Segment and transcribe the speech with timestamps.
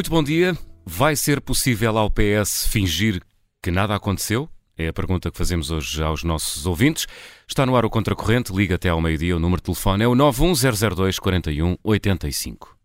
[0.00, 0.56] Muito bom dia.
[0.86, 3.20] Vai ser possível ao PS fingir
[3.62, 4.48] que nada aconteceu?
[4.74, 7.06] É a pergunta que fazemos hoje aos nossos ouvintes.
[7.46, 9.36] Está no ar o Contracorrente, liga até ao meio-dia.
[9.36, 12.79] O número de telefone é o 91002 4185.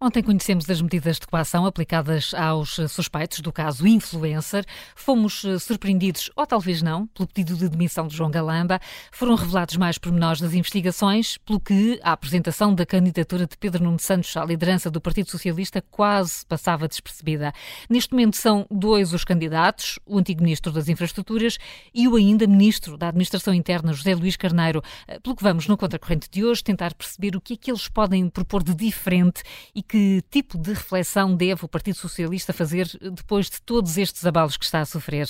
[0.00, 4.64] Ontem conhecemos as medidas de coação aplicadas aos suspeitos do caso Influencer.
[4.94, 8.78] Fomos eh, surpreendidos, ou talvez não, pelo pedido de demissão de João Galamba.
[9.10, 13.98] Foram revelados mais pormenores das investigações, pelo que a apresentação da candidatura de Pedro Nuno
[13.98, 17.52] Santos à liderança do Partido Socialista quase passava despercebida.
[17.90, 21.58] Neste momento são dois os candidatos, o antigo Ministro das Infraestruturas
[21.92, 24.80] e o ainda Ministro da Administração Interna, José Luís Carneiro.
[25.08, 27.88] Eh, pelo que vamos, no Contracorrente de hoje, tentar perceber o que é que eles
[27.88, 29.42] podem propor de diferente
[29.74, 34.56] e que tipo de reflexão deve o Partido Socialista fazer depois de todos estes abalos
[34.56, 35.28] que está a sofrer?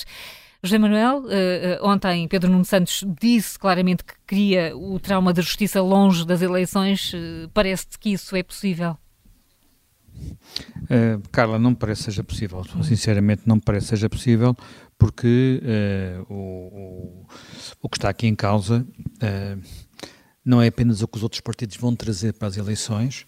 [0.61, 5.81] José Manuel, uh, ontem Pedro Nuno Santos disse claramente que queria o trauma da justiça
[5.81, 7.13] longe das eleições.
[7.13, 8.97] Uh, Parece-te que isso é possível?
[10.17, 12.61] Uh, Carla, não me parece seja possível.
[12.83, 14.53] Sinceramente, não me parece seja possível,
[14.97, 15.61] porque
[16.27, 17.27] o, o,
[17.81, 18.85] o, que está aqui em causa
[20.43, 23.25] não é apenas o que os outros partidos vão trazer para as eleições,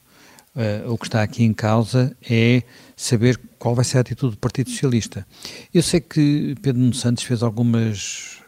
[0.53, 2.63] Uh, o que está aqui em causa é
[2.93, 5.25] saber qual vai ser a atitude do Partido Socialista.
[5.73, 8.39] Eu sei que Pedro Nuno Santos fez algumas,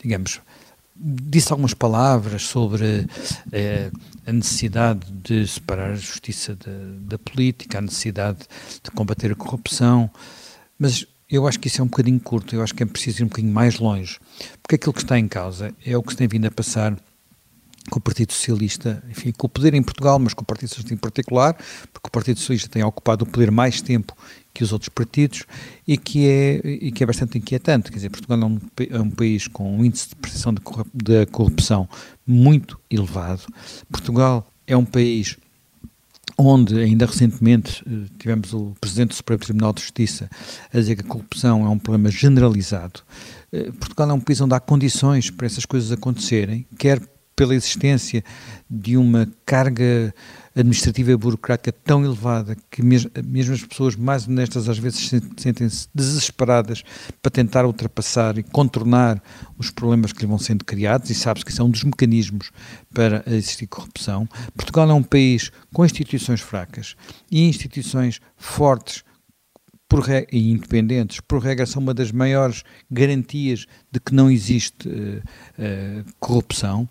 [0.00, 0.40] digamos,
[0.94, 7.80] disse algumas palavras sobre uh, a necessidade de separar a justiça da, da, política, a
[7.80, 8.40] necessidade
[8.82, 10.10] de combater a corrupção,
[10.78, 13.24] mas eu acho que isso é um bocadinho curto, eu acho que é preciso ir
[13.24, 14.18] um bocadinho mais longe,
[14.62, 16.96] porque aquilo que está em causa é o que se tem vindo a passar
[17.90, 20.94] com o Partido Socialista, enfim, com o poder em Portugal, mas com o Partido Socialista
[20.94, 21.54] em particular,
[21.92, 24.16] porque o Partido Socialista tem ocupado o poder mais tempo
[24.54, 25.44] que os outros partidos
[25.86, 27.90] e que é, e que é bastante inquietante.
[27.90, 28.58] Quer dizer, Portugal é um,
[28.90, 31.88] é um país com um índice de percepção da corrupção
[32.26, 33.42] muito elevado.
[33.90, 35.36] Portugal é um país
[36.38, 40.30] onde ainda recentemente eh, tivemos o Presidente do Supremo Tribunal de Justiça
[40.72, 43.00] a dizer que a corrupção é um problema generalizado.
[43.52, 47.00] Eh, Portugal é um país onde há condições para essas coisas acontecerem, quer
[47.40, 48.22] pela existência
[48.68, 50.14] de uma carga
[50.54, 55.88] administrativa e burocrática tão elevada que mesmo, mesmo as pessoas mais honestas às vezes sentem-se
[55.94, 56.82] desesperadas
[57.22, 59.22] para tentar ultrapassar e contornar
[59.56, 62.52] os problemas que lhe vão sendo criados e sabe-se que isso é um dos mecanismos
[62.92, 64.28] para existir corrupção.
[64.54, 66.94] Portugal é um país com instituições fracas
[67.30, 69.02] e instituições fortes
[69.88, 75.18] por e independentes, por regra, são uma das maiores garantias de que não existe uh,
[75.58, 76.88] uh, corrupção.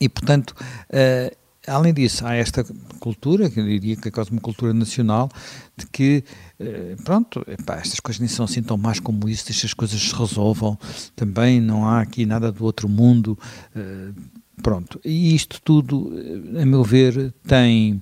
[0.00, 0.54] E, portanto,
[0.90, 1.36] uh,
[1.66, 2.64] além disso, há esta
[3.00, 5.28] cultura, que eu diria que é quase uma cultura nacional,
[5.76, 6.24] de que,
[6.60, 10.14] uh, pronto, epá, estas coisas nem são assim tão más como isso, estas coisas se
[10.14, 10.78] resolvam,
[11.16, 13.38] também não há aqui nada do outro mundo,
[13.74, 14.14] uh,
[14.62, 15.00] pronto.
[15.04, 16.12] E isto tudo,
[16.60, 18.00] a meu ver, tem,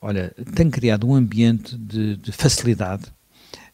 [0.00, 3.04] olha, tem criado um ambiente de, de facilidade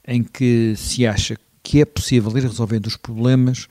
[0.06, 3.68] em que se acha que é possível ir resolvendo os problemas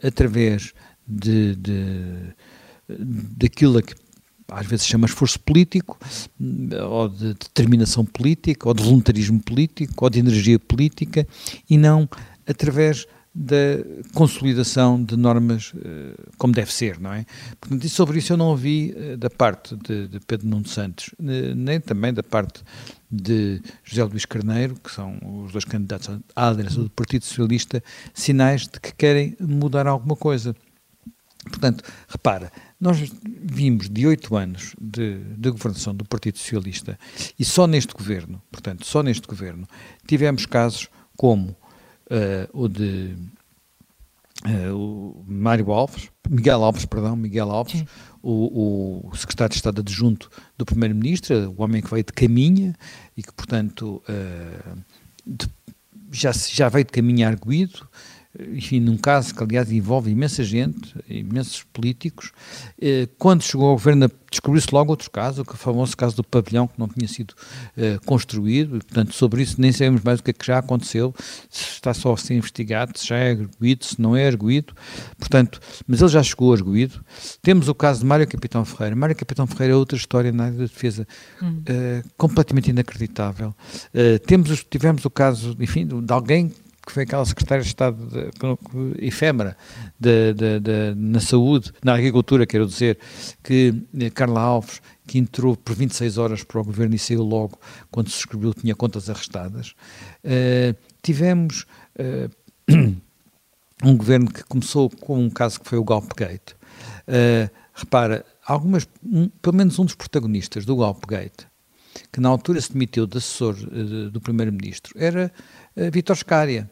[0.00, 0.72] através
[1.08, 2.34] de, de
[2.88, 3.94] daquilo a que
[4.48, 5.98] às vezes chama esforço político,
[6.88, 11.26] ou de determinação política, ou de voluntarismo político, ou de energia política,
[11.68, 12.08] e não
[12.46, 13.06] através
[13.38, 17.26] da consolidação de normas uh, como deve ser, não é?
[17.60, 21.78] Portanto, sobre isso eu não ouvi uh, da parte de, de, Pedro Nuno Santos, nem
[21.78, 22.62] também da parte
[23.10, 28.62] de José Luís Carneiro, que são os dois candidatos à liderança do Partido Socialista, sinais
[28.62, 30.56] de que querem mudar alguma coisa.
[31.44, 32.50] Portanto, repara,
[32.80, 33.10] nós
[33.42, 36.98] vimos de oito anos de, de, governação do Partido Socialista
[37.38, 39.66] e só neste governo, portanto, só neste governo,
[40.06, 43.16] tivemos casos como uh, o de
[44.44, 47.84] uh, o Mário Alves, Miguel Alves, perdão, Miguel Alves,
[48.22, 52.74] o, o, secretário de Estado adjunto do Primeiro-Ministro, o homem que veio de caminha
[53.16, 54.78] e que, portanto, uh,
[55.24, 55.48] de,
[56.12, 57.88] já, já veio de caminho arguído,
[58.52, 62.32] enfim, num caso que aliás envolve imensa gente, imensos políticos,
[62.80, 66.78] eh, quando chegou ao governo descobriu-se logo outro caso, o famoso caso do pavilhão que
[66.78, 67.34] não tinha sido
[67.76, 71.14] eh, construído, e, portanto sobre isso nem sabemos mais o que é que já aconteceu,
[71.48, 74.74] se está só a ser investigado, se já é arguído, se não é arguído,
[75.18, 77.04] portanto, mas ele já chegou arguído.
[77.40, 78.96] Temos o caso de Mário Capitão Ferreira.
[78.96, 81.06] Mário Capitão Ferreira é outra história na área da defesa
[81.42, 81.62] hum.
[81.62, 83.54] uh, completamente inacreditável.
[83.94, 86.52] Uh, temos, tivemos o caso, enfim, de alguém
[86.86, 89.56] que foi aquela secretária de Estado de, efêmera
[89.98, 92.96] de, de, de, na saúde, na agricultura, quero dizer,
[93.42, 97.58] que eh, Carla Alves, que entrou por 26 horas para o governo e saiu logo
[97.90, 99.74] quando se escreveu, tinha contas arrestadas.
[100.24, 101.66] Uh, tivemos
[101.98, 102.30] uh,
[103.82, 106.52] um governo que começou com um caso que foi o Golpe Gate.
[107.08, 111.46] Uh, repara, algumas, um, pelo menos um dos protagonistas do Golpe Gate
[112.12, 115.32] que na altura se demitiu de assessor uh, do Primeiro-Ministro era
[115.76, 116.70] uh, Vítor Scária.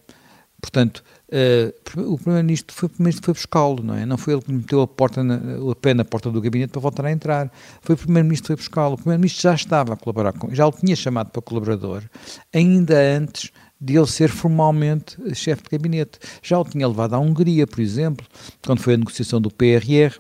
[0.65, 4.07] Portanto, uh, o Primeiro-Ministro foi, primeiro foi buscá-lo, não é?
[4.07, 6.81] Não foi ele que meteu a, porta na, a pé na porta do gabinete para
[6.81, 7.53] voltar a entrar.
[7.83, 8.95] Foi o Primeiro-Ministro que foi buscá-lo.
[8.95, 12.03] O Primeiro-Ministro já estava a colaborar com já o tinha chamado para colaborador,
[12.51, 16.19] ainda antes de ele ser formalmente chefe de gabinete.
[16.43, 18.27] Já o tinha levado à Hungria, por exemplo,
[18.65, 20.19] quando foi a negociação do PRR,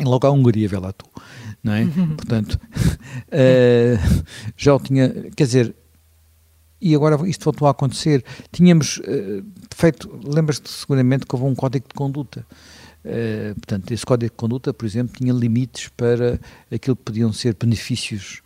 [0.00, 1.06] e logo à Hungria, vê lá tu,
[1.62, 1.86] não é?
[2.16, 2.58] Portanto,
[3.28, 4.24] uh,
[4.56, 5.76] já o tinha, quer dizer,
[6.84, 8.22] e agora isto voltou a acontecer.
[8.52, 9.42] Tínhamos uh,
[9.74, 12.46] feito, lembras-te seguramente que houve um código de conduta.
[13.02, 16.38] Uh, portanto, esse código de conduta, por exemplo, tinha limites para
[16.70, 18.42] aquilo que podiam ser benefícios,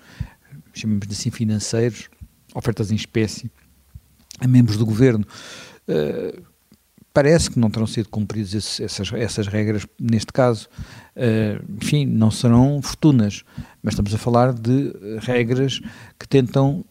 [0.72, 2.08] chamamos assim, financeiros,
[2.54, 3.50] ofertas em espécie,
[4.38, 5.26] a membros do governo.
[5.88, 6.40] Uh,
[7.12, 10.68] parece que não terão sido cumpridas essas, essas regras neste caso.
[11.16, 13.42] Uh, enfim, não serão fortunas,
[13.82, 14.92] mas estamos a falar de
[15.22, 15.80] regras
[16.16, 16.84] que tentam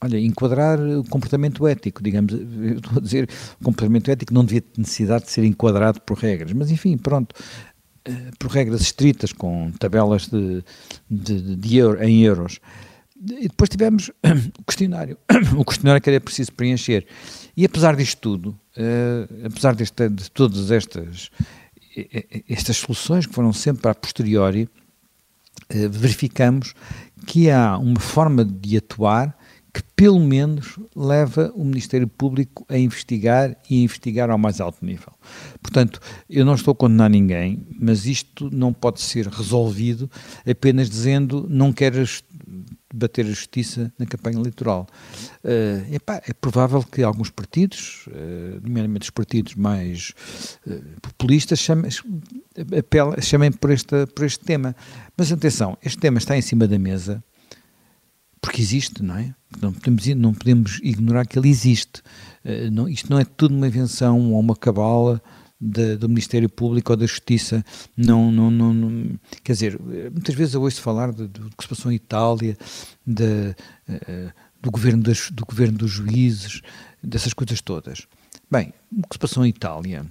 [0.00, 3.28] olha, enquadrar o comportamento ético, digamos, estou a dizer,
[3.60, 7.34] o comportamento ético não devia ter necessidade de ser enquadrado por regras, mas enfim, pronto,
[8.04, 10.64] eh, por regras estritas, com tabelas de,
[11.10, 12.60] de, de euro, em euros.
[13.20, 14.10] E depois tivemos
[14.58, 15.18] o questionário,
[15.58, 17.06] o questionário que era preciso preencher.
[17.56, 21.30] E apesar disto tudo, uh, apesar desta, de todas estas,
[22.48, 26.74] estas soluções que foram sempre a posteriori, uh, verificamos
[27.26, 29.36] que há uma forma de atuar
[29.72, 34.84] que pelo menos leva o Ministério Público a investigar e a investigar ao mais alto
[34.84, 35.12] nível.
[35.60, 40.10] Portanto, eu não estou a condenar ninguém, mas isto não pode ser resolvido
[40.48, 42.22] apenas dizendo não queres
[42.94, 44.86] bater a justiça na campanha eleitoral.
[45.44, 50.14] Uh, epá, é provável que alguns partidos, uh, nomeadamente os partidos mais
[50.66, 51.90] uh, populistas, chamem,
[53.20, 54.74] chamem por, esta, por este tema.
[55.16, 57.22] Mas atenção, este tema está em cima da mesa
[58.40, 59.34] porque existe, não é?
[59.60, 62.00] Não podemos, não podemos ignorar que ele existe.
[62.44, 65.22] Uh, não, isto não é tudo uma invenção ou uma cabala
[65.60, 67.64] de, do Ministério Público ou da Justiça.
[67.96, 69.80] Não, não, não, não, quer dizer,
[70.12, 72.56] muitas vezes eu ouço falar do que se passou em Itália,
[73.06, 73.54] de,
[73.88, 74.32] uh,
[74.62, 76.60] do, governo das, do governo dos juízes,
[77.02, 78.06] dessas coisas todas.
[78.50, 80.06] Bem, o que se passou em Itália,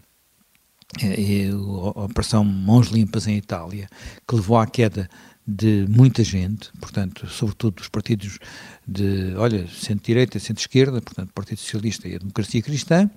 [1.02, 3.90] é a Operação Mãos Limpas em Itália,
[4.28, 5.10] que levou à queda
[5.48, 8.38] de muita gente, portanto, sobretudo dos partidos
[8.86, 13.10] de, olha, centro-direita, centro-esquerda, portanto, Partido Socialista e a Democracia Cristã,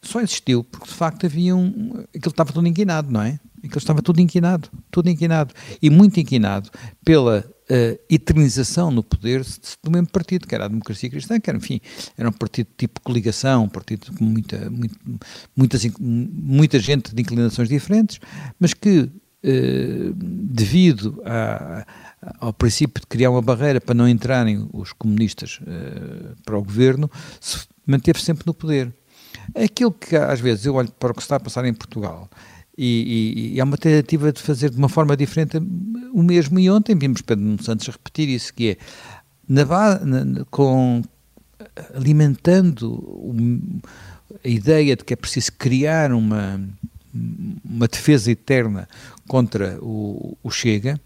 [0.00, 2.04] só existiu porque de facto havia um.
[2.14, 3.38] aquilo estava tudo inquinado, não é?
[3.58, 5.54] Aquilo estava tudo inquinado, tudo inquinado.
[5.80, 6.68] E muito inquinado
[7.04, 9.44] pela uh, eternização no poder
[9.82, 11.80] do mesmo partido, que era a Democracia Cristã, que era, enfim,
[12.18, 14.98] era um partido tipo coligação, um partido com muita, muito,
[15.56, 18.18] muitas, muita gente de inclinações diferentes,
[18.58, 19.08] mas que
[19.44, 21.84] eh, devido a,
[22.38, 27.10] ao princípio de criar uma barreira para não entrarem os comunistas uh, para o governo,
[27.40, 28.92] se manteve sempre no poder.
[29.52, 32.30] Aquilo que às vezes eu olho para o que está a passar em Portugal
[32.78, 35.56] e, e, e há uma tentativa de fazer de uma forma diferente
[36.12, 38.76] o mesmo, e ontem vimos Pedro Nuno Santos repetir isso, que é
[39.48, 39.64] na,
[40.04, 41.02] na, com,
[41.94, 43.82] alimentando
[44.44, 46.60] a ideia de que é preciso criar uma
[47.14, 48.88] uma defesa eterna
[49.28, 51.00] contra o, o Chega,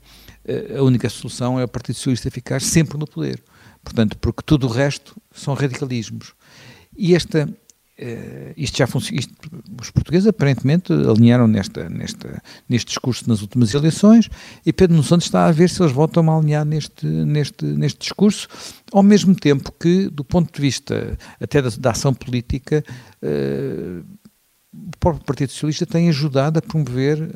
[0.45, 3.43] eh, a única solução é o Partido Socialista ficar sempre no poder.
[3.83, 6.35] Portanto, porque tudo o resto são radicalismos.
[6.97, 9.21] E esta, uh, isto já funciona,
[9.81, 14.29] os portugueses aparentemente alinharam nesta, nesta, neste discurso nas últimas eleições
[14.65, 18.01] e Pedro Nuno Santos está a ver se eles voltam a alinhar neste, neste, neste
[18.01, 18.49] discurso,
[18.93, 22.83] ao mesmo tempo que, do ponto de vista até da, da ação política,
[23.23, 24.05] uh,
[24.73, 27.31] o próprio Partido Socialista tem ajudado a promover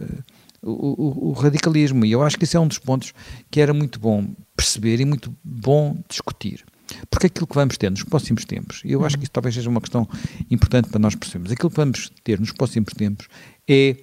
[0.62, 2.04] o, o, o, radicalismo.
[2.04, 3.12] E eu acho que esse é um dos pontos
[3.50, 6.64] que era muito bom perceber e muito bom discutir.
[7.08, 9.70] Porque aquilo que vamos ter nos próximos tempos, e eu acho que isso talvez seja
[9.70, 10.08] uma questão
[10.50, 13.28] importante para nós percebermos, aquilo que vamos ter nos próximos tempos
[13.68, 13.96] é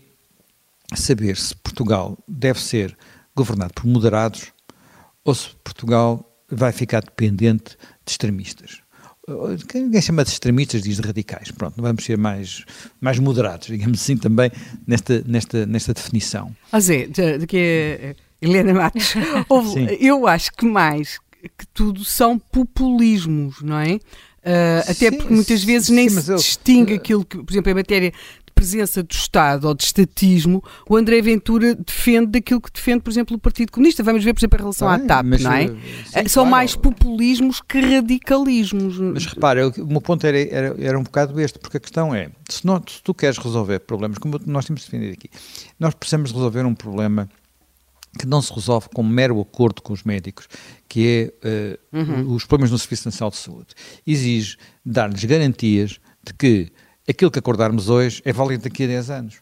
[0.95, 2.97] saber se Portugal deve ser
[3.35, 4.53] governado por moderados
[5.25, 8.81] ou se Portugal vai ficar dependente de extremistas
[9.73, 11.51] ninguém chama de extremistas, diz de radicais.
[11.51, 12.63] Pronto, vamos ser mais,
[13.01, 14.49] mais moderados, digamos assim, também
[14.85, 16.55] nesta, nesta, nesta definição.
[16.71, 19.13] Ah, Zé, de, que é Helena Matos,
[19.49, 21.19] houve, eu acho que mais
[21.57, 23.95] que tudo são populismos, não é?
[23.95, 27.71] Uh, até sim, porque muitas vezes nem sim, se eu, distingue aquilo que, por exemplo,
[27.71, 28.13] em matéria
[28.57, 33.37] presença do Estado ou de estatismo, o André Ventura defende daquilo que defende, por exemplo,
[33.37, 34.01] o Partido Comunista.
[34.01, 35.67] Vamos ver, por exemplo, em relação à TAP, mas, não é?
[35.67, 35.77] Sim,
[36.13, 36.49] eh, São claro.
[36.49, 38.97] mais populismos que radicalismos.
[38.97, 42.31] Mas repara, o meu ponto era, era, era um bocado este, porque a questão é,
[42.49, 45.29] se, não, se tu queres resolver problemas, como nós temos defendido aqui,
[45.79, 47.29] nós precisamos resolver um problema
[48.17, 50.47] que não se resolve com um mero acordo com os médicos,
[50.89, 52.33] que é uh, uhum.
[52.33, 53.67] os problemas no Serviço Nacional de Saúde.
[54.05, 56.71] Exige dar-lhes garantias de que
[57.07, 59.35] aquilo que acordarmos hoje é válido daqui a 10 anos,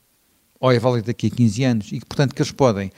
[0.59, 2.91] ou é válido daqui a 15 anos, e que, portanto, que eles podem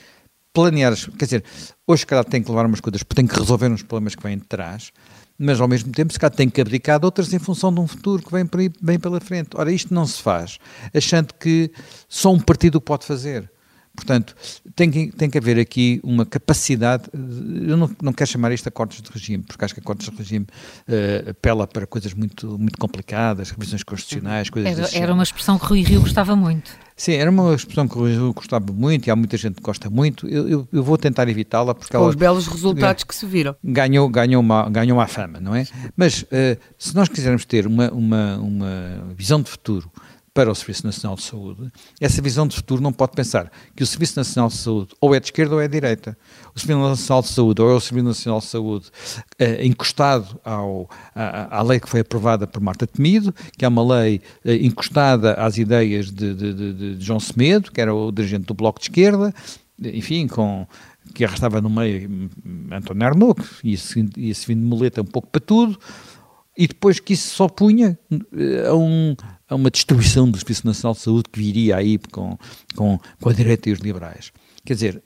[0.52, 1.44] planear, quer dizer,
[1.86, 4.36] hoje, se calhar, tem que levar umas coisas, tem que resolver uns problemas que vêm
[4.36, 4.92] de trás,
[5.38, 7.86] mas ao mesmo tempo, se calhar, tem que abdicar de outras em função de um
[7.86, 9.50] futuro que vem, por aí, vem pela frente.
[9.54, 10.58] Ora, isto não se faz
[10.92, 11.70] achando que
[12.08, 13.48] só um partido pode fazer.
[13.98, 14.32] Portanto,
[14.76, 18.68] tem que, tem que haver aqui uma capacidade, eu não, não quero chamar isto de
[18.68, 20.46] acordos de regime, porque acho que acordos de regime
[20.88, 25.66] uh, apela para coisas muito, muito complicadas, revisões constitucionais, coisas Era, era uma expressão que
[25.66, 26.70] Rui Rio gostava muito.
[26.96, 29.90] Sim, era uma expressão que Rui Rio gostava muito e há muita gente que gosta
[29.90, 30.28] muito.
[30.28, 32.08] Eu, eu, eu vou tentar evitá-la porque Com ela...
[32.08, 33.56] os belos resultados que se viram.
[33.64, 35.66] Ganhou, ganhou, uma, ganhou uma fama, não é?
[35.96, 39.90] Mas uh, se nós quisermos ter uma, uma, uma visão de futuro
[40.38, 41.68] para o Serviço Nacional de Saúde,
[42.00, 45.18] essa visão de futuro não pode pensar que o Serviço Nacional de Saúde ou é
[45.18, 46.16] de esquerda ou é de direita.
[46.54, 48.86] O Serviço Nacional de Saúde ou é o Serviço Nacional de Saúde
[49.36, 53.82] eh, encostado ao, à, à, lei que foi aprovada por Marta Temido, que é uma
[53.82, 58.46] lei eh, encostada às ideias de, de, de, de João Semedo, que era o dirigente
[58.46, 59.34] do Bloco de Esquerda,
[59.82, 60.68] enfim, com
[61.14, 62.28] que arrastava no meio hum,
[62.70, 65.76] António Arnaud, e ia-se vindo de muleta um pouco para tudo,
[66.56, 69.16] e depois que isso só punha eh, a, um,
[69.48, 72.38] a uma destruição do Serviço Nacional de Saúde que viria aí com,
[72.76, 74.32] com, com a direita e os liberais.
[74.64, 75.02] Quer dizer,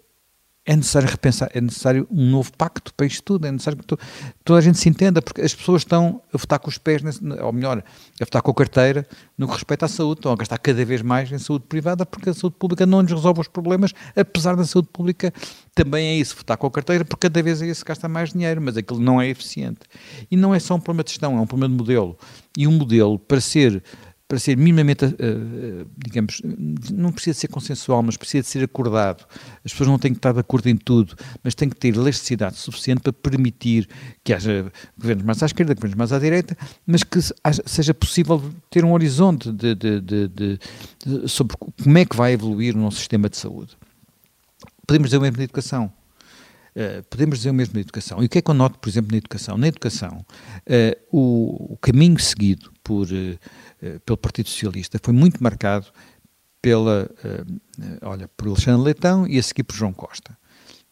[0.64, 3.98] é necessário repensar, é necessário um novo pacto para isto tudo, é necessário que to,
[4.44, 7.20] toda a gente se entenda, porque as pessoas estão a votar com os pés, nesse,
[7.24, 7.82] ou melhor,
[8.20, 9.04] a votar com a carteira
[9.36, 12.30] no que respeita à saúde, estão a gastar cada vez mais em saúde privada, porque
[12.30, 15.34] a saúde pública não nos resolve os problemas, apesar da saúde pública
[15.74, 18.32] também é isso, votar com a carteira, porque cada vez é isso que gasta mais
[18.32, 19.80] dinheiro, mas aquilo não é eficiente.
[20.30, 22.16] E não é só um problema de gestão, é um problema de modelo.
[22.56, 23.82] E um modelo, para ser
[24.32, 26.40] para ser minimamente, uh, digamos,
[26.90, 29.26] não precisa ser consensual, mas precisa de ser acordado.
[29.62, 32.56] As pessoas não têm que estar de acordo em tudo, mas têm que ter elasticidade
[32.56, 33.86] suficiente para permitir
[34.24, 37.18] que haja governos mais à esquerda, governos mais à direita, mas que
[37.66, 40.58] seja possível ter um horizonte de, de, de,
[41.28, 43.76] sobre como é que vai evoluir o nosso sistema de saúde.
[44.86, 45.92] Podemos dizer o mesmo na educação.
[46.74, 48.22] Uh, podemos dizer o mesmo na educação.
[48.22, 49.58] E o que é que eu noto, por exemplo, na educação?
[49.58, 50.24] Na educação,
[50.60, 53.38] uh, o, o, caminho seguido por uh,
[54.04, 55.86] pelo Partido Socialista foi muito marcado
[56.62, 57.58] pela, uh,
[58.02, 60.38] olha, por Alexandre Leitão e a seguir por João Costa.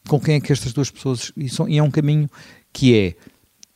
[0.09, 2.29] Com quem é que estas duas pessoas, e, é um caminho
[2.73, 3.15] que é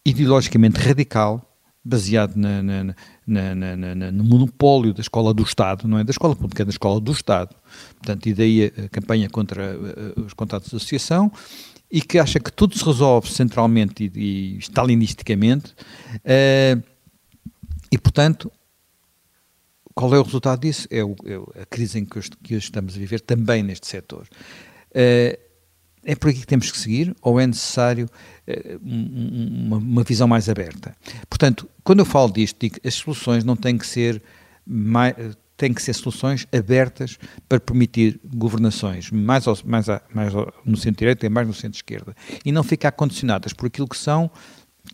[0.05, 1.51] ideologicamente radical,
[1.85, 2.85] baseado na, na,
[3.27, 6.99] na, no monopólio da escola do Estado, não é da escola pública, é da escola
[6.99, 7.55] do Estado.
[7.99, 9.79] Portanto, e daí a, campanha contra
[10.17, 11.31] os contratos de associação,
[11.91, 15.73] e que acha que tudo se resolve centralmente e, e stalinisticamente,
[16.17, 16.83] uh,
[17.93, 18.51] e portanto
[19.95, 20.89] qual é o resultado disso?
[20.91, 23.87] É, o, é a crise em que hoje, que hoje, estamos a viver também neste
[23.87, 24.27] setor.
[24.91, 25.39] Uh,
[26.07, 28.07] é por aqui que temos que seguir ou é necessário
[28.47, 30.95] uh, uma, uma, visão mais aberta?
[31.29, 34.23] Portanto, quando eu falo disto, digo as soluções não têm que ser
[34.67, 35.15] mais,
[35.57, 40.33] têm que ser soluções abertas para permitir governações mais, ao, mais, a, mais
[40.65, 44.31] no centro-direita e mais no centro-esquerda e não ficar condicionadas por aquilo que são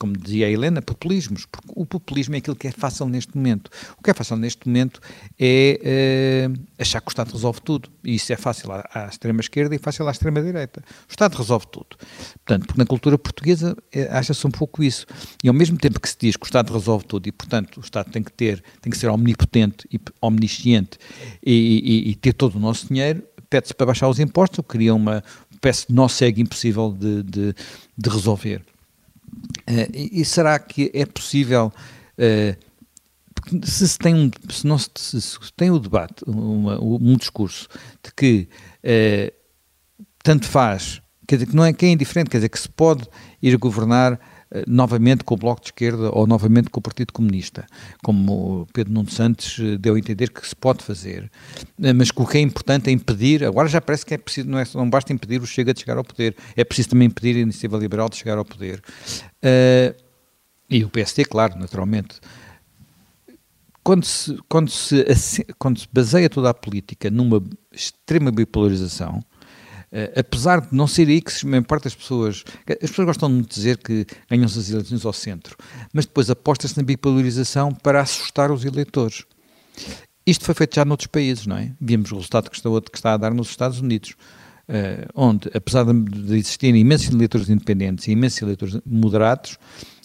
[0.00, 3.70] como dizia a Helena, populismos, porque o populismo é aquilo que é fácil neste momento.
[3.98, 4.98] O que é fácil neste momento
[5.38, 7.90] é uh, achar que o Estado resolve tudo.
[8.02, 10.82] E isso é fácil à, à extrema-esquerda e fácil à extrema-direita.
[11.06, 11.98] O Estado resolve tudo.
[12.46, 15.06] Portanto, porque na cultura portuguesa é, acha-se um pouco isso.
[15.44, 17.80] E ao mesmo tempo que se diz que o Estado resolve tudo e, portanto, o
[17.80, 20.98] Estado tem que ter, tem que ser omnipotente e omnisciente
[21.44, 25.22] e, e, e ter todo o nosso dinheiro, pede-se para baixar os impostos, cria uma
[25.52, 27.54] espécie de nó cego impossível de, de,
[27.98, 28.62] de resolver.
[29.68, 31.72] Uh, e, e, será que é possível,
[32.18, 34.88] uh, se, se, tem um, se, não se,
[35.20, 37.68] se tem o debate, uma, um discurso
[38.02, 38.48] de que
[38.84, 39.32] uh,
[40.22, 43.06] tanto faz, quer dizer, que não é que é indiferente, quer dizer, que se pode
[43.40, 44.18] ir governar
[44.66, 47.66] novamente com o Bloco de Esquerda ou novamente com o Partido Comunista,
[48.02, 51.30] como Pedro Nuno Santos deu a entender que se pode fazer,
[51.78, 54.58] mas que o que é importante é impedir, agora já parece que é preciso, não,
[54.58, 57.40] é, não basta impedir o Chega de chegar ao poder, é preciso também impedir a
[57.40, 58.82] Iniciativa Liberal de chegar ao poder.
[59.42, 59.94] Uh,
[60.70, 62.20] e o PST, claro, naturalmente.
[63.82, 65.04] Quando se, quando, se,
[65.58, 67.42] quando se baseia toda a política numa
[67.72, 69.20] extrema bipolarização,
[70.16, 72.44] apesar de não ser aí que se maior parte das pessoas.
[72.68, 75.56] As pessoas gostam de dizer que ganham-se as eleições ao centro,
[75.92, 79.24] mas depois aposta-se na bipolarização para assustar os eleitores.
[80.26, 81.72] Isto foi feito já noutros países, não é?
[81.80, 84.14] Vimos o resultado que está, que está a dar nos Estados Unidos.
[84.68, 89.58] Uh, onde, apesar de existirem imensos eleitores independentes e imensos eleitores moderados,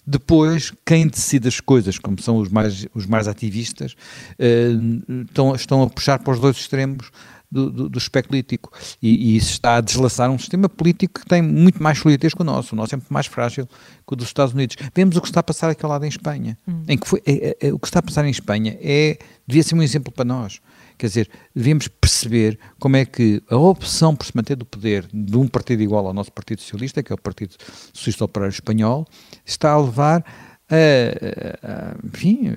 [0.04, 5.82] depois, quem decide as coisas, como são os mais, os mais ativistas, uh, estão, estão
[5.82, 7.12] a puxar para os dois extremos
[7.56, 8.70] do, do, do espectro político.
[9.02, 12.42] E, e, isso está a deslaçar um sistema político que tem muito mais solidez que
[12.42, 12.74] o nosso.
[12.74, 14.76] O nosso é muito mais frágil que o dos Estados Unidos.
[14.94, 16.58] Vemos o que está a passar aquele lado em Espanha.
[16.68, 16.82] Hum.
[16.86, 19.62] Em que foi, é, é, é, o que está a passar em Espanha é, devia
[19.62, 20.60] ser um exemplo para nós.
[20.98, 25.36] Quer dizer, devíamos perceber como é que a opção por se manter do poder de
[25.36, 27.54] um partido igual ao nosso Partido Socialista, que é o Partido
[27.92, 29.06] Socialista Operário Espanhol,
[29.44, 30.24] está a levar
[30.70, 32.56] a, a, enfim,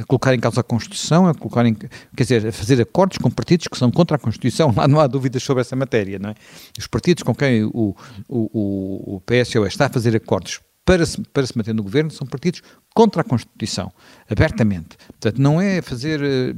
[0.00, 3.30] a colocar em causa a Constituição, a colocar em, quer dizer, a fazer acordos com
[3.30, 6.34] partidos que são contra a Constituição, lá não há dúvidas sobre essa matéria, não é?
[6.78, 7.94] Os partidos com quem o,
[8.28, 12.26] o, o PSOE está a fazer acordos para se, para se manter no governo são
[12.26, 12.62] partidos
[12.94, 13.92] contra a Constituição,
[14.28, 14.96] abertamente.
[15.06, 16.54] Portanto, não é fazer eh,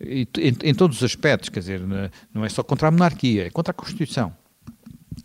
[0.00, 1.82] em, em todos os aspectos, quer dizer,
[2.32, 4.32] não é só contra a monarquia, é contra a Constituição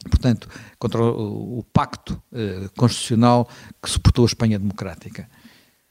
[0.09, 3.47] portanto, contra o, o pacto uh, constitucional
[3.81, 5.27] que suportou a Espanha democrática.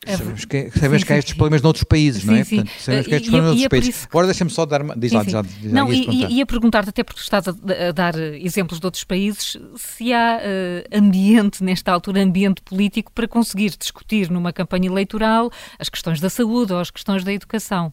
[0.04, 2.44] É, sabemos que, sabemos sim, que há estes problemas noutros países, sim, não é?
[2.44, 3.96] Portanto, sabemos que há estes problemas noutros países.
[3.96, 4.08] Isso...
[4.10, 4.82] Agora deixa-me só dar.
[4.96, 8.80] Diz lá, já, já, Não, e, ia perguntar-te, até porque estás a, a, dar exemplos
[8.80, 14.52] de outros países, se há uh, ambiente, nesta altura, ambiente político para conseguir discutir numa
[14.52, 17.92] campanha eleitoral as questões da saúde ou as questões da educação.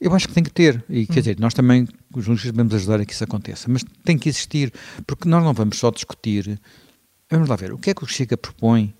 [0.00, 1.22] Eu acho que tem que ter, e quer hum.
[1.22, 4.72] dizer, nós também, os jornalistas, devemos ajudar a que isso aconteça, mas tem que existir,
[5.06, 6.60] porque nós não vamos só discutir.
[7.30, 8.94] Vamos lá ver, o que é que o Chega propõe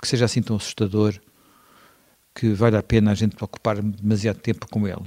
[0.00, 1.18] que seja assim tão assustador
[2.34, 5.02] que vale a pena a gente ocupar demasiado tempo com ele?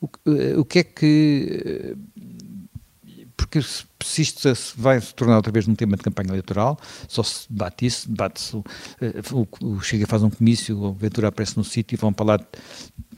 [0.00, 1.96] O, eh, o que é que.
[3.36, 7.46] Porque se isto vai se tornar outra vez um tema de campanha eleitoral, só se
[7.50, 8.56] debate isso, debate-se.
[9.00, 12.44] Eh, o, o, Chega faz um comício, o Ventura aparece no sítio e vão falar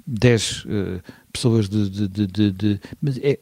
[0.07, 1.01] 10 uh, eh,
[1.33, 2.81] pessoas de, de, de, de,
[3.23, 3.39] é,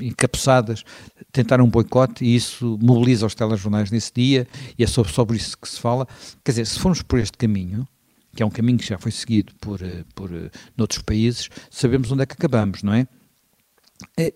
[0.00, 0.84] encapuçadas
[1.32, 4.46] tentaram um boicote e isso mobiliza os telejornais nesse dia
[4.78, 6.06] e é sobre, sobre isso que se fala.
[6.44, 7.88] Quer dizer, se formos por este caminho,
[8.34, 10.30] que é um caminho que já foi seguido por, eh, por
[10.76, 13.06] noutros países, sabemos onde é que acabamos, não é?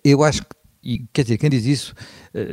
[0.03, 1.95] Eu acho que, e, quer dizer, quem diz isso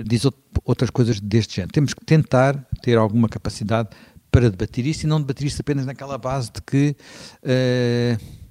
[0.05, 0.23] diz
[0.65, 1.71] outras coisas deste género.
[1.71, 3.89] Temos que tentar ter alguma capacidade
[4.29, 6.95] para debater isso e não debater isso apenas naquela base de que
[7.43, 8.46] uh,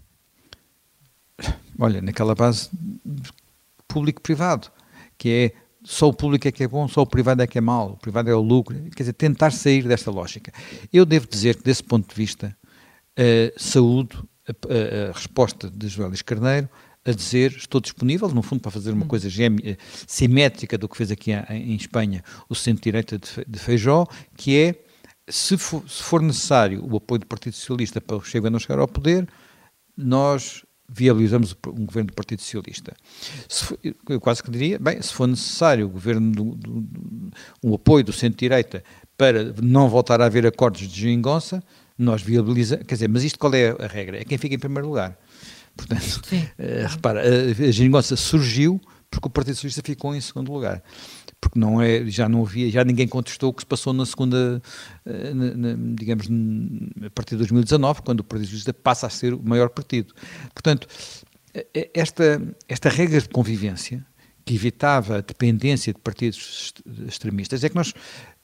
[1.78, 2.70] olha, naquela base
[3.88, 4.68] público-privado,
[5.18, 7.60] que é só o público é que é bom, só o privado é que é
[7.60, 10.52] mau, o privado é o lucro, quer dizer, tentar sair desta lógica.
[10.92, 12.56] Eu devo dizer que, desse ponto de vista,
[13.16, 16.68] uh, saúdo a, a, a, resposta de Joelis Carneiro
[17.04, 19.08] a dizer estou disponível, no fundo, para fazer uma hum.
[19.08, 24.74] coisa gêmea, simétrica do que fez aqui em Espanha o centro-direita de Feijó, que é,
[25.28, 28.80] se for, se for, necessário o apoio do Partido Socialista para o Chega não chegar
[28.80, 29.28] ao poder,
[29.96, 32.94] nós viabilizamos um governo do Partido Socialista.
[33.48, 37.30] For, eu quase que diria, bem, se for necessário o governo do, do, do,
[37.62, 38.84] um apoio do centro-direita
[39.16, 41.62] para não voltar a haver acordos de geringonça,
[41.98, 44.20] nós viabilizamos, quer dizer, mas isto qual é a regra?
[44.20, 45.18] É quem fica em primeiro lugar.
[45.76, 50.82] Portanto, uh, repara, a, a geringonça surgiu porque o Partido Socialista ficou em segundo lugar
[51.40, 54.60] porque não é, já não havia, já ninguém contestou o que se passou na segunda,
[55.04, 56.26] eh, na, na, digamos,
[57.04, 60.14] a partir de 2019, quando o Partido Socialista passa a ser o maior partido.
[60.54, 60.88] Portanto,
[61.94, 64.04] esta, esta regra de convivência
[64.44, 66.72] que evitava a dependência de partidos
[67.08, 67.92] extremistas, é que nós,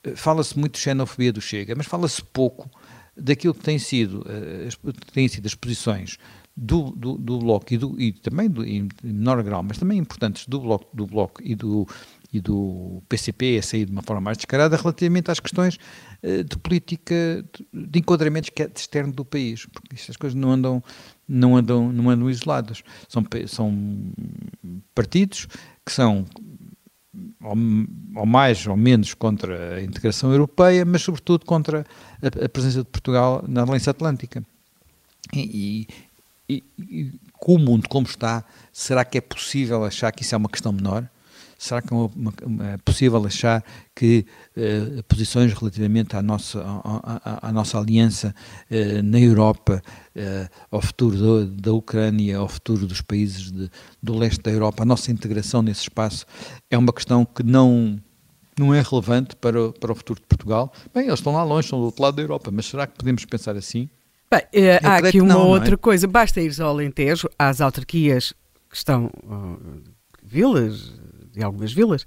[0.03, 2.69] eh, fala-se muito de xenofobia do Chega, mas fala-se pouco
[3.15, 4.67] daquilo que tem sido, eh,
[5.13, 6.17] têm sido as posições
[6.57, 10.45] do, do, do Bloco e, do, e também do, em menor grau, mas também importantes
[10.45, 11.87] do Bloco, do bloco e do,
[12.33, 15.77] e do PCP a sair de uma forma mais descarada relativamente às questões
[16.23, 18.01] uh, de política, de,
[18.51, 20.83] que é externo do país, porque estas coisas não andam,
[21.27, 22.83] não andam, não andam isoladas.
[23.07, 24.11] São, são
[24.95, 25.47] partidos
[25.85, 26.25] que são
[27.43, 31.85] ou, mais ou menos contra a integração europeia, mas sobretudo contra
[32.21, 34.43] a, a presença de Portugal na Aliança Atlântica.
[35.33, 35.87] E,
[36.49, 40.37] e, e, com o mundo como está, será que é possível achar que isso é
[40.37, 41.07] uma questão menor?
[41.63, 43.63] Será que é possível achar
[43.95, 44.25] que
[44.57, 48.35] uh, posições relativamente à nossa, à, à, à nossa aliança
[48.69, 49.81] uh, na Europa,
[50.13, 53.71] uh, ao futuro do, da Ucrânia, ao futuro dos países de,
[54.01, 56.25] do leste da Europa, a nossa integração nesse espaço
[56.69, 57.97] é uma questão que não
[58.59, 60.71] não é relevante para, para o futuro de Portugal?
[60.93, 63.23] Bem, eles estão lá longe, estão do outro lado da Europa, mas será que podemos
[63.23, 63.89] pensar assim?
[64.29, 64.41] Bem,
[64.83, 65.77] há aqui uma não, outra não é?
[65.77, 68.33] coisa, basta ir ao Alentejo, às autarquias
[68.69, 69.57] que estão, uh,
[70.21, 70.91] vilas,
[71.33, 72.05] de algumas vilas,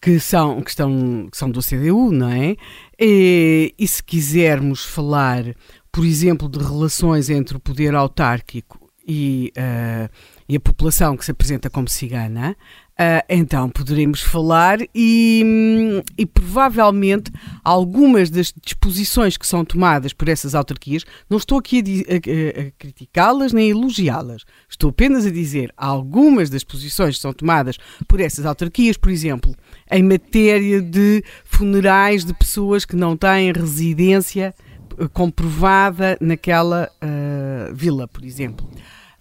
[0.00, 2.56] que são, que estão, que são do CDU, não é?
[2.98, 5.44] E, e se quisermos falar,
[5.90, 10.08] por exemplo, de relações entre o poder autárquico e, uh,
[10.48, 12.56] e a população que se apresenta como cigana,
[13.00, 17.30] Uh, então poderemos falar e, e, provavelmente
[17.62, 22.70] algumas das disposições que são tomadas por essas autarquias, não estou aqui a, a, a
[22.76, 28.20] criticá-las nem a elogiá-las, estou apenas a dizer algumas das posições que são tomadas por
[28.20, 29.54] essas autarquias, por exemplo,
[29.88, 34.52] em matéria de funerais de pessoas que não têm residência
[34.98, 38.68] eh, comprovada naquela uh, vila, por exemplo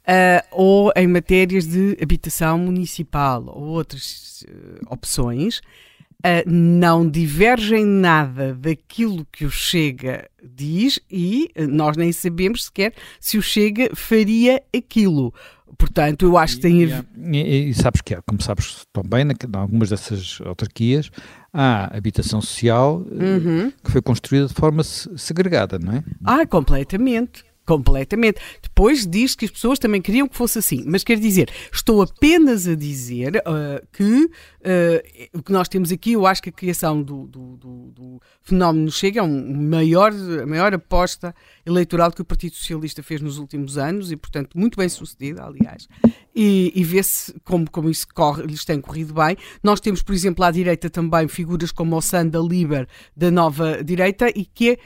[0.07, 8.55] uh, ou em matérias de habitação municipal ou outras uh, opções, uh, não divergem nada
[8.55, 15.33] daquilo que o Chega diz e nós nem sabemos sequer se o Chega faria aquilo.
[15.77, 19.57] Portanto, eu acho que tem a e, e, e, sabes que, como sabes também, em
[19.57, 21.11] algumas dessas autarquias
[21.53, 23.71] há habitação social uhum.
[23.83, 26.03] que foi construída de forma segregada, não é?
[26.23, 27.46] Ah, completamente.
[27.67, 28.39] Completamente.
[28.63, 30.85] Depois diz que as pessoas também queriam que fosse assim.
[30.87, 36.13] Mas quer dizer, estou apenas a dizer uh, que uh, o que nós temos aqui,
[36.13, 40.45] eu acho que a criação do, do, do, do fenómeno Chega é um maior, a
[40.45, 44.87] maior aposta eleitoral que o Partido Socialista fez nos últimos anos e, portanto, muito bem
[44.87, 45.89] sucedida, aliás.
[46.33, 49.35] E, e vê-se como, como isso corre, lhes tem corrido bem.
[49.61, 54.29] Nós temos, por exemplo, à direita também figuras como o Sanda Liber da nova direita
[54.29, 54.77] e que é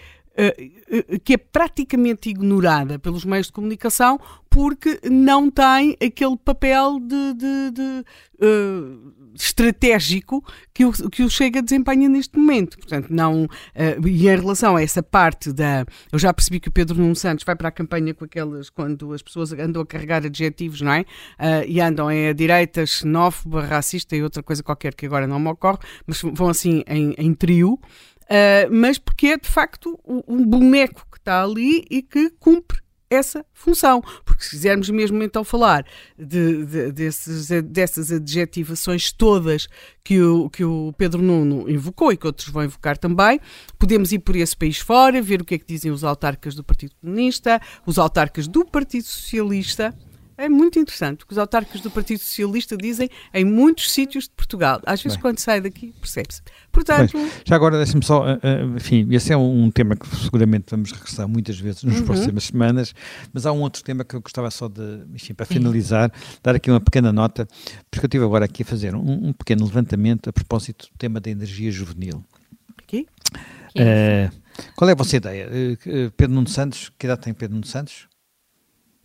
[1.23, 4.19] que é praticamente ignorada pelos meios de comunicação
[4.51, 8.05] porque não tem aquele papel de, de, de
[8.45, 12.77] uh, estratégico que o, que o Chega desempenha neste momento.
[12.77, 13.45] Portanto, não.
[13.45, 15.85] Uh, e em relação a essa parte da.
[16.11, 18.69] Eu já percebi que o Pedro Nuno Santos vai para a campanha com aquelas.
[18.69, 21.01] quando as pessoas andam a carregar adjetivos, não é?
[21.01, 25.39] Uh, e andam em a direita, xenófoba, racista e outra coisa qualquer que agora não
[25.39, 27.79] me ocorre, mas vão assim em, em trio.
[28.31, 33.45] Uh, mas porque é de facto um boneco que está ali e que cumpre essa
[33.53, 34.01] função.
[34.23, 35.85] Porque se quisermos mesmo então falar
[36.17, 39.67] de, de, desses, dessas adjetivações todas
[40.01, 43.39] que o, que o Pedro Nuno invocou e que outros vão invocar também,
[43.77, 46.63] podemos ir por esse país fora, ver o que é que dizem os autarcas do
[46.63, 49.93] Partido Comunista, os autarcas do Partido Socialista.
[50.41, 54.31] É muito interessante o que os autarcas do Partido Socialista dizem em muitos sítios de
[54.31, 54.81] Portugal.
[54.87, 55.21] Às vezes, Bem.
[55.21, 56.41] quando sai daqui, percebe-se.
[56.71, 57.15] Portanto.
[57.15, 58.23] Bem, já agora, deixe-me só.
[58.23, 62.05] Uh, enfim, esse é um tema que seguramente vamos regressar muitas vezes nas uhum.
[62.05, 62.95] próximas semanas,
[63.31, 66.71] mas há um outro tema que eu gostava só de, enfim, para finalizar, dar aqui
[66.71, 67.47] uma pequena nota,
[67.91, 71.19] porque eu estive agora aqui a fazer um, um pequeno levantamento a propósito do tema
[71.19, 72.25] da energia juvenil.
[72.79, 73.05] Aqui?
[73.77, 74.35] Uh,
[74.75, 75.47] qual é a vossa ideia?
[75.47, 78.07] Uh, Pedro Nuno Santos, que idade tem Pedro Nuno Santos?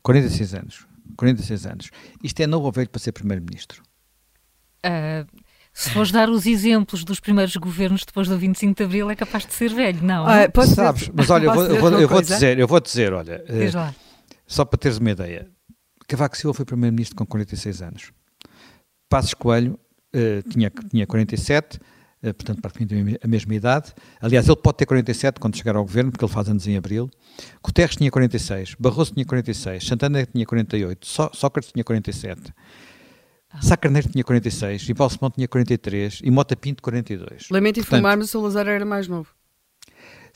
[0.02, 0.95] 46 anos.
[1.16, 1.90] 46 anos.
[2.22, 3.82] Isto é novo ou velho para ser Primeiro-Ministro?
[4.84, 5.26] Uh,
[5.72, 9.44] se fores dar os exemplos dos primeiros governos depois do 25 de Abril, é capaz
[9.44, 10.26] de ser velho, não?
[10.26, 13.12] Ah, pode Sabes, mas olha, eu vou, eu, vou, eu vou, dizer, eu vou dizer,
[13.12, 13.94] olha, uh,
[14.46, 15.50] só para teres uma ideia,
[16.08, 18.12] Cavaco Silva foi Primeiro-Ministro com 46 anos.
[19.08, 19.78] Passos Coelho
[20.14, 23.92] uh, tinha, tinha 47 eh, portanto praticamente a mesma idade.
[24.20, 27.10] Aliás, ele pode ter 47 quando chegar ao governo, porque ele faz anos em abril.
[27.62, 32.52] Guterres tinha 46, Barroso tinha 46, Santana tinha 48, Só Sócrates tinha 47.
[33.50, 33.62] Ah.
[33.62, 37.48] Sá Carneiro tinha 46, Ival Simão tinha 43 e Mota Pinto 42.
[37.50, 39.28] Lamento informar-me, o Salazar era mais novo.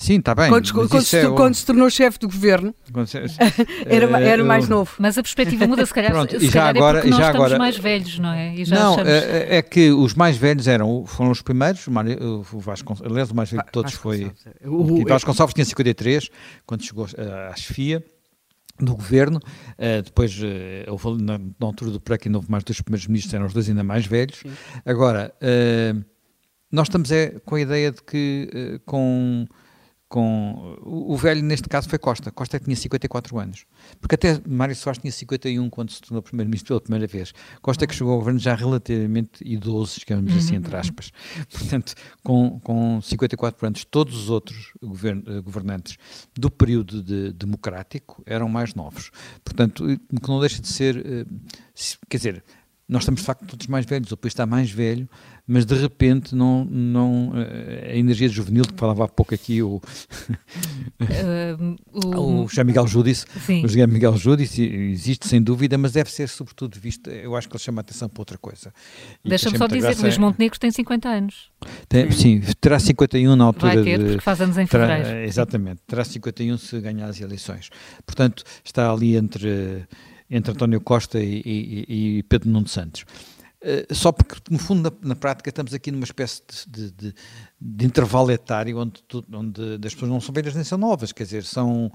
[0.00, 0.48] Sim, está bem.
[0.48, 2.74] Quando, quando, se, é quando, se, tornou chefe do governo,
[3.84, 4.90] era, era mais novo.
[4.98, 7.20] Mas a perspectiva muda, se calhar, Pronto, se já calhar é agora, é porque nós
[7.20, 8.54] já agora, mais velhos, não é?
[8.66, 9.12] não, achamos...
[9.12, 13.50] é, é, que os mais velhos eram, foram os primeiros, o Vasconcelos, aliás, o mais
[13.50, 14.32] velho de todos foi...
[14.64, 16.30] O, o Vasconcelos tinha 53,
[16.64, 17.06] quando chegou
[17.50, 18.02] à chefia
[18.78, 20.46] do governo, uh, depois uh,
[20.88, 23.68] houve, na, na, altura do PREC ainda houve mais dois primeiros ministros, eram os dois
[23.68, 24.38] ainda mais velhos.
[24.38, 24.50] Sim.
[24.86, 26.02] Agora, uh,
[26.72, 29.46] nós estamos é, com a ideia de que com
[30.10, 32.32] com o, velho neste caso foi Costa.
[32.32, 33.64] Costa tinha 54 anos.
[34.00, 37.32] Porque até Mário Soares tinha 51 quando se tornou primeiro-ministro pela primeira vez.
[37.62, 40.80] Costa que chegou ao governo já relativamente idoso, digamos assim, entre uhum.
[40.80, 41.12] aspas.
[41.48, 41.94] Portanto,
[42.24, 45.96] com, com 54 anos, todos os outros govern, eh, governantes
[46.36, 49.12] do período de, democrático eram mais novos.
[49.44, 51.24] Portanto, que não deixa de ser, eh,
[52.08, 52.44] quer dizer,
[52.90, 55.08] nós estamos de facto todos mais velhos, o país está mais velho,
[55.46, 59.76] mas de repente não, não eh, a energia juvenil que falava há pouco aqui o,
[59.76, 59.80] uh,
[62.04, 63.26] o, o Jean Miguel Júdice,
[63.64, 67.54] o Jean Miguel Júdice existe sem dúvida, mas deve ser sobretudo visto, eu acho que
[67.54, 68.74] ele chama a atenção para outra coisa.
[69.24, 70.18] Deixa-me só dizer, Luís é...
[70.18, 71.48] Montenegro tem 50 anos.
[71.88, 75.28] Tem, sim, terá 51 na altura Vai ter, de, porque faz anos em terá, fevereiro.
[75.28, 77.70] Exatamente, terá 51 se ganhar as eleições.
[78.04, 79.86] Portanto, está ali entre,
[80.30, 83.04] entre António Costa e, e, e Pedro Nuno Santos.
[83.62, 87.14] Uh, só porque, no fundo, na, na, prática, estamos aqui numa espécie de, de,
[87.60, 91.24] de intervalo etário onde, tu, onde as pessoas não são velhas nem são novas, quer
[91.24, 91.92] dizer, são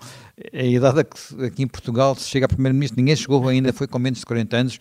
[0.54, 3.98] a idade que aqui em Portugal se chega a primeiro-ministro, ninguém chegou ainda, foi com
[3.98, 4.80] menos de 40 anos.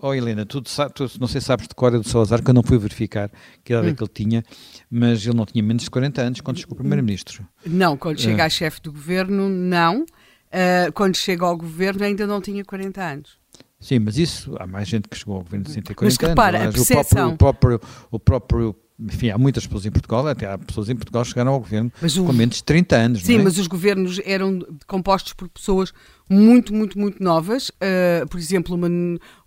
[0.00, 2.62] Oh, Helena, tu, tu não sei se sabes de cor do Salazar, que eu não
[2.62, 3.30] fui verificar
[3.62, 3.92] que idade é hum.
[3.92, 4.42] é que ele tinha,
[4.90, 7.46] mas ele não tinha menos de 40 anos quando chegou primeiro-ministro.
[7.66, 10.06] Não, quando chega uh, a chefe do governo, não.
[10.52, 13.38] Uh, quando chega ao governo ainda não tinha 40 anos.
[13.80, 16.74] Sim, mas isso, há mais gente que chegou ao governo de 140 mas, repara, anos.
[16.74, 17.32] A percepção...
[17.32, 20.88] o, próprio, o, próprio, o próprio enfim, há muitas pessoas em Portugal, até há pessoas
[20.88, 23.22] em Portugal que chegaram ao governo o, com menos de 30 anos.
[23.22, 23.42] Sim, é?
[23.42, 25.92] mas os governos eram compostos por pessoas
[26.28, 27.70] muito, muito, muito novas.
[27.70, 28.88] Uh, por exemplo, uma,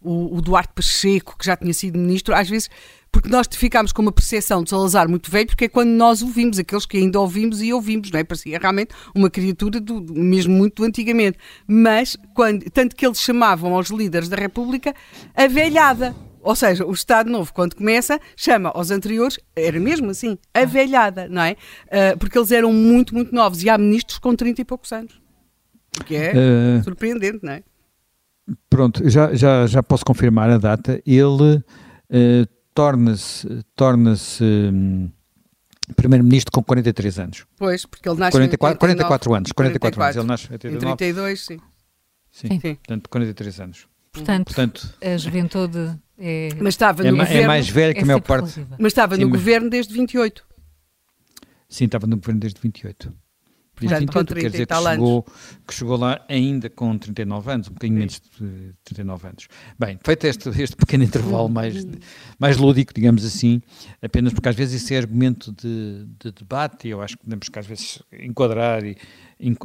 [0.02, 2.70] o, o, Duarte Pacheco, que já tinha sido ministro, às vezes
[3.16, 6.60] porque nós ficámos com uma percepção de Salazar muito velho, porque é quando nós ouvimos,
[6.60, 8.26] aqueles que ainda ouvimos e ouvimos, não é?
[8.26, 11.38] Parecia realmente uma criatura do, mesmo muito antigamente.
[11.66, 14.94] Mas, quando, tanto que eles chamavam aos líderes da República
[15.34, 16.14] a velhada.
[16.42, 21.30] Ou seja, o Estado Novo, quando começa, chama aos anteriores, era mesmo assim, a velhada,
[21.30, 21.56] não é?
[21.86, 25.14] Uh, porque eles eram muito, muito novos e há ministros com 30 e poucos anos.
[26.02, 27.64] O que é uh, surpreendente, não é?
[28.70, 31.02] Pronto, já, já, já posso confirmar a data.
[31.06, 31.64] Ele
[32.10, 35.10] uh, torna-se torna um,
[35.96, 37.46] primeiro-ministro com 43 anos.
[37.58, 40.48] Pois, porque ele nasce 44, 44 anos, 44, 44 anos.
[40.50, 41.60] Ele nasce em 32, sim.
[42.30, 42.76] Sim, sim.
[42.76, 43.88] portanto, 43 anos.
[44.12, 46.50] Portanto, Portanto a juventude é...
[46.60, 47.42] Mas estava no é, governo...
[47.42, 48.66] É mais velho que é a maior parte...
[48.78, 49.40] Mas estava sim, no mas...
[49.40, 50.46] governo desde 28.
[51.68, 53.14] Sim, estava no governo desde 28.
[53.76, 55.26] Portanto, 28, quer dizer que chegou,
[55.68, 59.48] que chegou lá ainda com 39 anos, um bocadinho menos de 39 anos.
[59.78, 61.86] Bem, feito este, este pequeno intervalo mais,
[62.40, 63.62] mais lúdico, digamos assim,
[64.02, 67.50] apenas porque às vezes isso é argumento de, de debate e eu acho que podemos
[67.50, 68.96] que às vezes enquadrar e,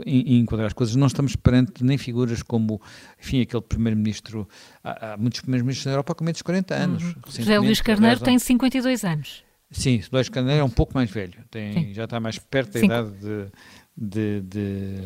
[0.05, 0.96] e, enquadrar as coisas.
[0.96, 2.81] Não estamos perante nem figuras como,
[3.20, 4.49] enfim, aquele primeiro-ministro,
[4.83, 7.03] há, há, muitos primeiros-ministros na Europa com menos de 40 anos.
[7.05, 7.14] Uhum.
[7.29, 9.44] José Luís Carneiro tem 52 anos.
[9.73, 12.92] Sim, Luís Carneiro é um pouco mais velho, tem, já está mais perto da Cinco.
[12.92, 13.46] idade de
[13.96, 14.96] de, de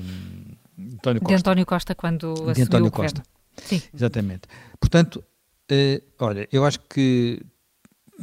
[0.78, 1.26] António Costa.
[1.26, 3.22] De António Costa quando de António Costa.
[3.56, 3.82] Sim.
[3.92, 4.42] Exatamente.
[4.80, 5.24] Portanto,
[5.70, 7.40] uh, olha, eu acho que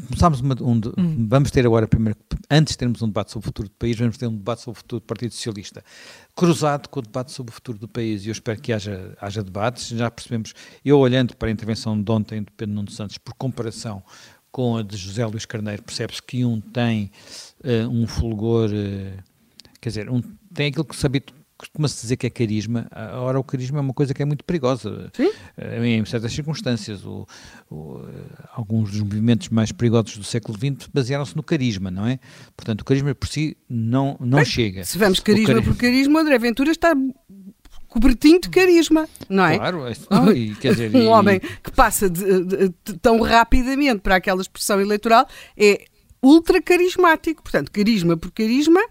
[0.08, 1.28] começámos uma, um, hum.
[1.28, 2.18] vamos ter agora primeiro,
[2.50, 4.78] antes de termos um debate sobre o futuro do país, vamos ter um debate sobre
[4.78, 5.84] o futuro do Partido Socialista,
[6.36, 9.44] cruzado com o debate sobre o futuro do país, e eu espero que haja, haja
[9.44, 13.34] debates, já percebemos, eu olhando para a intervenção de ontem do Pedro Nuno Santos, por
[13.34, 14.02] comparação
[14.52, 17.12] com a de José Luís Carneiro, percebe-se que um tem
[17.64, 19.24] uh, um fulgor, uh,
[19.82, 20.22] quer dizer, um,
[20.54, 21.08] tem aquilo que se
[21.62, 25.12] costuma-se dizer que é carisma, ora o carisma é uma coisa que é muito perigosa
[25.14, 25.32] Sim?
[25.56, 27.06] Eh, em certas circunstâncias.
[27.06, 27.28] O,
[27.70, 28.04] o,
[28.52, 32.20] alguns dos movimentos mais perigosos do século XX basearam-se no carisma, não é?
[32.58, 34.84] Portanto, o carisma por si não, não Bem, chega.
[34.84, 35.66] Se vamos carisma cari...
[35.66, 36.96] por carisma, André Ventura está
[37.88, 39.58] cobertinho de carisma, não é?
[39.58, 39.94] Claro, é,
[40.34, 41.08] e, quer dizer, um e...
[41.08, 45.86] homem que passa de, de, de, tão rapidamente para aquela expressão eleitoral é
[46.24, 47.44] ultra carismático.
[47.44, 48.82] Portanto, carisma por carisma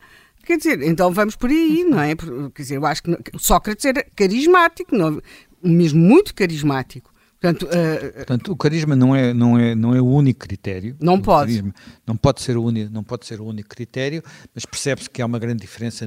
[0.51, 2.17] Quer dizer, então vamos por aí, não é?
[2.17, 5.23] Quer dizer, eu acho que Sócrates era carismático, não,
[5.63, 7.15] mesmo muito carismático.
[7.41, 10.97] Portanto, uh, Portanto, o carisma não é, não, é, não é o único critério.
[11.01, 11.53] Não pode.
[11.53, 15.23] Carisma, não, pode ser o único, não pode ser o único critério, mas percebe-se que
[15.23, 16.05] há uma grande diferença.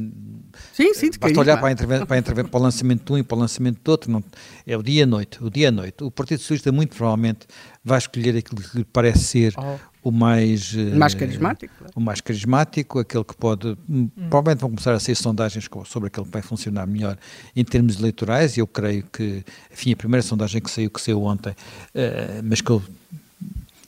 [0.74, 3.24] Sim, sim, de Basta olhar para, a para, a para o lançamento de um e
[3.24, 4.12] para o lançamento do outro.
[4.12, 4.22] Não,
[4.68, 5.42] é o dia e a noite.
[5.42, 6.04] O dia e a noite.
[6.04, 7.48] O Partido Socialista, muito provavelmente,
[7.82, 9.93] vai escolher aquilo que lhe parece ser oh.
[10.04, 11.74] O mais, uh, mais carismático.
[11.96, 13.78] O mais carismático, aquele que pode.
[13.90, 14.10] Hum.
[14.30, 17.18] Provavelmente vão começar a sair sondagens sobre aquele que vai funcionar melhor
[17.56, 18.58] em termos eleitorais.
[18.58, 22.60] E eu creio que, enfim, a primeira sondagem que saiu, que saiu ontem, uh, mas
[22.60, 22.84] que eu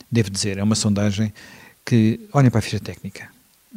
[0.10, 1.34] devo dizer, é uma sondagem
[1.86, 2.22] que.
[2.32, 3.28] Olhem para a ficha técnica.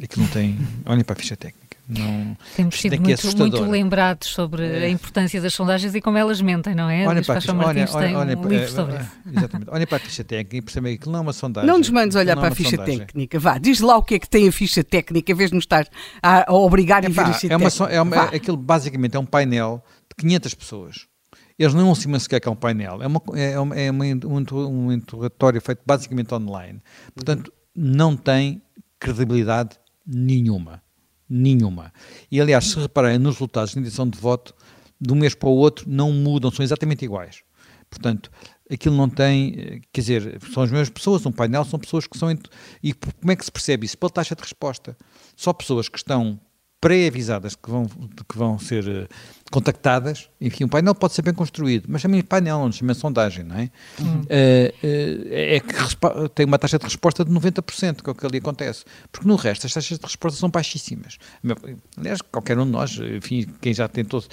[0.01, 0.57] Aquilo não tem.
[0.87, 1.68] Olhem para a ficha técnica.
[1.89, 4.85] Não, Temos sido muito, muito, lembrados sobre é.
[4.85, 7.07] a importância das sondagens e como elas mentem, não é?
[7.07, 9.11] Olhem para a ficha, olha, olha, olha, um livro sobre isso.
[9.35, 9.71] Exatamente.
[9.71, 11.67] Olhem para a ficha técnica e percebem que não é uma sondagem.
[11.67, 12.99] Não nos mandes olhar para a ficha sondagem.
[12.99, 13.39] técnica.
[13.39, 15.63] Vá, diz lá o que é que tem a ficha técnica, em vez de nos
[15.63, 15.87] estar
[16.21, 17.93] a, a obrigar é, a ver a ficha é uma, técnica.
[17.95, 21.07] É uma, é, aquilo basicamente é um painel de 500 pessoas.
[21.57, 23.01] Eles não se sequer que é um painel.
[23.01, 26.83] É, uma, é, uma, é uma, um, um interrogatório feito basicamente online.
[27.15, 28.61] Portanto, não tem
[28.99, 29.71] credibilidade
[30.05, 30.83] nenhuma
[31.29, 31.93] nenhuma.
[32.31, 34.53] E aliás, se repararem nos resultados de intenção de voto,
[34.99, 37.43] de um mês para o outro não mudam, são exatamente iguais.
[37.89, 38.31] Portanto,
[38.71, 42.29] aquilo não tem, quer dizer, são as mesmas pessoas, um painel são pessoas que são.
[42.83, 43.97] E como é que se percebe isso?
[43.97, 44.95] Pela taxa de resposta.
[45.35, 46.39] Só pessoas que estão
[46.79, 49.07] pré-avisadas que vão, que vão ser uh,
[49.51, 53.57] contactadas, enfim, o painel pode ser bem construído, mas também painel, não chama sondagem, não
[53.57, 53.71] é?
[53.99, 58.25] Uh, uh, é que tem uma taxa de resposta de 90%, que é o que
[58.25, 61.17] ali acontece, porque no resto as taxas de resposta são baixíssimas.
[61.97, 64.23] Aliás, qualquer um de nós, enfim, quem já tentou,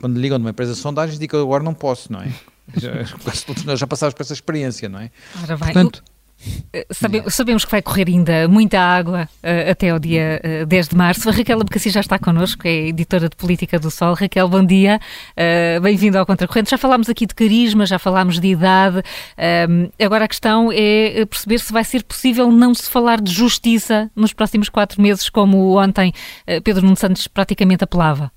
[0.00, 2.32] quando ligam numa empresa de sondagens, diga agora não posso, não é?
[2.76, 2.90] Já,
[3.22, 5.10] quase todos nós já passámos por essa experiência, não é?
[5.42, 6.13] Ora bem, Portanto, Eh,
[6.90, 10.96] sabe, sabemos que vai correr ainda muita água uh, até ao dia uh, 10 de
[10.96, 11.28] março.
[11.28, 14.14] A Raquel Abacassi já está connosco, é editora de Política do Sol.
[14.14, 14.98] Raquel, bom dia.
[15.32, 16.70] Uh, Bem-vindo ao Contracorrente.
[16.70, 18.98] Já falámos aqui de carisma, já falámos de idade.
[18.98, 24.10] Uh, agora a questão é perceber se vai ser possível não se falar de justiça
[24.14, 26.12] nos próximos quatro meses, como ontem
[26.62, 28.30] Pedro Nuno Santos praticamente apelava.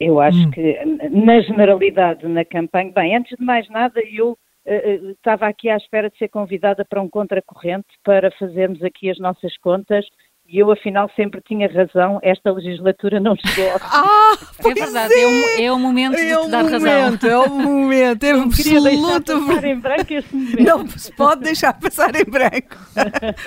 [0.00, 0.50] Eu acho hum.
[0.50, 0.78] que,
[1.10, 6.18] na generalidade, na campanha, bem, antes de mais nada, eu estava aqui à espera de
[6.18, 10.04] ser convidada para um contracorrente para fazermos aqui as nossas contas
[10.48, 15.22] e eu, afinal, sempre tinha razão, esta legislatura não chegou ao Ah, é verdade, é.
[15.22, 17.28] É, um, é o momento é de te dar momento, razão.
[17.28, 20.62] É o momento, é não queria deixar passar em branco este momento.
[20.62, 22.76] Não se pode deixar passar em branco,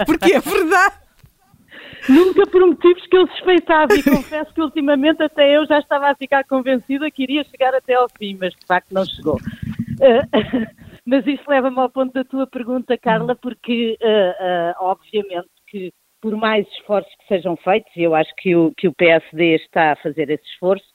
[0.05, 0.95] porque é verdade.
[2.10, 6.15] Nunca por motivos que eu suspeitava e confesso que ultimamente até eu já estava a
[6.15, 9.38] ficar convencida que iria chegar até ao fim, mas de facto não chegou.
[10.99, 15.91] Uh, mas isso leva-me ao ponto da tua pergunta, Carla, porque uh, uh, obviamente que
[16.21, 19.93] por mais esforços que sejam feitos, e eu acho que o, que o PSD está
[19.93, 20.85] a fazer esse esforço,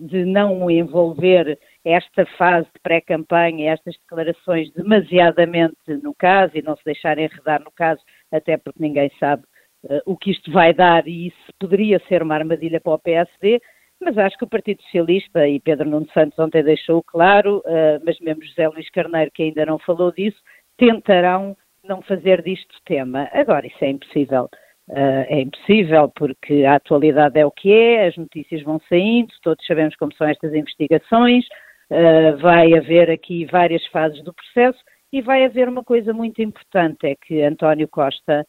[0.00, 6.84] de não envolver esta fase de pré-campanha, estas declarações demasiadamente no caso e não se
[6.84, 8.00] deixar enredar no caso,
[8.32, 9.44] até porque ninguém sabe
[9.84, 13.60] uh, o que isto vai dar e isso poderia ser uma armadilha para o PSD,
[14.00, 18.18] mas acho que o Partido Socialista, e Pedro Nuno Santos ontem deixou claro, uh, mas
[18.20, 20.38] mesmo José Luís Carneiro, que ainda não falou disso,
[20.76, 23.28] tentarão não fazer disto tema.
[23.32, 24.48] Agora, isso é impossível.
[24.88, 29.64] Uh, é impossível porque a atualidade é o que é, as notícias vão saindo, todos
[29.66, 31.44] sabemos como são estas investigações,
[31.90, 34.78] uh, vai haver aqui várias fases do processo
[35.12, 38.46] e vai haver uma coisa muito importante, é que António Costa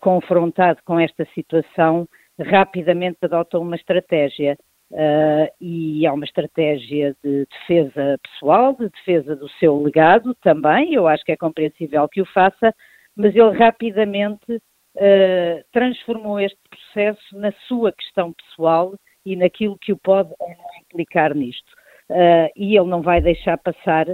[0.00, 2.06] confrontado com esta situação,
[2.42, 4.56] rapidamente adotou uma estratégia.
[4.92, 11.06] Uh, e é uma estratégia de defesa pessoal, de defesa do seu legado também, eu
[11.06, 12.74] acho que é compreensível que o faça,
[13.14, 19.96] mas ele rapidamente uh, transformou este processo na sua questão pessoal e naquilo que o
[19.96, 20.34] pode
[20.82, 21.70] implicar nisto.
[22.10, 24.06] Uh, e ele não vai deixar passar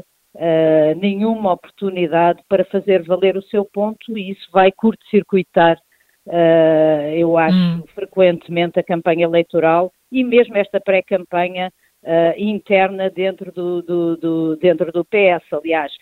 [0.98, 5.78] nenhuma oportunidade para fazer valer o seu ponto e isso vai curto-circuitar,
[6.26, 7.82] uh, eu acho, hum.
[7.94, 14.92] frequentemente a campanha eleitoral e mesmo esta pré-campanha uh, interna dentro do, do, do, dentro
[14.92, 15.44] do PS.
[15.52, 15.92] Aliás,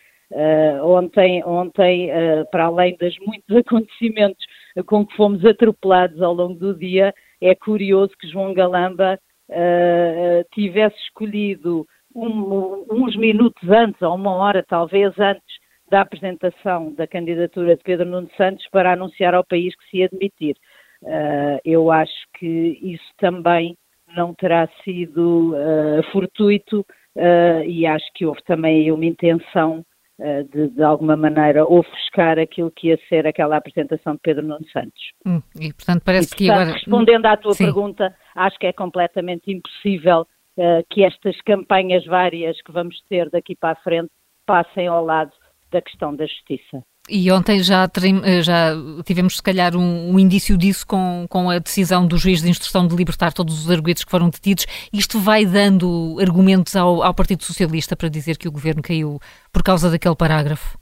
[0.83, 2.11] ontem, ontem
[2.51, 4.45] para além dos muitos acontecimentos
[4.87, 9.19] com que fomos atropelados ao longo do dia, é curioso que João Galamba
[10.53, 15.64] tivesse escolhido um, uns minutos antes, ou uma hora talvez antes
[15.95, 20.09] da apresentação da candidatura de Pedro Nuno Santos para anunciar ao país que se ia
[20.09, 20.57] demitir.
[21.01, 23.79] Uh, eu acho que isso também
[24.17, 29.87] não terá sido uh, fortuito uh, e acho que houve também uma intenção
[30.53, 35.13] de, de alguma maneira ofuscar aquilo que ia ser aquela apresentação de Pedro Nuno Santos.
[35.27, 36.73] Hum, e portanto parece e, portanto, que agora...
[36.73, 37.65] Respondendo à tua Sim.
[37.65, 40.21] pergunta, acho que é completamente impossível
[40.57, 44.11] uh, que estas campanhas várias que vamos ter daqui para a frente
[44.47, 45.33] passem ao lado
[45.75, 46.85] da questão da justiça.
[47.11, 48.73] E ontem já, eh, já
[49.05, 52.87] tivemos, se calhar, um, um, indício disso com, com a decisão do juiz de instrução
[52.87, 54.67] de libertar todos os arguidos que foram detidos.
[54.93, 59.19] Isto vai dando argumentos ao, ao Partido Socialista para dizer que o governo caiu
[59.53, 60.79] por causa daquele parágrafo?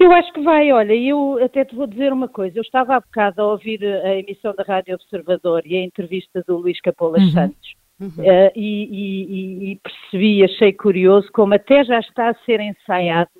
[0.00, 2.58] Eu acho que vai, olha, eu até te vou dizer uma coisa.
[2.58, 6.56] Eu estava há bocado a ouvir a emissão da Rádio Observador e a entrevista do
[6.56, 7.30] Luís Capolas uhum.
[7.32, 7.79] Santos.
[8.00, 8.08] Uhum.
[8.08, 13.30] Uh, e, e, e, percebi, achei curioso como até já está a ser ensaiado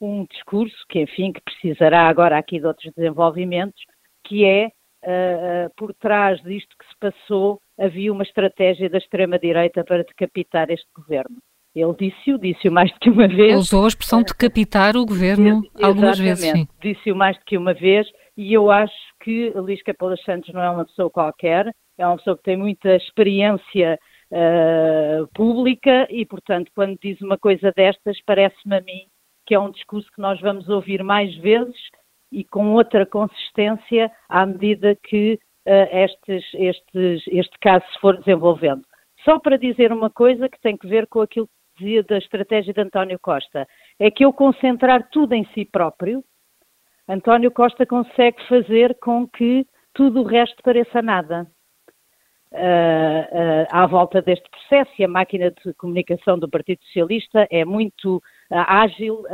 [0.00, 3.80] um discurso que, enfim, que precisará agora aqui de outros desenvolvimentos,
[4.24, 10.04] que é, uh, por trás disto que se passou, havia uma estratégia da extrema-direita para
[10.04, 11.36] decapitar este governo.
[11.74, 13.56] Ele disse-o, disse-o mais do que uma vez.
[13.56, 16.66] Usou a expressão decapitar o governo algumas vezes.
[16.82, 20.70] Disse-o mais do que uma vez e eu acho que Luís Capolas Santos não é
[20.70, 23.98] uma pessoa qualquer, é uma pessoa que tem muita experiência
[24.30, 29.06] uh, pública e, portanto, quando diz uma coisa destas, parece-me a mim
[29.46, 31.76] que é um discurso que nós vamos ouvir mais vezes
[32.30, 35.34] e com outra consistência à medida que
[35.66, 38.82] uh, estes, estes, este caso se for desenvolvendo.
[39.24, 42.72] Só para dizer uma coisa que tem que ver com aquilo que dizia da estratégia
[42.72, 43.66] de António Costa,
[43.98, 46.24] é que eu concentrar tudo em si próprio,
[47.08, 51.48] António Costa consegue fazer com que tudo o resto pareça nada
[52.52, 58.22] uh, à volta deste processo e a máquina de comunicação do Partido Socialista é muito
[58.50, 59.24] ágil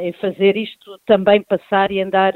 [0.00, 2.34] em fazer isto também passar e andar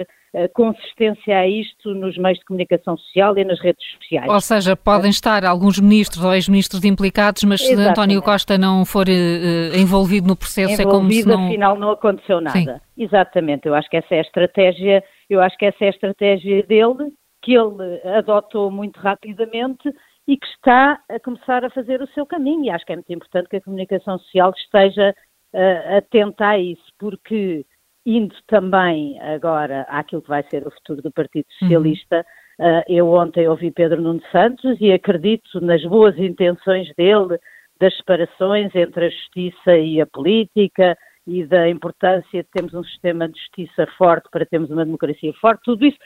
[0.53, 4.29] consistência a isto nos meios de comunicação social e nas redes sociais.
[4.29, 7.91] Ou seja, podem estar alguns ministros ou ex-ministros implicados, mas se Exatamente.
[7.93, 11.47] António Costa não for envolvido no processo, envolvido, é como se não...
[11.47, 12.59] afinal não aconteceu nada.
[12.59, 13.05] Sim.
[13.05, 16.65] Exatamente, eu acho que essa é a estratégia, eu acho que essa é a estratégia
[16.65, 19.89] dele, que ele adotou muito rapidamente
[20.29, 22.67] e que está a começar a fazer o seu caminho.
[22.67, 25.15] E acho que é muito importante que a comunicação social esteja
[25.55, 27.65] uh, atenta a isso, porque
[28.05, 31.59] indo também agora àquilo que vai ser o futuro do Partido uhum.
[31.67, 32.27] Socialista,
[32.59, 32.79] uhum.
[32.79, 37.39] uh, eu ontem ouvi Pedro Nuno Santos e acredito nas boas intenções dele,
[37.81, 43.29] das separações entre a justiça e a política e da importância de termos um sistema
[43.29, 45.99] de justiça forte para termos uma democracia forte, tudo isso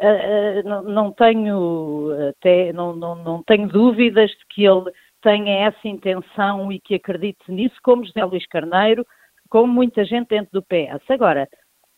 [0.00, 4.90] uh, uh, não, tenho até não, não, não tenho dúvidas de que ele
[5.22, 9.04] tenha essa intenção e que acredite nisso, como José Luís Carneiro,
[9.48, 11.02] como muita gente dentro do PS.
[11.10, 11.48] Agora,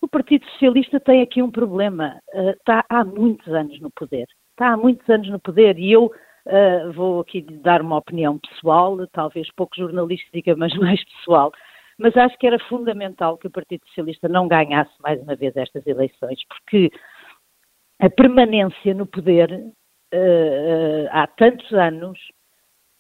[0.01, 2.21] o Partido Socialista tem aqui um problema.
[2.33, 4.27] Está há muitos anos no poder.
[4.53, 6.11] Está há muitos anos no poder e eu
[6.49, 11.53] uh, vou aqui dar uma opinião pessoal, talvez pouco jornalística, mas mais pessoal.
[11.99, 15.87] Mas acho que era fundamental que o Partido Socialista não ganhasse mais uma vez estas
[15.87, 16.91] eleições, porque
[18.01, 22.19] a permanência no poder uh, há tantos anos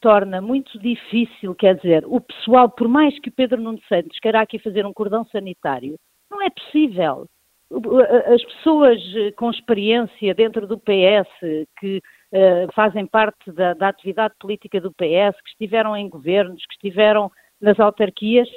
[0.00, 4.58] torna muito difícil, quer dizer, o pessoal, por mais que Pedro Nuno Santos queira aqui
[4.58, 5.96] fazer um cordão sanitário,
[6.30, 7.26] não é possível.
[8.32, 11.28] As pessoas eh, com experiência dentro do PS,
[11.78, 11.98] que
[12.32, 17.30] uh, fazem parte da, da, atividade política do PS, que estiveram em governos, que estiveram
[17.60, 18.48] nas autarquias,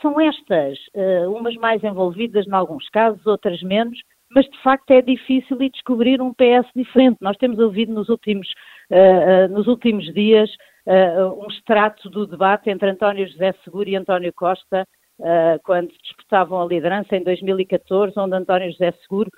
[0.00, 3.98] são estas, uh, umas mais envolvidas em alguns casos, outras menos,
[4.34, 7.18] mas de facto é difícil descobrir um PS diferente.
[7.20, 8.48] Nós temos ouvido nos últimos,
[8.90, 10.50] uh, nos últimos dias
[10.86, 14.86] uh, um extrato do debate entre António José Seguro e António Costa,
[15.18, 19.30] uh, quando disputavam a liderança em 2014, onde António José Seguro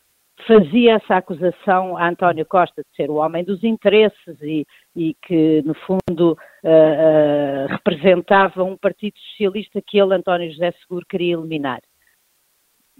[0.46, 5.62] fazia essa acusação a António Costa de ser o homem dos interesses e, e que,
[5.62, 11.80] no fundo, uh, representava um Partido Socialista que ele, António José Seguro, queria eliminar.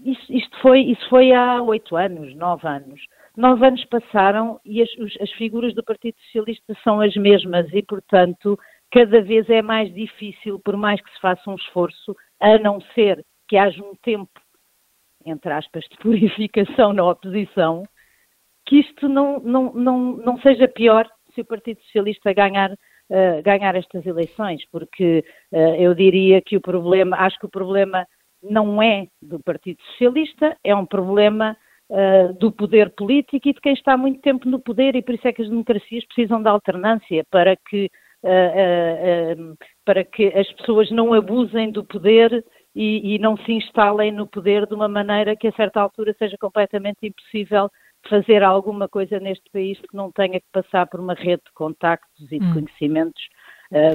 [0.03, 3.01] Isso, isto foi, isso foi há oito anos, nove anos.
[3.35, 4.89] Nove anos passaram e as,
[5.21, 8.57] as figuras do Partido Socialista são as mesmas e, portanto,
[8.91, 13.25] cada vez é mais difícil, por mais que se faça um esforço, a não ser
[13.47, 14.39] que haja um tempo,
[15.25, 17.83] entre aspas, de purificação na oposição,
[18.65, 23.75] que isto não, não, não, não seja pior se o Partido Socialista ganhar, uh, ganhar
[23.75, 28.07] estas eleições, porque uh, eu diria que o problema, acho que o problema
[28.49, 31.57] não é do Partido Socialista, é um problema
[31.89, 35.27] uh, do poder político e de quem está muito tempo no poder, e por isso
[35.27, 37.89] é que as democracias precisam de alternância para que,
[38.23, 42.43] uh, uh, para que as pessoas não abusem do poder
[42.75, 46.35] e, e, não se instalem no poder de uma maneira que a certa altura seja
[46.37, 47.69] completamente impossível
[48.09, 52.31] fazer alguma coisa neste país que não tenha que passar por uma rede de contactos
[52.31, 52.53] e de hum.
[52.53, 53.23] conhecimentos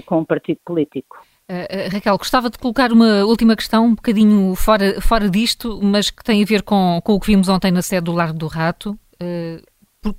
[0.06, 1.16] com um partido político.
[1.50, 6.22] Uh, Raquel, gostava de colocar uma última questão, um bocadinho fora, fora disto, mas que
[6.22, 8.92] tem a ver com, com o que vimos ontem na sede do Largo do Rato.
[9.20, 9.60] Uh,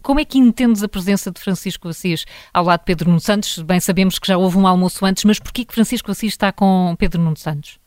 [0.03, 3.59] como é que entendes a presença de Francisco Assis ao lado de Pedro Nuno Santos?
[3.59, 6.93] Bem sabemos que já houve um almoço antes, mas porquê que Francisco Assis está com
[6.99, 7.79] Pedro Nuno Santos?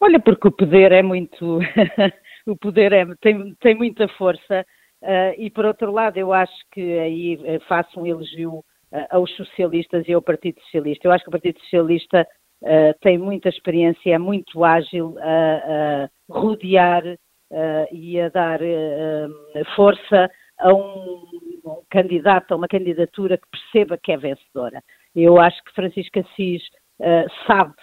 [0.00, 1.60] Olha, porque o poder é muito...
[2.48, 4.64] o poder é, tem, tem muita força
[5.02, 8.64] uh, e, por outro lado, eu acho que aí faço um elogio
[9.10, 11.06] aos socialistas e ao Partido Socialista.
[11.06, 12.26] Eu acho que o Partido Socialista
[12.62, 19.64] uh, tem muita experiência, é muito ágil a, a rodear uh, e a dar uh,
[19.74, 21.24] força a um,
[21.64, 24.82] um, candidato, a uma candidatura que perceba que é vencedora.
[25.14, 26.62] Eu acho que Francisco Assis
[27.46, 27.74] sabe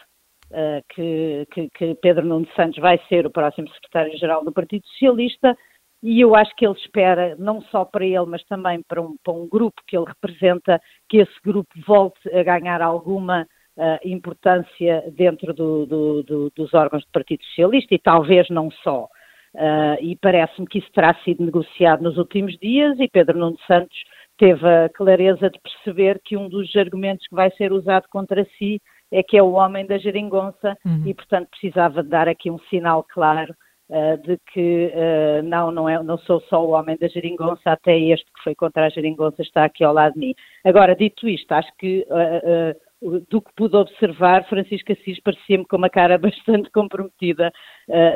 [0.89, 5.55] que, que, que Pedro Nuno Santos vai ser o próximo secretário-geral do Partido Socialista
[6.03, 9.33] e eu acho que ele espera, não só para ele, mas também para um, para
[9.33, 13.47] um grupo que ele representa, que esse grupo volte a ganhar alguma
[13.77, 19.07] uh, importância dentro do, do, do, dos órgãos do Partido Socialista e talvez não só.
[19.55, 23.97] Uh, e parece-me que isso terá sido negociado nos últimos dias e Pedro Nuno Santos
[24.37, 28.81] teve a clareza de perceber que um dos argumentos que vai ser usado contra si
[29.09, 31.03] é que é o homem da geringonça uhum.
[31.05, 33.53] e, portanto, precisava de dar aqui um sinal claro
[34.17, 38.25] de que uh, não, não, é, não sou só o homem da geringonça, até este
[38.25, 40.35] que foi contra a geringonça está aqui ao lado de mim.
[40.63, 45.89] Agora, dito isto, acho que uh, do que pude observar, Francisco Assis parecia-me com uma
[45.89, 47.51] cara bastante comprometida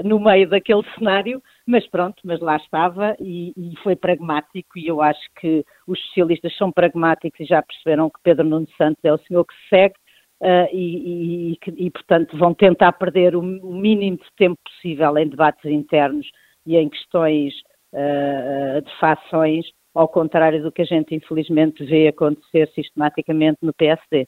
[0.05, 5.01] no meio daquele cenário, mas pronto, mas lá estava e, e, foi pragmático e eu
[5.01, 9.17] acho que os socialistas são pragmáticos e já perceberam que Pedro Nuno Santos é o
[9.17, 9.95] senhor que segue
[10.39, 15.65] Uh, e, e, e, portanto, vão tentar perder o, mínimo de tempo possível em debates
[15.65, 16.27] internos
[16.65, 17.53] e em questões
[17.93, 19.65] uh, de fações,
[19.95, 24.27] ao contrário do que a gente infelizmente vê acontecer sistematicamente no PSD.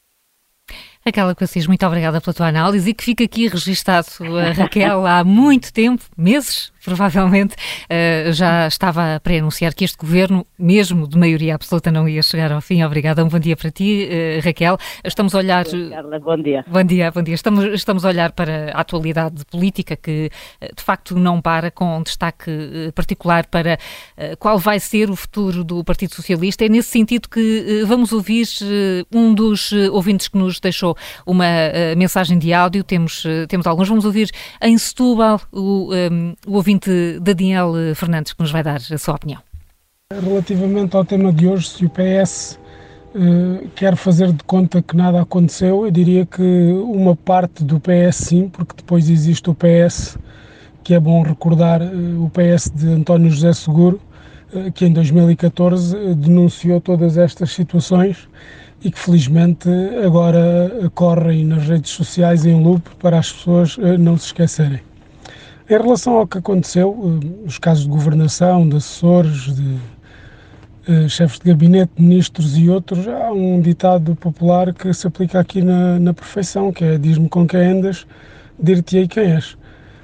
[1.09, 4.07] Raquel Cassis, muito obrigada pela tua análise e que fica aqui registado.
[4.47, 10.45] A Raquel há muito tempo, meses, provavelmente, uh, já estava a pré-anunciar que este governo,
[10.57, 12.83] mesmo de maioria absoluta, não ia chegar ao fim.
[12.83, 13.23] Obrigada.
[13.23, 14.77] Um bom dia para ti, uh, Raquel.
[15.03, 15.65] Estamos a olhar.
[15.65, 16.63] Carla, bom dia.
[16.67, 17.35] Bom dia, bom dia.
[17.35, 20.29] Estamos, estamos a olhar para a atualidade política que,
[20.61, 23.77] eh, de facto, não para, com um destaque particular para
[24.17, 26.65] uh, qual vai ser o futuro do Partido Socialista.
[26.65, 28.47] É nesse sentido que vamos ouvir
[29.11, 30.95] um dos ouvintes que nos deixou
[31.25, 31.45] uma
[31.97, 32.83] mensagem de áudio.
[32.83, 33.87] Temos, temos alguns.
[33.87, 34.29] Vamos ouvir
[34.61, 39.41] em Setúbal o, um, o ouvinte Daniel Fernandes, que nos vai dar a sua opinião.
[40.11, 42.59] Relativamente ao tema de hoje, se o PS
[43.15, 48.15] eh, quer fazer de conta que nada aconteceu, eu diria que uma parte do PS
[48.15, 50.17] sim, porque depois existe o PS,
[50.83, 53.99] que é bom recordar, eh, o PS de António José Seguro,
[54.53, 58.27] eh, que em 2014 denunciou todas estas situações
[58.83, 59.69] e que felizmente
[60.05, 64.81] agora correm nas redes sociais em loop para as pessoas não se esquecerem.
[65.69, 69.77] Em relação ao que aconteceu, eh, os casos de governação, de assessores, de
[70.91, 75.61] uh, chefes de gabinete, ministros e outros, há um ditado popular que se aplica aqui
[75.61, 78.07] na, na perfeição, que é diz-me com quem andas,
[78.59, 79.55] dir-te-ei quem és.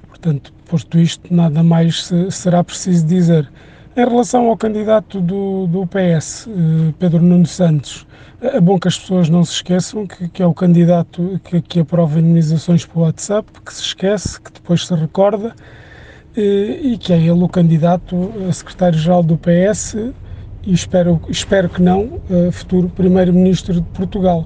[0.07, 3.49] Portanto, posto isto, nada mais se, será preciso dizer.
[3.97, 8.05] Em relação ao candidato do, do PS, eh, Pedro Nuno Santos,
[8.41, 11.79] é bom que as pessoas não se esqueçam que, que é o candidato que, que
[11.79, 15.55] aprova indenizações o WhatsApp, que se esquece, que depois se recorda,
[16.35, 19.95] e, e que é ele o candidato a secretário-geral do PS
[20.63, 22.19] e espero, espero que não,
[22.51, 24.43] futuro primeiro-ministro de Portugal.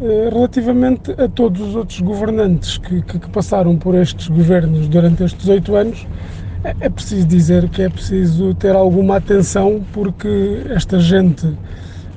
[0.00, 5.48] Eh, relativamente a todos os outros governantes que, que passaram por estes governos durante estes
[5.48, 6.06] oito anos,
[6.64, 11.46] é, é preciso dizer que é preciso ter alguma atenção porque esta gente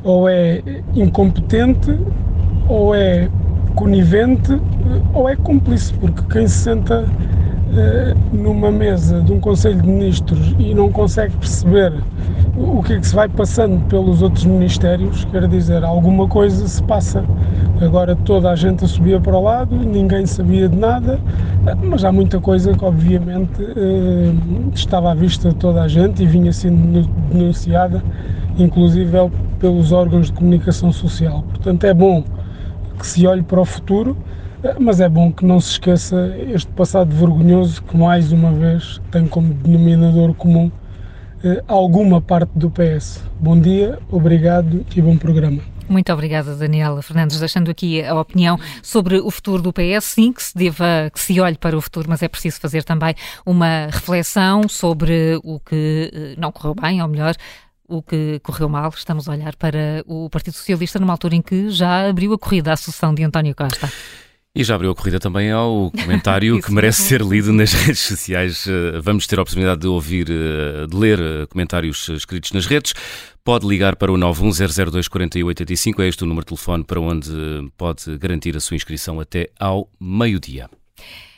[0.04, 0.62] ou é
[0.96, 1.98] incompetente,
[2.70, 3.30] ou é
[3.76, 4.60] conivente,
[5.14, 7.06] ou é cúmplice, porque quem se senta
[8.32, 11.94] numa mesa de um Conselho de Ministros e não consegue perceber
[12.58, 16.82] o que é que se vai passando pelos outros ministérios, quer dizer, alguma coisa se
[16.84, 17.24] passa.
[17.80, 21.20] Agora toda a gente subia para o lado, ninguém sabia de nada,
[21.84, 26.26] mas há muita coisa que obviamente uh, estava à vista de toda a gente e
[26.26, 28.04] vinha sendo denunciada,
[28.58, 29.12] inclusive
[29.60, 31.44] pelos órgãos de comunicação social.
[31.50, 32.24] Portanto, é bom
[32.98, 34.27] que se olhe para o futuro, eh,
[34.80, 39.28] mas é bom que não se esqueça este passado vergonhoso que, mais uma vez, tem
[39.28, 40.72] como denominador comum
[41.44, 43.24] eh, alguma parte do PS.
[43.40, 45.62] Bom dia, obrigado e bom programa.
[45.88, 50.04] Muito obrigada, Daniela Fernandes, deixando aqui a opinião sobre o futuro do PS.
[50.04, 53.16] Sim, que se deva, que se olhe para o futuro, mas é preciso fazer também
[53.46, 57.36] uma reflexão sobre o que eh, não correu bem, ou melhor,
[57.88, 61.70] o que correu mal, estamos a olhar para o Partido Socialista numa altura em que
[61.70, 63.90] já abriu a corrida à sucessão de António Costa.
[64.58, 68.66] E já abriu a corrida também ao comentário que merece ser lido nas redes sociais.
[68.68, 72.92] Eh, vamos ter a oportunidade de ouvir, eh, de ler eh, comentários escritos nas redes.
[73.44, 77.30] Pode ligar para o 910024885, é este o número de telefone para onde
[77.78, 80.68] pode garantir a sua inscrição até ao meio-dia.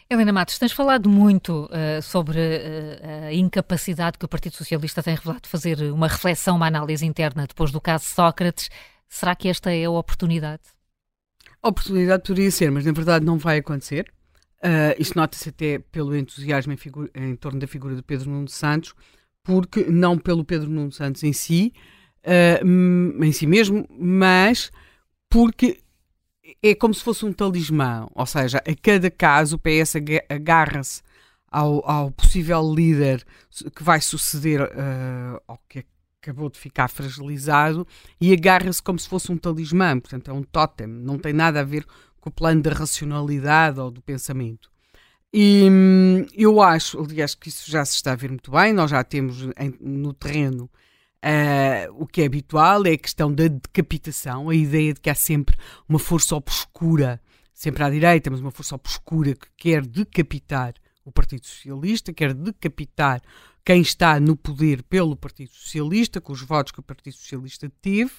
[0.10, 5.16] Helena Matos, tens falado muito uh, sobre uh, a incapacidade que o Partido Socialista tem
[5.16, 8.70] revelado de fazer uma reflexão, uma análise interna depois do caso Sócrates.
[9.10, 10.79] Será que esta é a oportunidade?
[11.62, 14.12] Oportunidade poderia ser, mas na verdade não vai acontecer.
[14.64, 16.78] Uh, isto nota-se até pelo entusiasmo em,
[17.16, 18.93] em, torno da figura de Pedro Nuno Santos,
[19.43, 21.74] porque não pelo Pedro Nuno Santos em si,
[22.26, 24.72] uh, em si mesmo, mas
[25.30, 25.80] porque
[26.62, 29.95] é como se fosse um talismã, ou seja, a cada caso o PS
[30.30, 31.01] agarra-se
[31.51, 33.24] ao, ao, possível líder
[33.76, 35.80] que vai suceder uh, ao que
[36.22, 37.88] acabou de ficar fragilizado
[38.20, 41.64] e agarra-se como se fosse um talismã, portanto é um totem, não tem nada a
[41.64, 41.86] ver
[42.20, 44.70] com o plano da racionalidade ou do pensamento.
[45.32, 48.92] E hum, eu acho, aliás, que isso já se está a ver muito bem, nós
[48.92, 50.70] já temos em, no terreno
[51.20, 55.16] Uh, o que é habitual é a questão da decapitação, a ideia de que há
[55.16, 55.58] sempre
[55.88, 57.22] uma força obscura,
[57.54, 63.22] sempre à direita, mas uma força obscura que quer decapitar o Partido Socialista, quer decapitar
[63.64, 68.12] quem está no poder pelo Partido Socialista, com os votos que o Partido Socialista teve.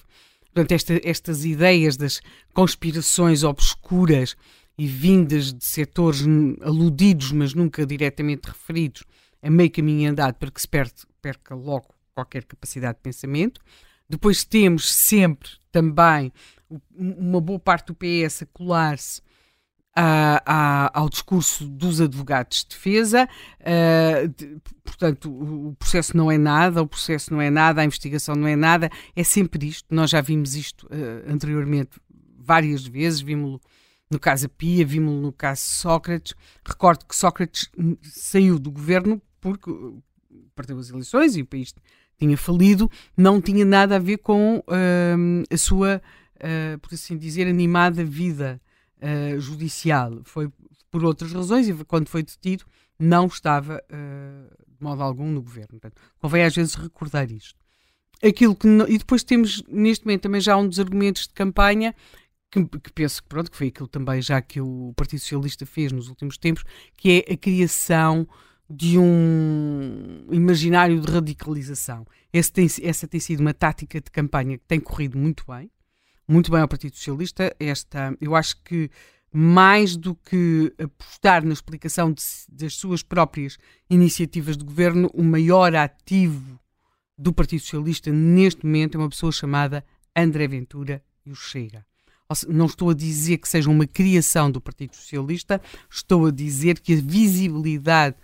[0.45, 2.20] Portanto, esta, estas ideias das
[2.53, 4.36] conspirações obscuras
[4.76, 6.24] e vindas de setores
[6.62, 9.05] aludidos, mas nunca diretamente referidos,
[9.43, 13.61] é meio caminho andado para que se perca logo qualquer capacidade de pensamento.
[14.09, 16.32] Depois temos sempre também
[16.91, 19.22] uma boa parte do PS a colar-se
[19.95, 23.28] ao discurso dos advogados de defesa.
[23.61, 28.34] Uh, de, portanto, o processo não é nada, o processo não é nada, a investigação
[28.34, 29.93] não é nada, é sempre isto.
[29.95, 32.01] Nós já vimos isto uh, anteriormente
[32.38, 33.61] várias vezes, vimos-lo
[34.11, 36.34] no caso Pia, vimos-lo no caso Sócrates.
[36.66, 37.70] Recordo que Sócrates
[38.03, 39.70] saiu do governo porque
[40.55, 41.74] perdeu as eleições e o país
[42.18, 46.03] tinha falido, não tinha nada a ver com uh, a sua,
[46.82, 48.61] por assim dizer, animada vida
[49.03, 50.21] uh, judicial.
[50.25, 50.51] Foi
[50.91, 52.65] por outras razões e quando foi detido
[52.99, 55.81] não estava de modo algum no governo.
[55.81, 57.59] Portanto, convém às vezes recordar isto.
[58.23, 61.95] Aquilo que não, e depois temos neste momento também já um dos argumentos de campanha
[62.51, 65.93] que, que, penso que pronto que foi aquilo também já que o Partido Socialista fez
[65.93, 66.65] nos últimos tempos,
[66.97, 68.27] que é a criação
[68.69, 72.07] de um imaginário de radicalização.
[72.53, 75.71] Tem, essa tem sido uma tática de campanha que tem corrido muito bem,
[76.31, 77.55] muito bem ao Partido Socialista.
[77.59, 78.89] Esta, eu acho que
[79.33, 83.59] mais do que apostar na explicação de, das suas próprias
[83.89, 86.59] iniciativas de governo, o maior ativo
[87.18, 89.85] do Partido Socialista neste momento é uma pessoa chamada
[90.16, 91.85] André Ventura e o Chega.
[92.49, 95.61] Não estou a dizer que seja uma criação do Partido Socialista,
[95.91, 98.16] estou a dizer que a visibilidade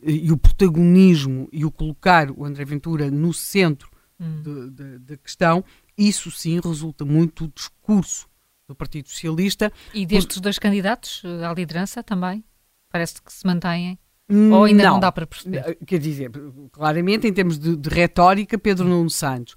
[0.00, 3.90] e o protagonismo e o colocar o André Ventura no centro
[4.20, 4.70] hum.
[5.00, 5.64] da questão,
[5.98, 8.28] isso sim resulta muito do discurso
[8.68, 9.72] do Partido Socialista.
[9.92, 10.42] E destes por...
[10.42, 12.44] dois candidatos à liderança também?
[12.90, 13.98] Parece que se mantêm?
[14.30, 15.64] Ou ainda não, não dá para perceber?
[15.66, 16.30] Eh, quer dizer,
[16.70, 19.56] claramente, em termos de, de retórica, Pedro Nuno Santos.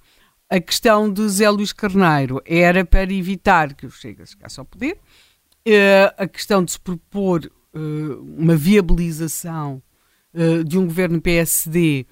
[0.50, 4.98] A questão de Zé Luís Carneiro era para evitar que o Chega chegasse ao poder.
[5.68, 9.82] Uh, a questão de se propor uh, uma viabilização
[10.34, 12.06] uh, de um governo PSD,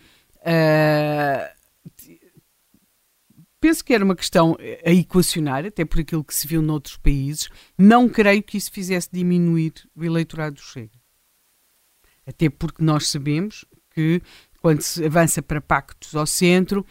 [3.60, 7.50] penso que era uma questão a equacionar, até por aquilo que se viu noutros países.
[7.78, 10.98] Não creio que isso fizesse diminuir o eleitorado do Chega.
[12.26, 14.22] Até porque nós sabemos que
[14.62, 16.86] quando se avança para pactos ao centro,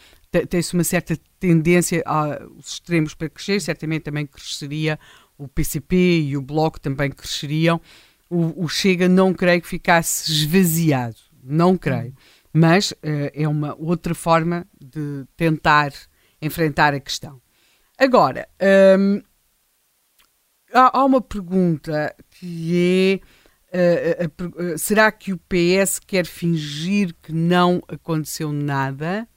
[0.48, 4.98] tem-se uma certa tendência aos extremos para crescer, certamente também cresceria
[5.36, 7.80] o PCP e o Bloco também cresceriam,
[8.28, 12.14] o, o Chega não creio que ficasse esvaziado, não creio.
[12.52, 15.92] Mas uh, é uma outra forma de tentar
[16.40, 17.40] enfrentar a questão.
[17.98, 18.48] Agora,
[18.98, 19.20] um,
[20.72, 23.38] há, há, uma pergunta que é.
[23.70, 29.28] Uh, uh, será que o PS quer fingir que não aconteceu nada?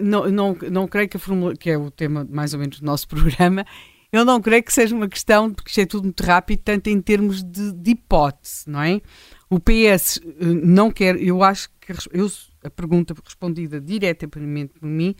[0.00, 2.86] não, não, não creio que a fórmula, que é o tema mais ou menos do
[2.86, 3.66] nosso programa,
[4.12, 7.00] eu não creio que seja uma questão, porque isto é tudo muito rápido, tanto em
[7.00, 9.00] termos de, de hipótese, não é?
[9.48, 12.30] O PS eh, não quer, eu acho que eu,
[12.62, 15.16] a pergunta respondida diretamente por mim,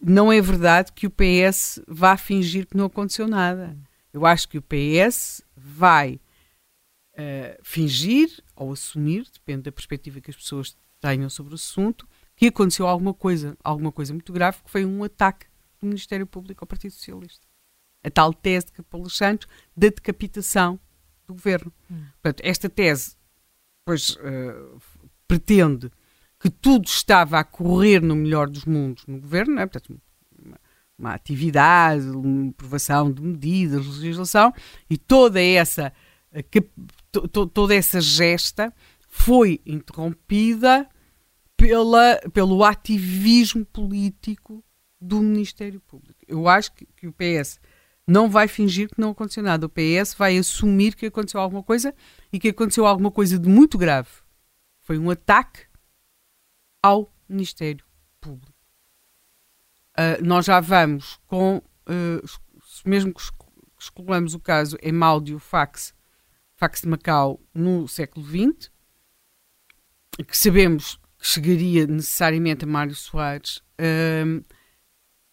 [0.00, 3.76] não é verdade que o PS vá fingir que não aconteceu nada.
[4.12, 6.20] Eu acho que o PS vai
[7.14, 12.46] uh, fingir ou assumir, depende da perspectiva que as pessoas tenham sobre o assunto, que
[12.46, 15.46] aconteceu alguma coisa, alguma coisa muito grave, que foi um ataque
[15.80, 17.48] do Ministério Público ao Partido Socialista
[18.02, 20.78] a tal tese de Capolos Santos da decapitação
[21.26, 21.72] do governo.
[21.90, 22.04] Hum.
[22.22, 23.16] Portanto, esta tese
[23.84, 24.80] pois, uh,
[25.26, 25.90] pretende
[26.40, 29.66] que tudo estava a correr no melhor dos mundos no governo, não é?
[29.66, 30.00] Portanto,
[30.44, 30.60] uma,
[30.98, 34.52] uma atividade, uma aprovação de medidas, legislação,
[34.88, 35.92] e toda essa,
[36.50, 36.60] que,
[37.10, 38.72] to, toda essa gesta
[39.08, 40.88] foi interrompida
[41.56, 44.62] pela, pelo ativismo político
[45.00, 46.20] do Ministério Público.
[46.26, 47.58] Eu acho que, que o PS
[48.06, 49.66] não vai fingir que não aconteceu nada.
[49.66, 51.94] O PS vai assumir que aconteceu alguma coisa
[52.32, 54.08] e que aconteceu alguma coisa de muito grave.
[54.80, 55.67] Foi um ataque
[56.82, 57.84] ao Ministério
[58.20, 58.54] Público.
[59.98, 62.40] Uh, nós já vamos com, uh,
[62.84, 63.20] mesmo que
[63.78, 65.94] excluamos o caso Emaldio Fax,
[66.54, 68.70] Fax de Macau, no século XX,
[70.26, 74.44] que sabemos que chegaria necessariamente a Mário Soares, uh,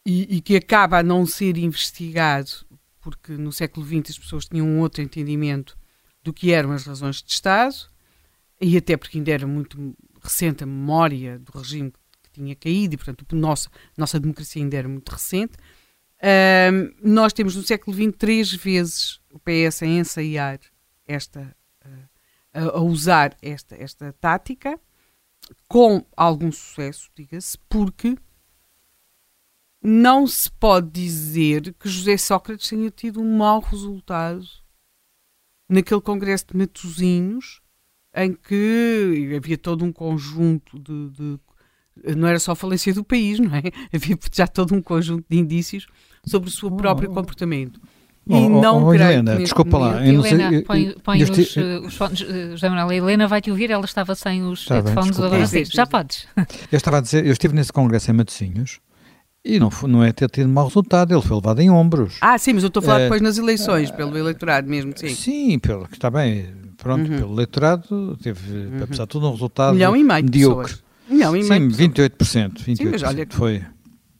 [0.05, 2.51] e, e, que acaba a não ser investigado,
[2.99, 5.77] porque no século XX as pessoas tinham um outro entendimento
[6.23, 7.75] do que eram as razões de Estado,
[8.61, 12.97] e até porque ainda era muito recente a memória do regime que tinha caído, e
[12.97, 15.53] portanto a nossa, nossa democracia ainda era muito recente.
[17.01, 20.59] nós temos no século XX três vezes o PS a ensaiar
[21.07, 21.55] esta,
[22.53, 24.79] a, a usar esta, esta tática,
[25.67, 28.17] com algum sucesso, diga-se, porque
[29.81, 34.43] não se pode dizer que José Sócrates tenha tido um mau resultado
[35.69, 37.61] naquele congresso de Matosinhos,
[38.15, 43.39] em que havia todo um conjunto de, de, não era só a falência do país,
[43.39, 43.63] não é?
[43.93, 45.87] Havia já todo um conjunto de indícios
[46.25, 47.13] sobre o seu próprio oh.
[47.13, 47.79] comportamento.
[48.27, 49.11] E oh, não oh, creio.
[49.11, 50.05] Helena, desculpa lá.
[50.05, 51.55] Eu Helena, sei, põe, põe os, os,
[51.85, 52.19] os fones.
[52.19, 55.45] José Manuel, a Helena vai te ouvir, ela estava sem os Está headphones agora.
[55.45, 56.27] Sim, já podes.
[56.71, 58.79] Eu estava a dizer, eu estive nesse congresso em Matosinhos
[59.43, 62.17] e não, não é ter tido mau resultado, ele foi levado em ombros.
[62.19, 64.91] Ah, sim, mas eu estou a falar é, depois nas eleições, é, pelo eleitorado mesmo,
[64.95, 65.09] sim.
[65.09, 66.47] Sim, pelo, está bem,
[66.77, 67.17] pronto, uhum.
[67.17, 68.83] pelo eleitorado teve, uhum.
[68.83, 70.73] apesar de tudo, um resultado milhão e meio medíocre.
[70.73, 70.85] Pessoas.
[71.09, 72.65] Milhão e meio Sim, 28%.
[72.65, 73.63] 28% sim, mas olha foi.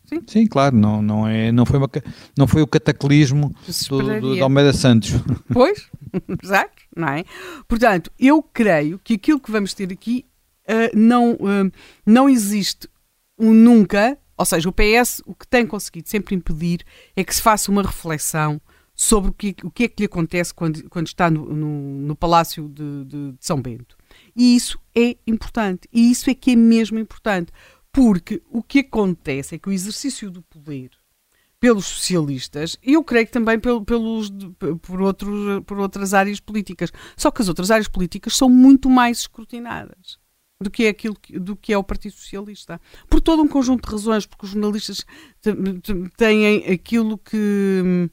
[0.06, 0.22] Sim.
[0.28, 1.90] Sim, claro, não, não, é, não, foi uma,
[2.38, 3.54] não foi o cataclismo
[3.90, 5.12] do, do, do Almeida Santos.
[5.52, 5.90] Pois,
[6.44, 7.24] exato, não é?
[7.68, 10.26] Portanto, eu creio que aquilo que vamos ter aqui
[10.70, 11.72] uh, não, uh,
[12.06, 12.88] não existe
[13.40, 16.82] um nunca, ou seja, o PS o que tem conseguido sempre impedir
[17.16, 18.62] é que se faça uma reflexão
[18.96, 22.16] sobre o que, o que é que lhe acontece quando, quando está no, no, no
[22.16, 23.98] Palácio de, de, de São Bento.
[24.36, 25.88] E isso é importante.
[25.92, 27.52] E isso é que é mesmo importante.
[27.92, 30.92] Porque o que acontece é que o exercício do poder
[31.60, 34.30] pelos socialistas, e eu creio que também pelos,
[34.82, 39.20] por, outros, por outras áreas políticas, só que as outras áreas políticas são muito mais
[39.20, 40.20] escrutinadas
[40.62, 42.80] do que é aquilo do que é o Partido Socialista.
[43.10, 45.06] Por todo um conjunto de razões, porque os jornalistas
[46.18, 48.10] têm aquilo que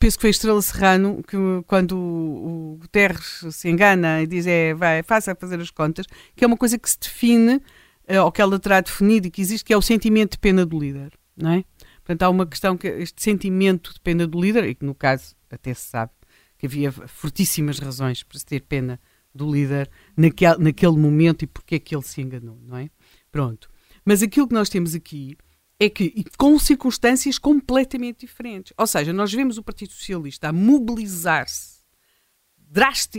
[0.00, 1.36] penso que foi Estrela Serrano que
[1.66, 6.46] quando o Guterres se engana e diz é, vai, faça fazer as contas, que é
[6.46, 7.60] uma coisa que se define,
[8.08, 10.64] eh, ou que ela terá definido e que existe, que é o sentimento de pena
[10.64, 11.64] do líder, não é?
[11.98, 15.36] Portanto, há uma questão que este sentimento de pena do líder, e que no caso
[15.50, 16.12] até se sabe
[16.56, 18.98] que havia fortíssimas razões para se ter pena
[19.34, 22.88] do líder naquele, naquele momento e porque é que ele se enganou, não é?
[23.30, 23.70] Pronto.
[24.04, 25.36] Mas aquilo que nós temos aqui
[25.80, 28.74] é que, com circunstâncias completamente diferentes.
[28.76, 31.80] Ou seja, nós vemos o Partido Socialista a mobilizar-se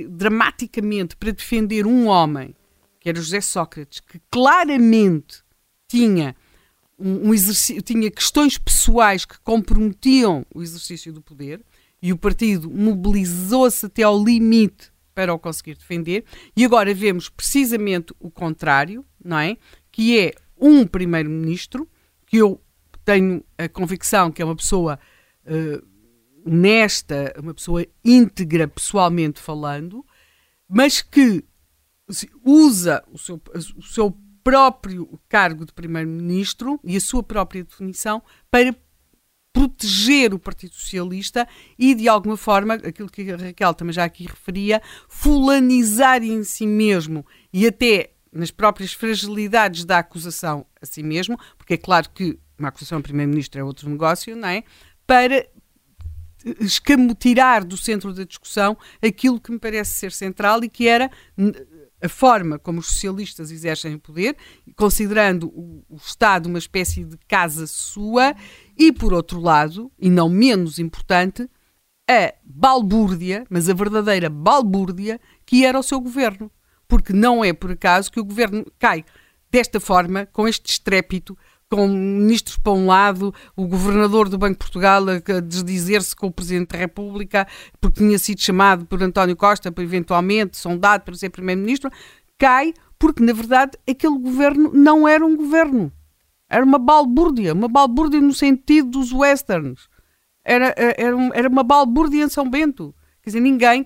[0.08, 2.56] dramaticamente para defender um homem,
[3.00, 5.44] que era José Sócrates, que claramente
[5.88, 6.36] tinha
[7.00, 11.66] um, exercício, tinha questões pessoais que comprometiam o exercício do poder,
[12.00, 18.14] e o partido mobilizou-se até ao limite para o conseguir defender, e agora vemos precisamente
[18.20, 19.58] o contrário, não é?
[19.92, 21.90] Que é um primeiro-ministro
[22.32, 22.62] que eu
[23.04, 24.98] tenho a convicção que é uma pessoa
[25.46, 30.06] uh, honesta, uma pessoa íntegra pessoalmente falando,
[30.68, 31.44] mas que
[32.46, 33.42] usa o seu,
[33.76, 38.74] o seu próprio cargo de primeiro-ministro e a sua própria definição para
[39.52, 41.46] proteger o Partido Socialista
[41.78, 46.66] e, de alguma forma, aquilo que a Raquel também já aqui referia, fulanizar em si
[46.66, 52.40] mesmo e até nas próprias fragilidades da acusação a si mesmo, porque é claro que
[52.58, 54.64] uma acusação a primeiro-ministro é outro negócio, não é?
[55.06, 55.46] Para
[57.20, 61.12] tirar do centro da discussão aquilo que me parece ser central e que era
[62.02, 64.36] a forma como os socialistas exercem o poder,
[64.76, 68.36] considerando o, o, Estado uma espécie de casa sua,
[68.76, 71.48] e por outro lado, e não menos importante,
[72.10, 76.52] a balbúrdia, mas a verdadeira balbúrdia, que era o seu governo
[76.92, 79.06] porque não é por acaso que o governo cai
[79.50, 81.38] desta forma, com este estrépito,
[81.70, 86.32] com ministros para um lado, o governador do Banco de Portugal a desdizer-se com o
[86.34, 87.48] Presidente da República,
[87.80, 91.90] porque tinha sido chamado por António Costa para eventualmente sondado para ser Primeiro-Ministro,
[92.38, 95.94] cai porque, na verdade, aquele governo não era um governo.
[96.50, 99.88] Era uma balbúrdia, uma balbúrdia no sentido dos westerns.
[100.44, 102.94] Era, era, era uma balbúrdia em São Bento.
[103.24, 103.82] Quer dizer, ninguém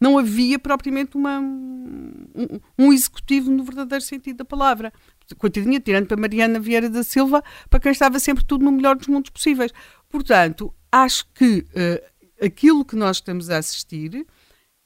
[0.00, 4.92] não havia propriamente uma, um, um, executivo no verdadeiro sentido da palavra.
[5.36, 9.06] Coitadinha, tirando para Mariana Vieira da Silva, para quem estava sempre tudo no melhor dos
[9.06, 9.72] mundos possíveis.
[10.08, 14.26] Portanto, acho que uh, aquilo que nós estamos a assistir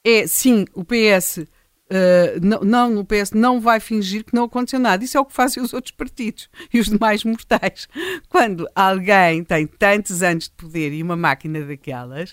[0.05, 1.47] é, sim, o PS.
[1.87, 5.03] Uh, não, não, o PS não vai fingir que não aconteceu nada.
[5.03, 7.87] Isso é o que fazem os outros partidos e os demais mortais.
[8.29, 12.31] Quando alguém tem tantos anos de poder e uma máquina daquelas,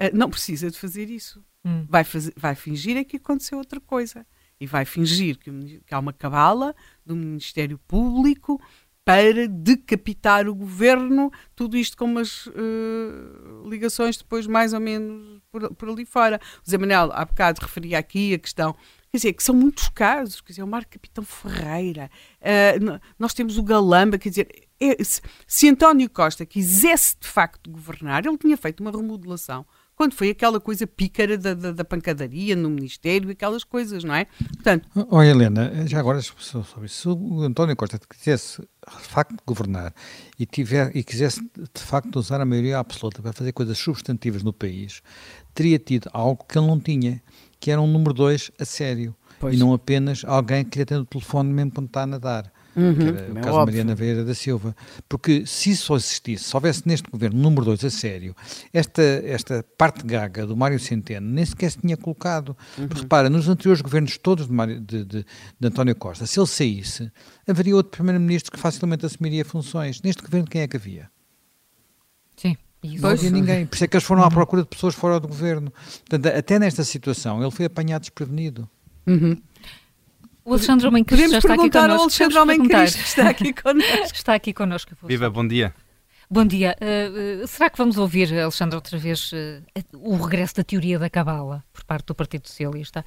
[0.00, 1.44] uh, não precisa de fazer isso.
[1.66, 1.84] Hum.
[1.88, 4.24] Vai, fazer, vai fingir é que aconteceu outra coisa.
[4.60, 5.50] E vai fingir que,
[5.84, 8.60] que há uma cabala do Ministério Público
[9.04, 15.72] para decapitar o governo, tudo isto com umas uh, ligações depois mais ou menos por,
[15.74, 16.40] por, ali fora.
[16.66, 18.74] O Zé Manuel há bocado referia aqui a questão,
[19.10, 22.10] quer dizer, que são muitos casos, quer dizer, o Marco Capitão Ferreira,
[22.40, 27.70] uh, nós temos o Galamba, quer dizer, é, se, se António Costa quisesse de facto
[27.70, 29.64] governar, ele tinha feito uma remodelação
[29.96, 34.26] quando foi aquela coisa pícara da, da, da, pancadaria no Ministério, aquelas coisas, não é?
[34.54, 34.88] Portanto...
[35.10, 39.94] Oh, Helena, já agora sobre isso, se o António Costa quisesse de facto governar
[40.38, 44.52] e, tiver, e quisesse de facto usar a maioria absoluta para fazer coisas substantivas no
[44.52, 45.02] país,
[45.54, 47.22] teria tido algo que ele não tinha,
[47.58, 49.54] que era um número dois a sério, pois.
[49.54, 52.52] e não apenas alguém que lhe atende o telefone mesmo quando está a nadar.
[52.76, 54.76] Uhum, que era o é caso de Mariana Vieira da Silva.
[55.08, 58.36] Porque se isso existisse, se houvesse neste governo número 2 a sério,
[58.72, 62.56] esta, esta parte gaga do Mário Centeno nem sequer se tinha colocado.
[62.78, 62.88] Uhum.
[62.88, 65.26] Porque repara, nos anteriores governos todos de, Mário, de, de,
[65.58, 67.10] de António Costa, se ele saísse,
[67.48, 70.02] haveria outro primeiro-ministro que facilmente assumiria funções.
[70.02, 71.10] Neste governo, quem é que havia?
[72.36, 72.56] Sim.
[73.00, 73.66] Não havia ninguém.
[73.66, 75.72] Por isso é que eles foram à procura de pessoas fora do governo.
[76.08, 78.68] Portanto, até nesta situação, ele foi apanhado desprevenido.
[79.06, 79.36] Uhum.
[80.46, 81.92] O Alexandre Homem Cristo já está aqui connosco.
[81.92, 84.14] ao Alexandre Homem Cristo está aqui connosco.
[84.14, 84.92] está aqui connosco.
[85.02, 85.74] Viva, bom dia.
[86.30, 86.76] Bom dia.
[86.80, 89.60] Uh, uh, será que vamos ouvir, Alexandre, outra vez uh,
[89.92, 93.04] o regresso da teoria da cabala por parte do Partido Socialista?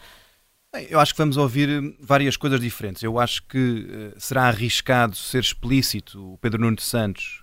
[0.90, 3.04] Eu acho que vamos ouvir várias coisas diferentes.
[3.04, 7.42] Eu acho que será arriscado ser explícito o Pedro Nuno de Santos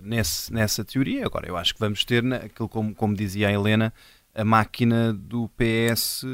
[0.00, 1.26] nesse, nessa teoria.
[1.26, 3.92] Agora, eu acho que vamos ter, aquilo como, como dizia a Helena,
[4.38, 6.24] a máquina do PS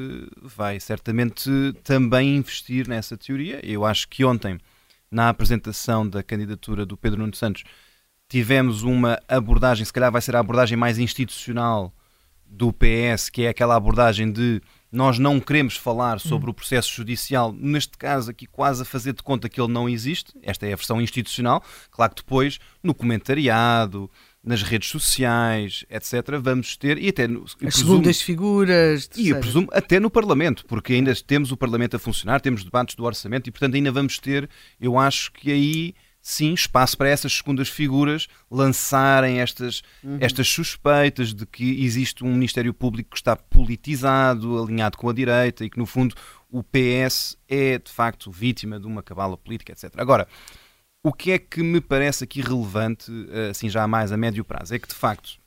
[0.42, 1.50] vai certamente
[1.82, 3.58] também investir nessa teoria.
[3.64, 4.58] Eu acho que ontem,
[5.10, 7.64] na apresentação da candidatura do Pedro Nuno Santos,
[8.28, 11.94] tivemos uma abordagem, se calhar vai ser a abordagem mais institucional
[12.44, 14.60] do PS, que é aquela abordagem de
[14.92, 16.50] nós não queremos falar sobre hum.
[16.50, 20.32] o processo judicial, neste caso aqui quase a fazer de conta que ele não existe,
[20.42, 24.10] esta é a versão institucional, claro que depois no comentariado,
[24.44, 29.68] nas redes sociais, etc., vamos ter, e até no, as segundas figuras, e eu presumo
[29.72, 33.50] até no Parlamento, porque ainda temos o Parlamento a funcionar, temos debates do orçamento e,
[33.50, 39.40] portanto, ainda vamos ter, eu acho que aí sim espaço para essas segundas figuras lançarem
[39.40, 40.16] estas, uhum.
[40.20, 45.64] estas suspeitas de que existe um Ministério Público que está politizado, alinhado com a direita
[45.64, 46.14] e que, no fundo,
[46.50, 49.92] o PS é de facto vítima de uma cabala política, etc.
[49.96, 50.26] Agora.
[51.06, 54.74] O que é que me parece aqui relevante, eh, assim já mais a médio prazo,
[54.74, 55.38] é que de facto,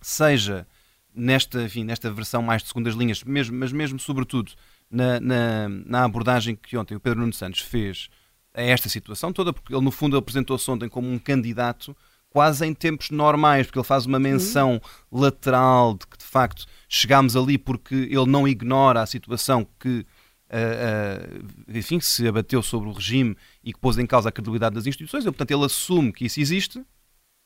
[0.00, 0.64] seja
[1.12, 4.52] nesta, enfim, nesta versão mais de segundas linhas, mesmo, mas mesmo sobretudo
[4.88, 8.08] na, na, na abordagem que ontem o Pedro Nuno Santos fez
[8.54, 11.96] a esta situação toda, porque ele no fundo apresentou-se ontem como um candidato
[12.30, 14.80] quase em tempos normais, porque ele faz uma menção
[15.10, 15.20] uhum.
[15.20, 20.06] lateral de que de facto chegámos ali porque ele não ignora a situação que
[20.50, 24.86] uh, enfim, se abateu sobre o regime e que pôs em causa a credibilidade das
[24.86, 25.24] instituições.
[25.24, 26.82] Ele, portanto, ele assume que isso existe,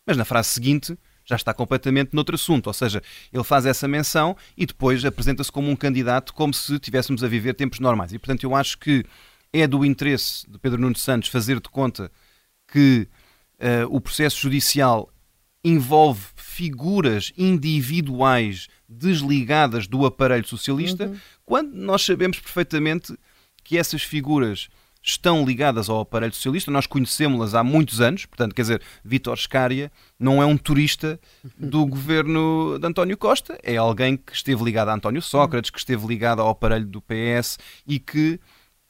[0.07, 2.67] mas na frase seguinte já está completamente noutro assunto.
[2.67, 7.23] Ou seja, ele faz essa menção e depois apresenta-se como um candidato como se estivéssemos
[7.23, 8.13] a viver tempos normais.
[8.13, 9.05] E, portanto, eu acho que
[9.53, 12.11] é do interesse de Pedro Nuno Santos fazer de conta
[12.69, 13.09] que
[13.59, 15.11] uh, o processo judicial
[15.63, 21.17] envolve figuras individuais desligadas do aparelho socialista, uhum.
[21.51, 23.13] Quando nós sabemos perfeitamente
[23.65, 24.69] que essas figuras
[25.03, 29.91] estão ligadas ao aparelho socialista, nós conhecemos-las há muitos anos, portanto, quer dizer, Vítor Scária
[30.17, 31.19] não é um turista
[31.59, 36.07] do governo de António Costa, é alguém que esteve ligado a António Sócrates, que esteve
[36.07, 38.39] ligado ao aparelho do PS e que,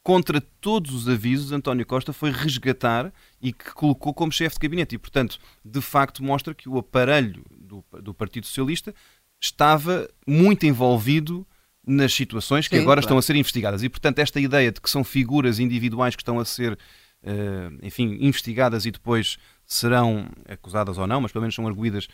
[0.03, 4.97] contra todos os avisos, António Costa foi resgatar e que colocou como chefe de gabinete.
[4.97, 8.95] E, portanto, de facto mostra que o aparelho do, do Partido Socialista
[9.41, 11.47] estava muito envolvido
[11.91, 13.07] nas situações que Sim, agora claro.
[13.07, 13.83] estão a ser investigadas.
[13.83, 18.17] E, portanto, esta ideia de que são figuras individuais que estão a ser, uh, enfim,
[18.21, 22.05] investigadas e depois serão acusadas ou não, mas pelo menos são arguídas,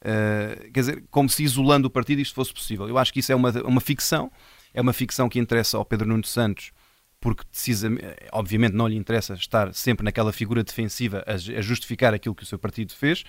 [0.00, 2.88] uh, quer dizer, como se isolando o partido isto fosse possível.
[2.88, 4.32] Eu acho que isso é uma, uma ficção,
[4.72, 6.72] é uma ficção que interessa ao Pedro Nuno Santos,
[7.20, 7.88] porque precisa,
[8.32, 12.46] obviamente não lhe interessa estar sempre naquela figura defensiva a, a justificar aquilo que o
[12.46, 13.24] seu partido fez,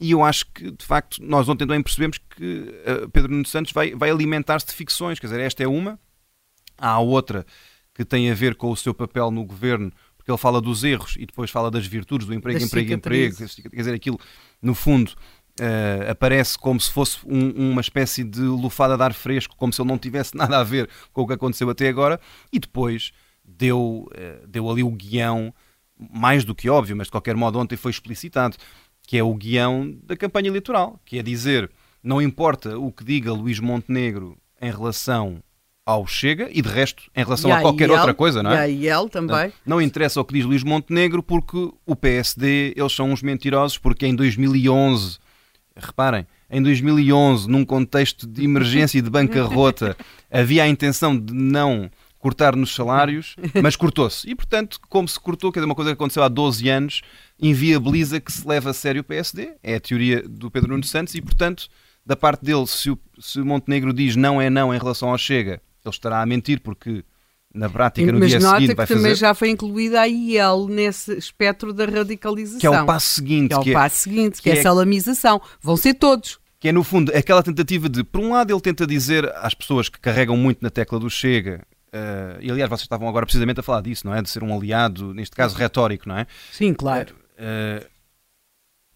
[0.00, 3.72] e eu acho que, de facto, nós ontem também percebemos que uh, Pedro Nuno Santos
[3.72, 5.18] vai, vai alimentar-se de ficções.
[5.18, 5.98] Quer dizer, esta é uma,
[6.76, 7.44] há outra
[7.94, 11.16] que tem a ver com o seu papel no governo, porque ele fala dos erros
[11.18, 13.36] e depois fala das virtudes do emprego, emprego, emprego.
[13.36, 14.20] Quer dizer, aquilo,
[14.62, 15.12] no fundo,
[15.58, 19.80] uh, aparece como se fosse um, uma espécie de lufada de ar fresco, como se
[19.80, 22.20] ele não tivesse nada a ver com o que aconteceu até agora,
[22.52, 23.10] e depois
[23.44, 25.52] deu, uh, deu ali o guião
[25.98, 28.56] mais do que óbvio, mas de qualquer modo ontem foi explicitado
[29.08, 31.70] que é o guião da campanha eleitoral, que é dizer
[32.02, 35.42] não importa o que diga Luís Montenegro em relação
[35.86, 38.70] ao Chega e de resto em relação a, a qualquer outra coisa, não é?
[38.70, 39.50] E a IEL também.
[39.64, 41.56] Não, não, interessa o que diz Luís Montenegro porque
[41.86, 45.16] o PSD, eles são uns mentirosos porque em 2011,
[45.74, 49.96] reparem, em 2011, num contexto de emergência e de bancarrota,
[50.30, 54.28] havia a intenção de não cortar nos salários, mas cortou-se.
[54.28, 57.02] E, portanto, como se cortou, que é uma coisa que aconteceu há 12 anos,
[57.40, 59.52] inviabiliza que se leve a sério o PSD.
[59.62, 61.68] É a teoria do Pedro Nuno Santos e, portanto,
[62.04, 65.18] da parte dele, se o, se o Montenegro diz não é não em relação ao
[65.18, 67.04] Chega, ele estará a mentir porque
[67.54, 71.16] na prática no Mas dia nota seguinte que também já foi incluída a IEL nesse
[71.16, 72.60] espectro da radicalização.
[72.60, 73.48] Que é o passo seguinte.
[73.48, 75.40] Que é o que é, passo seguinte, que, que é, é a salamização.
[75.60, 76.38] Vão ser todos.
[76.60, 79.88] Que é, no fundo, aquela tentativa de, por um lado, ele tenta dizer às pessoas
[79.88, 83.62] que carregam muito na tecla do Chega uh, e aliás vocês estavam agora precisamente a
[83.62, 84.22] falar disso, não é?
[84.22, 86.26] De ser um aliado, neste caso retórico, não é?
[86.52, 87.14] Sim, claro.
[87.34, 87.86] Uh,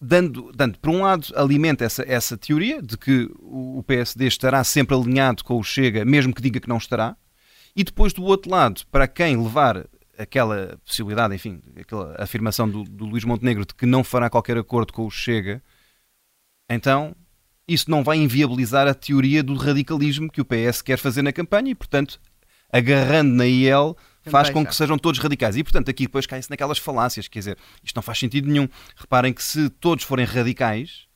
[0.00, 4.96] dando, dando, por um lado, alimenta essa, essa teoria de que o PSD estará sempre
[4.96, 7.16] alinhado com o Chega, mesmo que diga que não estará,
[7.74, 9.86] e depois do outro lado, para quem levar
[10.18, 14.92] aquela possibilidade, enfim, aquela afirmação do, do Luís Montenegro de que não fará qualquer acordo
[14.92, 15.62] com o Chega,
[16.68, 17.14] então
[17.66, 21.70] isso não vai inviabilizar a teoria do radicalismo que o PS quer fazer na campanha
[21.70, 22.20] e, portanto,
[22.72, 25.56] agarrando na IEL, faz com que sejam todos radicais.
[25.56, 28.68] E, portanto, aqui depois cai-se naquelas falácias, quer dizer, isto não faz sentido nenhum.
[28.96, 31.06] Reparem que se todos forem radicais,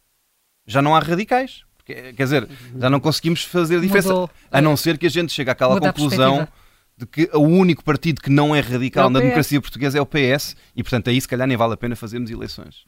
[0.67, 1.65] já não há radicais.
[1.85, 5.51] Quer dizer, já não conseguimos fazer diferença, Mudou, a não ser que a gente chegue
[5.51, 6.49] àquela conclusão
[6.99, 10.07] de que o único partido que não é radical é na democracia portuguesa é o
[10.07, 12.85] PS e, portanto, aí se calhar nem vale a pena fazermos eleições.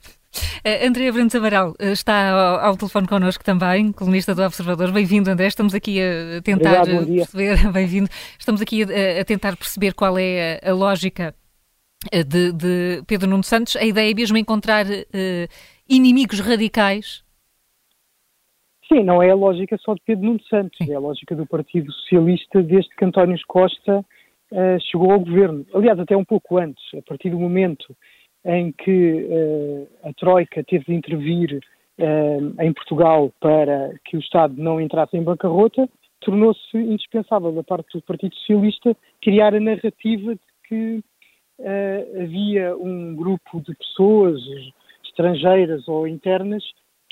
[0.65, 4.93] Uh, André Brandes Amaral uh, está ao, ao, telefone connosco também, colunista do Observador.
[4.93, 5.47] Bem-vindo, André.
[5.47, 8.09] Estamos aqui a tentar Obrigado, perceber, bem-vindo.
[8.39, 11.35] Estamos aqui a, a, tentar perceber qual é a, a lógica
[12.13, 13.77] de, de, Pedro Nuno Santos.
[13.77, 15.49] A ideia é mesmo encontrar uh,
[15.87, 17.23] inimigos radicais
[18.91, 20.91] Sim, não é a lógica só de Pedro Nuno Santos, Sim.
[20.91, 25.67] é a lógica do Partido Socialista desde que António Costa uh, chegou ao governo.
[25.75, 27.95] Aliás, até um pouco antes, a partir do momento
[28.47, 31.61] em que uh, a Troika teve de intervir
[31.99, 35.87] uh, em Portugal para que o Estado não entrasse em bancarrota,
[36.21, 41.03] tornou-se indispensável da parte do Partido Socialista criar a narrativa de que
[42.23, 44.41] havia um grupo de pessoas
[45.05, 46.63] estrangeiras ou internas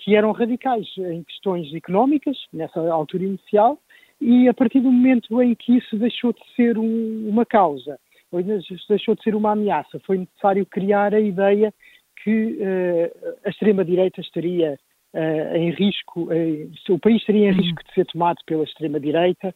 [0.06, 3.76] que eram radicais em questões económicas, nessa altura inicial,
[4.20, 7.98] e a partir do momento em que isso deixou de ser um, uma causa,
[8.30, 11.74] ou deixou de ser uma ameaça, foi necessário criar a ideia
[12.22, 14.78] que uh, a extrema-direita estaria
[15.12, 17.60] uh, em risco, uh, o país estaria em uhum.
[17.60, 19.52] risco de ser tomado pela extrema-direita,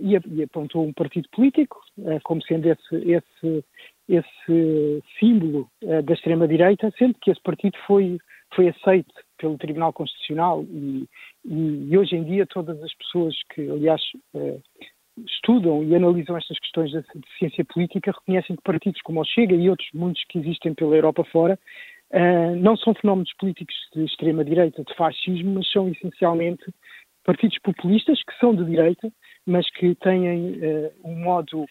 [0.00, 1.80] e, e, apontou um partido político
[2.22, 3.64] como sendo esse, esse,
[4.08, 8.18] esse símbolo da extrema-direita, sendo que esse partido foi,
[8.54, 11.08] foi aceito pelo Tribunal Constitucional e,
[11.44, 14.02] e, hoje em dia todas as pessoas que, aliás,
[14.34, 14.58] eh,
[15.26, 19.54] estudam e analisam estas questões de, de, ciência política reconhecem que partidos como o Chega
[19.54, 21.58] e outros muitos que existem pela Europa fora
[22.10, 26.64] eh, não são fenómenos políticos de extrema-direita, de fascismo, mas são essencialmente
[27.24, 29.12] partidos populistas que são de direita,
[29.46, 31.66] mas que têm eh, um modo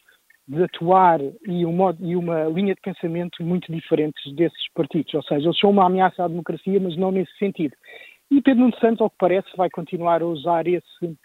[0.47, 5.13] de atuar e, um modo, e uma linha de pensamento muito diferentes desses partidos.
[5.13, 7.75] Ou seja, eles são uma ameaça à democracia, mas não nesse sentido.
[8.31, 11.17] E Pedro Nuno Santos, ao que parece, vai continuar a usar esse,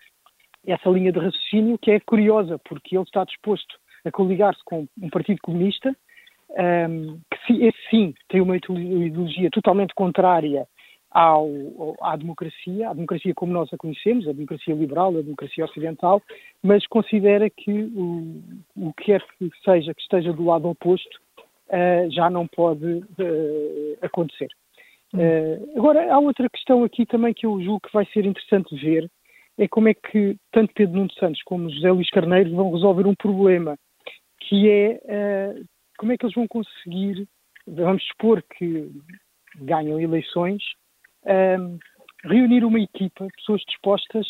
[0.66, 5.08] essa linha de raciocínio, que é curiosa, porque ele está disposto a coligar-se com um
[5.08, 5.94] partido comunista,
[6.50, 10.66] um, que esse sim tem uma ideologia totalmente contrária
[11.12, 11.48] ao,
[12.00, 16.22] à democracia, à democracia como nós a conhecemos, a democracia liberal, a democracia ocidental,
[16.62, 18.42] mas considera que o,
[18.76, 21.20] o que quer que seja que esteja do lado oposto
[21.68, 24.48] uh, já não pode uh, acontecer.
[25.12, 29.10] Uh, agora, há outra questão aqui também que eu julgo que vai ser interessante ver,
[29.58, 33.14] é como é que tanto Pedro Nuno Santos como José Luís Carneiro vão resolver um
[33.14, 33.76] problema,
[34.40, 35.54] que é
[35.98, 37.28] como é que eles vão conseguir,
[37.66, 38.90] vamos supor que
[39.56, 40.62] ganham eleições,
[41.26, 41.78] um,
[42.24, 44.26] reunir uma equipa, pessoas dispostas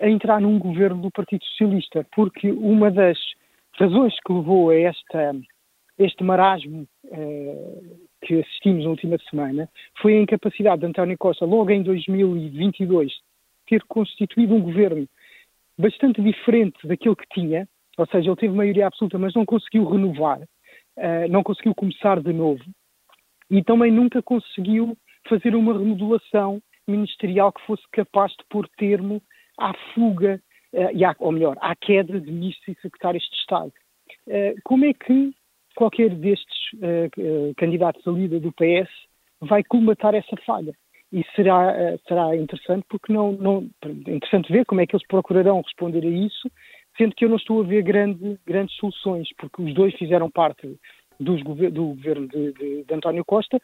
[0.00, 3.18] a entrar num governo do Partido Socialista, porque uma das
[3.78, 5.34] razões que levou a esta,
[5.98, 9.68] este marasmo uh, que assistimos na última semana
[10.00, 13.12] foi a incapacidade de António Costa, logo em 2022,
[13.66, 15.08] ter constituído um governo
[15.78, 20.40] bastante diferente daquilo que tinha, ou seja, ele teve maioria absoluta, mas não conseguiu renovar,
[20.40, 22.62] uh, não conseguiu começar de novo,
[23.50, 24.96] e também nunca conseguiu
[25.28, 29.22] fazer uma remodelação ministerial que fosse capaz de pôr termo
[29.58, 30.40] à fuga,
[30.72, 33.72] uh, e à, ou melhor, à queda de ministros e secretários de Estado.
[34.26, 35.32] Uh, como é que
[35.74, 38.90] qualquer destes uh, candidatos a líder do PS
[39.40, 40.72] vai colmatar essa falha?
[41.12, 46.06] E será, será interessante porque não, não interessante ver como é que eles procurarão responder
[46.06, 46.50] a isso,
[46.96, 50.74] sendo que eu não estou a ver grande, grandes soluções, porque os dois fizeram parte
[51.20, 53.60] dos, do governo de, de, de, António Costa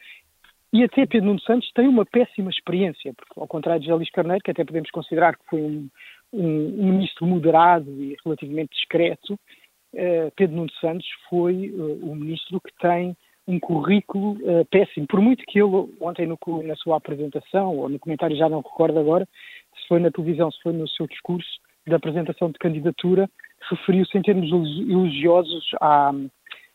[0.72, 4.42] e até Pedro Nuno Santos tem uma péssima experiência, porque ao contrário de José Carneiro,
[4.42, 5.88] que até podemos considerar que foi um,
[6.32, 12.60] um, um ministro moderado e relativamente discreto, uh, Pedro Nuno Santos foi uh, um ministro
[12.60, 13.16] que tem
[13.46, 15.06] um currículo uh, péssimo.
[15.06, 18.98] Por muito que ele, ontem no, na sua apresentação, ou no comentário, já não recordo
[18.98, 19.26] agora,
[19.74, 21.48] se foi na televisão, se foi no seu discurso
[21.86, 23.26] da apresentação de candidatura,
[23.70, 26.12] referiu-se em termos elogiosos à,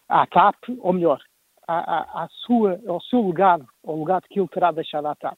[0.10, 1.22] à TAP, ou melhor,
[1.68, 5.38] à, à, sua, ao seu legado, ao legado que ele terá deixado à TAP.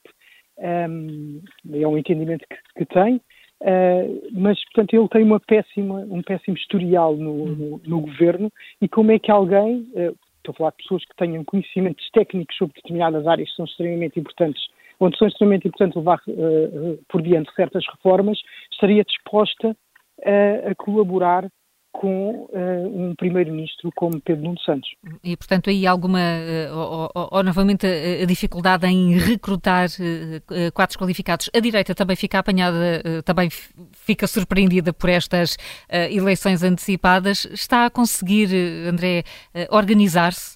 [0.58, 3.20] Um, é um entendimento que, que tem.
[3.60, 7.46] Uh, mas, portanto, ele tem uma péssima, um péssimo historial no, hum.
[7.46, 11.16] no, no governo e como é que alguém, uh, estou a falar de pessoas que
[11.16, 14.62] tenham conhecimentos técnicos sobre determinadas áreas que são extremamente importantes,
[15.00, 18.38] onde são extremamente importantes levar uh, por diante certas reformas,
[18.72, 19.76] estaria disposta
[20.24, 21.46] a colaborar
[22.00, 24.88] com uh, um primeiro-ministro como Pedro Nuno Santos.
[25.24, 26.76] E, portanto, aí alguma, uh,
[27.14, 31.50] ou, ou, novamente, a, a, dificuldade em recrutar uh, quadros qualificados.
[31.54, 33.48] A direita também fica apanhada, também
[33.92, 35.56] fica surpreendida por estas
[36.10, 37.46] eleições antecipadas.
[37.46, 38.48] Está a conseguir,
[38.88, 39.24] André,
[39.70, 40.55] organizar-se?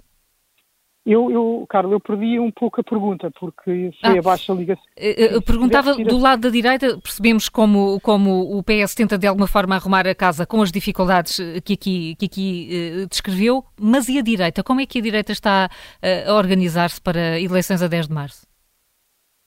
[1.04, 4.84] Eu, eu, Carlos, eu perdi um pouco a pergunta, porque foi ah, a ligação.
[4.98, 9.46] Eh, eu perguntava do lado da direita, percebemos como, como o PS tenta de alguma
[9.46, 12.68] forma arrumar a casa com as dificuldades que aqui, que aqui
[13.02, 14.62] uh, descreveu, mas e a direita?
[14.62, 18.46] Como é que a direita está uh, a organizar-se para eleições a 10 de março?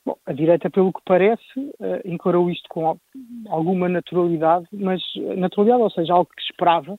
[0.04, 2.98] Bom, a direita, pelo que parece, uh, encarou isto com
[3.48, 5.00] alguma naturalidade, mas
[5.36, 6.96] naturalidade, ou seja, algo que esperava,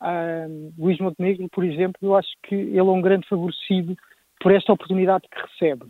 [0.00, 3.96] Uh, Luís Montenegro, por exemplo, eu acho que ele é um grande favorecido
[4.40, 5.84] por esta oportunidade que recebe.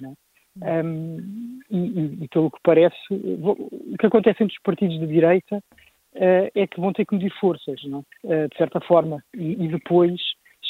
[0.56, 6.50] Um, e, e, pelo que parece, o que acontece entre os partidos de direita uh,
[6.54, 8.00] é que vão ter que medir forças, não?
[8.24, 10.20] Uh, de certa forma, e, e, depois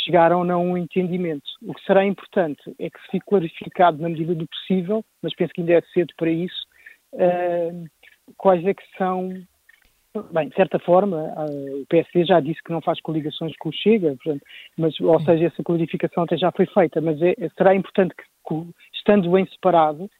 [0.04, 1.48] chegaram a um entendimento.
[1.62, 5.52] O que será importante é que se fique clarificado na medida do possível, mas penso
[5.54, 6.66] que ainda é cedo para isso,
[7.14, 7.84] uh,
[8.36, 9.32] quais é que são
[10.32, 11.32] Bem, de certa forma,
[11.80, 14.42] o PSD já disse que não faz coligações com o Chega, portanto,
[14.76, 18.24] mas, ou seja, essa clarificação até já foi feita, mas é, será importante que,
[18.92, 20.10] estando bem separado,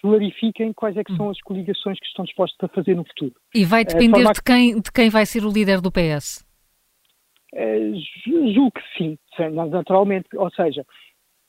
[0.00, 3.34] clarifiquem quais é que são as coligações que estão dispostos a fazer no futuro.
[3.52, 6.46] E vai depender de, quem, de quem vai ser o líder do PS?
[7.52, 7.78] É,
[8.54, 9.18] julgo que sim,
[9.72, 10.84] naturalmente, ou seja,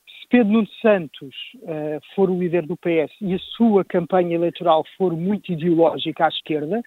[0.07, 4.83] se Pedro Nuno Santos uh, for o líder do PS e a sua campanha eleitoral
[4.97, 6.81] for muito ideológica à esquerda,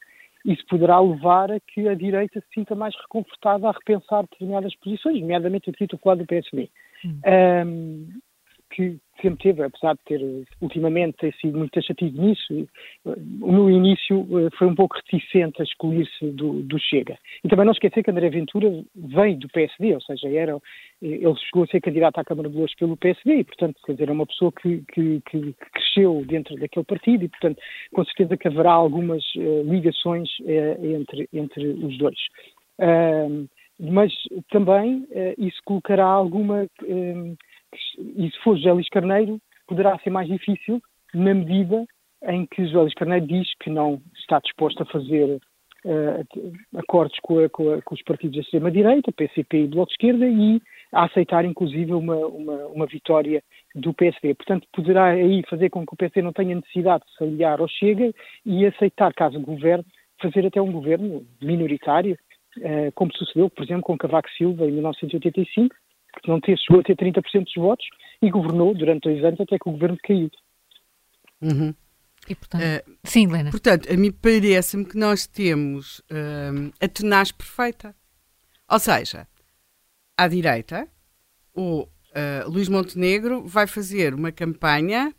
[0.44, 5.20] isso poderá levar a que a direita se sinta mais reconfortada a repensar determinadas posições,
[5.20, 6.70] nomeadamente aqui a falar do PSB,
[7.04, 7.20] hum.
[7.66, 8.08] um,
[8.70, 12.68] que sempre teve, apesar de ter ultimamente ter sido muito taxativo nisso,
[13.04, 17.18] no início eh, foi um pouco reticente a excluir-se do, do, Chega.
[17.44, 20.58] E também não esquecer que André Ventura veio do PSD, ou seja, era,
[21.02, 24.08] ele chegou a ser candidato à Câmara de Louros pelo PSD e, portanto, quer dizer,
[24.08, 27.60] é uma pessoa que, que, que, cresceu dentro daquele partido e, portanto,
[27.92, 32.18] com certeza que haverá algumas uh, ligações uh, entre, entre os dois.
[32.78, 33.48] Uh,
[33.78, 34.12] mas
[34.50, 35.06] também
[35.38, 36.68] isso colocará alguma
[37.98, 40.80] e se for José Carneiro, poderá ser mais difícil
[41.14, 41.84] na medida
[42.24, 45.40] em que José Carneiro diz que não está disposto a fazer
[45.84, 49.94] uh, acordos com, a, com, a, com, os partidos da extrema-direita, PCP e Bloco de
[49.94, 50.60] Esquerda, e
[50.92, 53.42] a aceitar inclusive uma, uma, uma, vitória
[53.74, 54.34] do PSD.
[54.34, 57.68] Portanto, poderá aí fazer com que o PSD não tenha necessidade de se aliar ao
[57.68, 58.12] Chega
[58.44, 59.84] e aceitar, caso o governo,
[60.20, 62.18] fazer até um governo minoritário,
[62.58, 65.74] uh, como sucedeu, por exemplo, com Cavaco Silva em 1985,
[66.22, 67.86] que não ter, chegou a ter 30% dos votos
[68.22, 70.30] e governou durante dois anos até que o governo caiu.
[71.40, 71.74] Uhum.
[72.28, 73.50] E, portanto, uh, sim, Helena.
[73.50, 77.94] Portanto, a mim parece-me que nós temos uh, a tenaz perfeita.
[78.68, 79.26] Ou seja,
[80.16, 80.86] à direita,
[81.54, 85.14] o uh, Luís Montenegro vai fazer uma campanha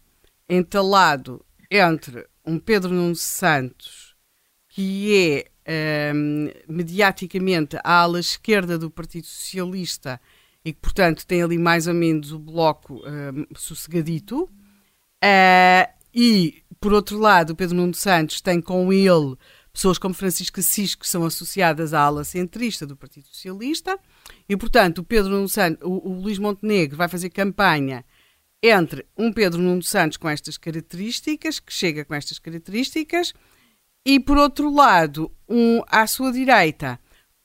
[0.48, 4.16] entalado entre um Pedro Nuno Santos,
[4.70, 6.12] que é
[6.68, 10.20] mediaticamente a ala esquerda do Partido Socialista
[10.64, 14.44] e que, portanto, tem ali mais ou menos o bloco uh, sossegadito.
[15.24, 19.36] Uh, e, por outro lado, o Pedro Nuno Santos tem com ele
[19.74, 23.98] pessoas como Francisco Assis, que são associadas à ala centrista do Partido Socialista.
[24.48, 28.04] E, portanto, o Pedro Nuno Santos, o, o Luís Montenegro vai fazer campanha
[28.62, 33.34] entre um Pedro Nuno Santos com estas características, que chega com estas características,
[34.06, 37.00] e, por outro lado, um, à sua direita,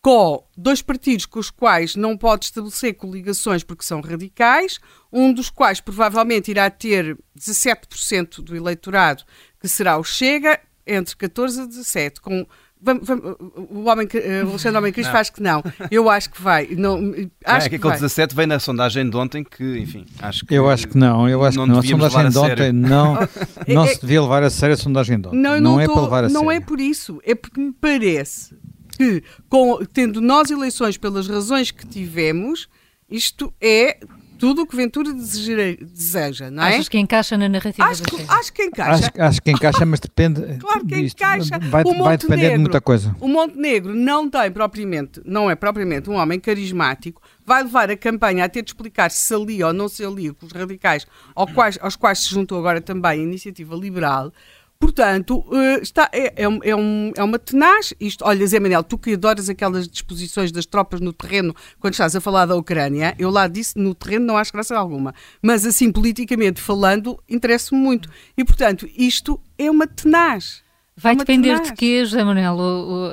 [0.06, 4.78] com dois partidos com os quais não pode estabelecer coligações porque são radicais,
[5.12, 9.24] um dos quais provavelmente irá ter 17% do eleitorado,
[9.60, 12.46] que será o Chega, entre 14 a 17, com
[12.78, 13.36] Vamos, vamos,
[13.70, 14.06] o homem,
[14.44, 15.64] o Alexandre Homem Cristo faz que não.
[15.90, 16.68] Eu acho que vai.
[16.76, 17.00] Não,
[17.42, 20.54] acho é, que, que 17 vem na sondagem de ontem que, enfim, acho que.
[20.54, 22.04] Eu acho que não, eu acho não que não.
[22.04, 23.18] A sondagem de ontem não,
[23.66, 25.40] não é, se devia levar a sério a sondagem de ontem.
[25.40, 26.44] Não, não, não é para levar a não sério.
[26.44, 28.54] Não é por isso, é porque me parece
[28.96, 32.68] que, com, tendo nós eleições pelas razões que tivemos,
[33.08, 33.98] isto é
[34.38, 36.74] tudo o que Ventura deseja, não é?
[36.74, 39.06] Achas que encaixa na narrativa acho que, acho que encaixa.
[39.06, 40.58] Acho, acho, que encaixa, mas depende.
[40.58, 41.16] Claro que disto.
[41.16, 41.58] encaixa.
[41.58, 43.14] Vai, vai depender de muita coisa.
[43.20, 48.44] O Montenegro não tem propriamente, não é propriamente um homem carismático, vai levar a campanha
[48.44, 51.52] a ter de explicar se se alia ou não se alia com os radicais, aos
[51.52, 54.32] quais, aos quais se juntou agora também a iniciativa liberal.
[54.78, 57.94] Portanto, uh, está, é, é, é, um, é uma tenaz.
[57.98, 62.14] Isto, olha, Zé Manel, tu que adoras aquelas disposições das tropas no terreno quando estás
[62.14, 65.14] a falar da Ucrânia, eu lá disse no terreno não acho graça alguma.
[65.40, 68.10] Mas assim, politicamente falando, interessa-me muito.
[68.36, 70.62] E, portanto, isto é uma tenaz.
[70.96, 71.68] Vai é depender tenaz.
[71.68, 73.10] de quê, José Manuel, o,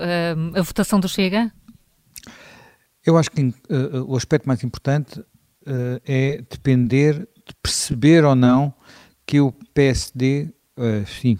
[0.56, 1.52] a, a, votação do Chega?
[3.06, 3.54] Eu acho que uh,
[4.08, 8.74] o aspecto mais importante uh, é depender de perceber ou não
[9.26, 11.38] que o PSD uh, sim,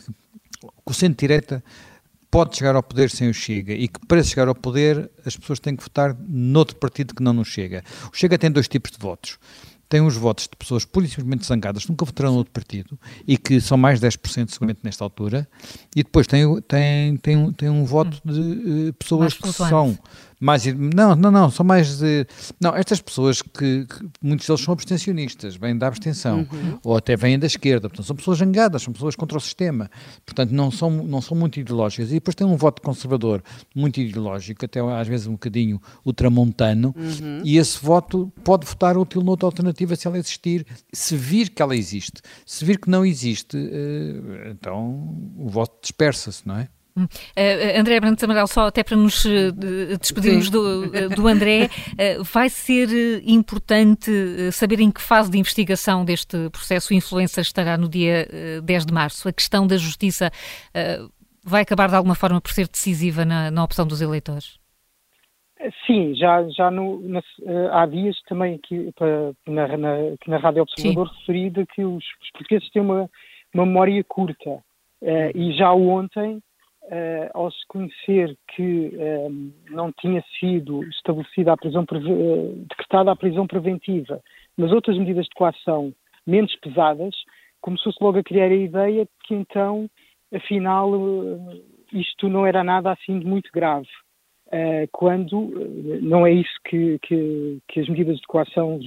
[0.86, 1.64] o centro-direita
[2.34, 5.60] pode chegar ao poder sem o Chega e que para chegar ao poder as pessoas
[5.60, 7.84] têm que votar noutro partido que não no Chega.
[8.12, 9.38] O Chega tem dois tipos de votos.
[9.88, 12.98] Tem os votos de pessoas pura e simplesmente zangadas, que nunca votarão no outro partido
[13.28, 15.48] e que são mais 10% seguramente nesta altura,
[15.96, 19.96] e depois tem, tem, tem, tem um voto de uh, pessoas que são
[20.44, 20.66] mais.
[20.66, 22.28] Não, não, não, são mais de.
[22.60, 26.80] Não, estas pessoas que, que muitos deles são abstencionistas, vêm da abstenção, uhum.
[26.84, 29.90] ou até vêm da esquerda, portanto, são pessoas zangadas, são pessoas contra o sistema,
[30.26, 32.10] portanto, não são, não são muito ideológicas.
[32.12, 33.42] E depois tem um voto conservador
[33.74, 37.42] muito ideológico, até às vezes um bocadinho ultramontano, uhum.
[37.44, 41.76] e esse voto pode votar útil noutra alternativa se ela existir, se vir que ela
[41.76, 42.22] existe.
[42.46, 46.68] Se vir que não existe, eh, então o voto dispersa-se, não é?
[46.96, 49.52] Uh, André Brandes Amaral, só até para nos uh,
[50.00, 51.70] despedirmos do, uh, do, André,
[52.32, 52.88] vai ser
[53.28, 54.12] importante
[54.52, 58.28] saber em que fase de investigação deste processo influência estará no dia
[58.64, 59.28] 10 de março.
[59.28, 60.32] A questão da justiça
[61.44, 64.60] vai acabar de alguma forma por ser decisiva na, na opção dos eleitores?
[65.88, 67.22] Sim, já, já no, na,
[67.72, 69.98] há dias também aqui para, na, na,
[70.28, 71.16] na Rádio Observador Sim.
[71.20, 73.10] referido que os, os portugueses têm uma,
[73.54, 74.62] uma memória curta.
[75.34, 76.42] e já ontem
[76.86, 83.16] uh, ao se conhecer que uh, não tinha sido estabelecida a prisão, uh, decretada a
[83.16, 84.22] prisão preventiva,
[84.58, 85.94] mas outras medidas de coação
[86.26, 87.16] menos pesadas,
[87.62, 89.90] começou-se logo a criar a ideia que então,
[90.34, 90.90] afinal,
[91.92, 93.90] isto não era nada assim de muito grave.
[94.94, 95.50] quando
[96.02, 98.80] não é isso que, que, que, as medidas de coação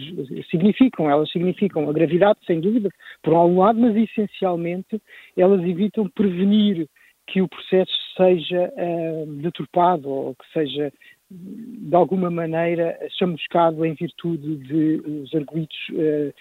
[0.50, 1.10] significam.
[1.10, 2.88] Elas significam a gravidade, sem dúvida,
[3.22, 5.00] por um lado, mas essencialmente
[5.36, 6.88] elas evitam prevenir
[7.26, 10.92] que o processo seja uh, deturpado ou que seja
[11.28, 16.32] de alguma maneira chamuscado em virtude de os arguidos uh,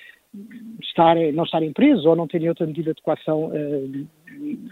[0.81, 4.07] estarem, não estarem presos ou não terem outra medida de coação uh,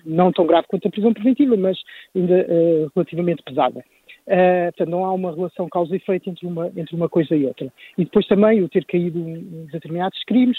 [0.05, 1.77] não tão grave quanto a prisão preventiva, mas
[2.13, 2.45] ainda
[2.93, 3.83] relativamente pesada.
[4.25, 7.45] Uh, portanto, não há uma relação causa e efeito entre uma, entre uma coisa e
[7.45, 7.71] outra.
[7.97, 10.57] E depois também o ter caído em determinados crimes,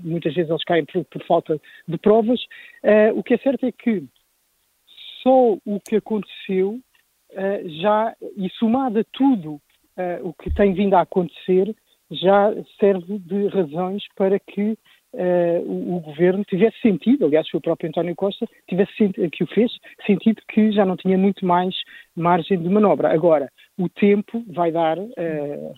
[0.00, 2.40] muitas vezes eles caem por, por falta de provas.
[2.82, 4.02] Uh, o que é certo é que
[5.24, 6.78] só o que aconteceu
[7.32, 11.74] uh, já, e somado a tudo uh, o que tem vindo a acontecer,
[12.10, 14.76] já serve de razões para que
[15.16, 18.92] Uh, o, o, governo tivesse sentido, aliás, foi o próprio António Costa tivesse
[19.30, 19.70] que o fez,
[20.04, 21.72] sentido que já não tinha muito mais
[22.16, 23.12] margem de manobra.
[23.12, 23.48] Agora,
[23.78, 25.74] o tempo vai dar uh,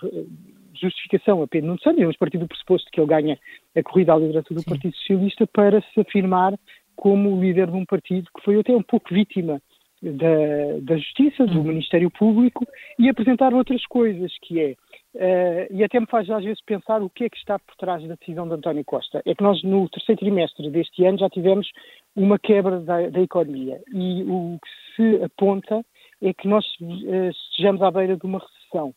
[0.80, 3.38] justificação a Pedro Nuno Santos, vamos partir do pressuposto que ele ganha
[3.76, 4.70] a corrida à liderança do Sim.
[4.70, 6.54] Partido Socialista para se afirmar
[6.96, 9.60] como líder de um partido que foi até um pouco vítima
[10.02, 11.64] da, da Justiça, do uhum.
[11.64, 12.66] Ministério Público
[12.98, 14.72] e apresentar outras coisas, que é,
[15.14, 18.06] uh, e até me faz às vezes pensar o que é que está por trás
[18.06, 19.22] da decisão de António Costa.
[19.24, 21.68] É que nós no terceiro trimestre deste ano já tivemos
[22.14, 25.84] uma quebra da, da economia e o que se aponta
[26.22, 28.94] é que nós uh, estejamos à beira de uma recessão.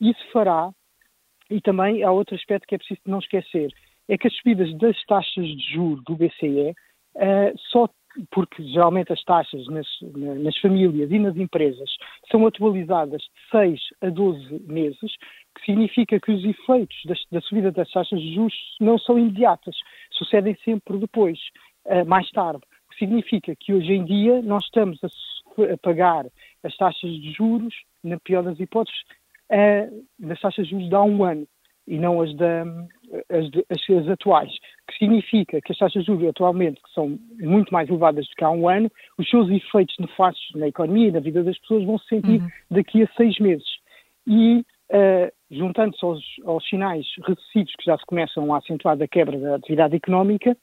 [0.00, 0.70] Isso fará,
[1.50, 3.72] e também há outro aspecto que é preciso não esquecer,
[4.08, 6.74] é que as subidas das taxas de juros do BCE
[7.16, 7.88] Uh, só
[8.30, 9.86] porque geralmente as taxas nas,
[10.42, 11.90] nas, famílias e nas empresas
[12.30, 15.16] são atualizadas de 6 a 12 meses,
[15.54, 19.76] que significa que os efeitos da, da subida das taxas de juros não são imediatas,
[20.12, 21.38] sucedem sempre depois,
[21.86, 22.58] uh, mais tarde.
[22.58, 26.26] O que significa que hoje em dia nós estamos a, a pagar
[26.62, 29.00] as taxas de juros, na pior das hipóteses,
[29.50, 31.46] uh, das taxas de juros de há um ano
[31.86, 32.62] e não as, da,
[33.30, 34.50] as, as, as, atuais,
[34.88, 38.44] que significa que as taxas de juros atualmente, que são muito mais elevadas do que
[38.44, 41.98] há um ano, os seus efeitos nefastos na economia e na vida das pessoas vão
[41.98, 42.48] se sentir uhum.
[42.70, 43.68] daqui a seis meses.
[44.26, 49.38] E uh, juntando-se aos, aos, sinais recessivos que já se começam a acentuar da quebra
[49.38, 50.56] da atividade económica,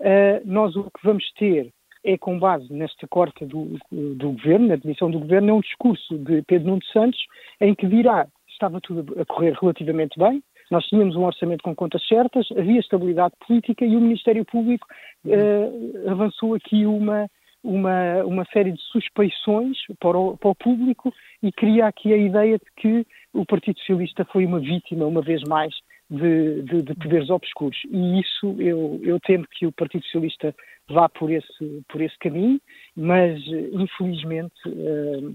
[0.00, 1.72] uh, nós o que vamos ter
[2.04, 6.16] é com base nesta corte do, do governo, na demissão do governo, é um discurso
[6.18, 7.20] de Pedro Nuno Santos
[7.60, 8.28] em que dirá
[8.58, 13.34] estava tudo a correr relativamente bem, nós tínhamos um orçamento com contas certas, havia estabilidade
[13.46, 14.86] política e o Ministério Público
[15.24, 17.28] uh, avançou aqui uma,
[17.62, 21.12] uma, uma série de suspeições para o, para o público
[21.42, 25.42] e cria aqui a ideia de que o Partido Socialista foi uma vítima, uma vez
[25.42, 25.74] mais,
[26.10, 27.78] de, de, de poderes obscuros.
[27.90, 30.54] E isso eu, eu temo que o Partido Socialista
[30.88, 32.60] vá por esse, por esse caminho,
[32.96, 33.38] mas
[33.72, 34.54] infelizmente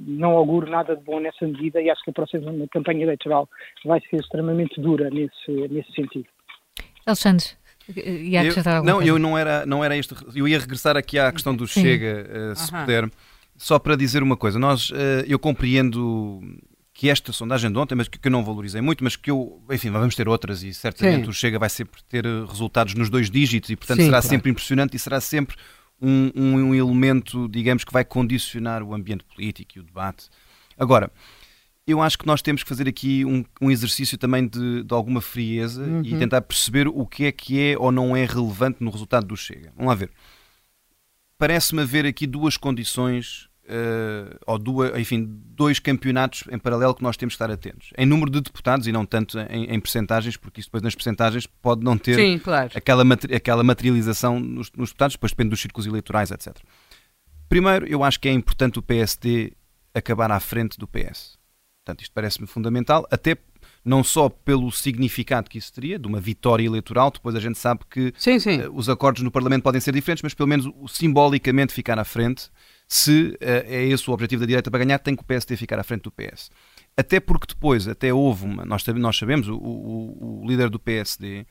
[0.08, 3.48] não auguro nada de bom nessa medida e acho que a próxima campanha eleitoral
[3.86, 6.26] vai ser extremamente dura nesse, nesse sentido.
[7.06, 7.46] Alexandre,
[7.96, 9.10] ia acrescentar eu, Não, coisa?
[9.10, 10.16] eu não era, não era isto.
[10.36, 11.82] Eu ia regressar aqui à questão do Sim.
[11.82, 13.10] Chega, uh, se puder.
[13.56, 16.42] Só para dizer uma coisa, nós, uh, eu compreendo
[16.94, 19.62] que esta sondagem de ontem, mas que, que, eu não valorizei muito, mas que eu,
[19.72, 21.30] enfim, vamos ter outras e certamente Sim.
[21.30, 24.28] o Chega vai sempre ter eh, resultados nos dois dígitos e, portanto, Sim, será claro.
[24.28, 25.56] sempre impressionante e será sempre
[26.00, 30.30] um, um, um, elemento, digamos, que vai condicionar o ambiente político e o debate.
[30.78, 31.12] Agora,
[31.88, 35.20] eu acho que nós temos que fazer aqui um, um exercício também de, de alguma
[35.20, 36.04] frieza uhum.
[36.06, 39.36] e tentar perceber o que é que é ou não é relevante no resultado do
[39.36, 39.74] Chega.
[39.76, 40.12] Vamos lá ver.
[41.40, 47.18] Parece-me haver aqui duas condições, uh, ou duas, enfim, dois campeonatos em paralelo que nós
[47.18, 47.92] temos que estar atentos.
[47.98, 51.46] Em número de deputados e não tanto em, em percentagens, porque isso depois nas percentagens
[51.46, 52.72] pode não ter Sim, claro.
[52.76, 53.04] aquela,
[53.36, 56.56] aquela materialização nos, nos deputados, depois depende dos círculos eleitorais, etc.
[57.50, 59.54] Primeiro, eu acho que é importante o PSD
[59.94, 61.38] acabar à frente do PS
[61.84, 63.38] Portanto, isto parece-me fundamental, até
[63.84, 67.82] não só pelo significado que isso teria, de uma vitória eleitoral, depois a gente sabe
[67.90, 68.62] que sim, sim.
[68.62, 72.50] Uh, os acordos no Parlamento podem ser diferentes, mas pelo menos simbolicamente ficar à frente,
[72.94, 75.80] se uh, é esse o objetivo da direita para ganhar, tem que o PSD ficar
[75.80, 76.52] à frente do PS.
[76.96, 81.44] Até porque depois, até houve uma, nós, nós sabemos, o, o, o líder do PSD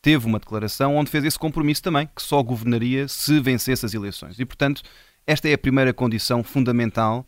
[0.00, 4.38] teve uma declaração onde fez esse compromisso também, que só governaria se vencesse as eleições.
[4.38, 4.82] E, portanto,
[5.26, 7.26] esta é a primeira condição fundamental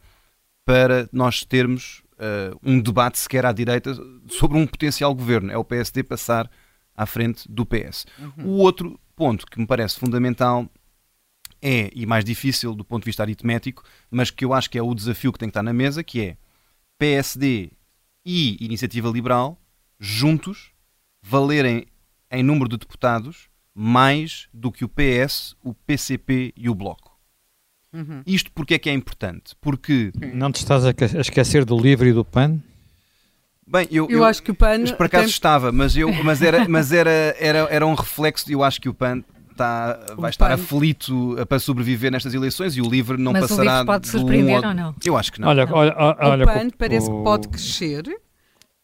[0.64, 3.97] para nós termos uh, um debate sequer à direita
[4.28, 5.51] sobre um potencial governo.
[5.51, 6.48] É o PSD passar
[6.94, 8.06] à frente do PS.
[8.16, 8.47] Uhum.
[8.47, 10.70] O outro ponto que me parece fundamental
[11.68, 14.82] é, e mais difícil do ponto de vista aritmético, mas que eu acho que é
[14.82, 16.36] o desafio que tem que estar na mesa, que é
[16.97, 17.72] PSD
[18.24, 19.60] e Iniciativa Liberal
[19.98, 20.70] juntos
[21.20, 21.86] valerem
[22.30, 27.18] em número de deputados mais do que o PS, o PCP e o Bloco.
[27.93, 28.22] Uhum.
[28.24, 29.56] Isto porque é que é importante?
[29.60, 30.12] Porque.
[30.34, 32.60] Não te estás a esquecer do livro e do PAN?
[33.66, 34.78] Bem, eu, eu, eu acho que o PAN.
[34.80, 35.30] Mas por acaso tem...
[35.30, 38.94] estava, mas, eu, mas, era, mas era, era, era um reflexo, eu acho que o
[38.94, 39.24] PAN
[39.57, 43.65] Está, vai estar aflito para sobreviver nestas eleições e o LIVRE não Mas passará.
[43.65, 44.69] Mas o LIVRE pode surpreender um...
[44.69, 44.95] ou não?
[45.03, 45.49] Eu acho que não.
[45.49, 48.05] Olha, olha, olha, o PAN parece que pode crescer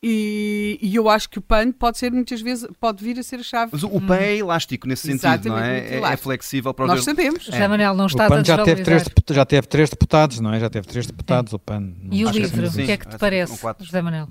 [0.05, 3.37] e, e, eu acho que o PAN pode ser muitas vezes, pode vir a ser
[3.37, 3.71] a chave.
[3.73, 5.79] Mas o, o PAN é elástico nesse sentido, não é?
[5.79, 7.49] É, é, flexível para o Nós sabemos.
[7.53, 7.69] É.
[7.69, 10.59] Manuel não está o PAN já teve, três, já teve três deputados, não é?
[10.59, 11.57] Já teve três deputados, é.
[11.57, 11.93] o PAN.
[12.11, 14.29] E o livro, o que é que te parece, José Manuel?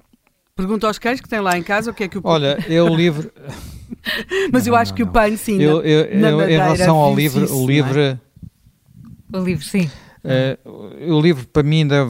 [0.57, 2.87] Pergunta aos cães que têm lá em casa o que é que o Olha, eu
[2.87, 3.31] o livro.
[4.51, 5.61] Mas eu acho que o PAN, sim.
[5.61, 7.99] Eu, eu, eu em relação ao livro, o livro.
[7.99, 8.17] É?
[9.33, 9.89] O livro, sim.
[10.23, 12.05] Uh, o livro, para mim, ainda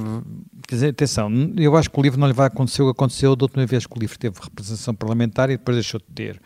[0.71, 3.35] Quer dizer, atenção, eu acho que o livro não lhe vai acontecer o que aconteceu
[3.35, 6.37] da última vez que o livro teve representação parlamentar e depois deixou de ter.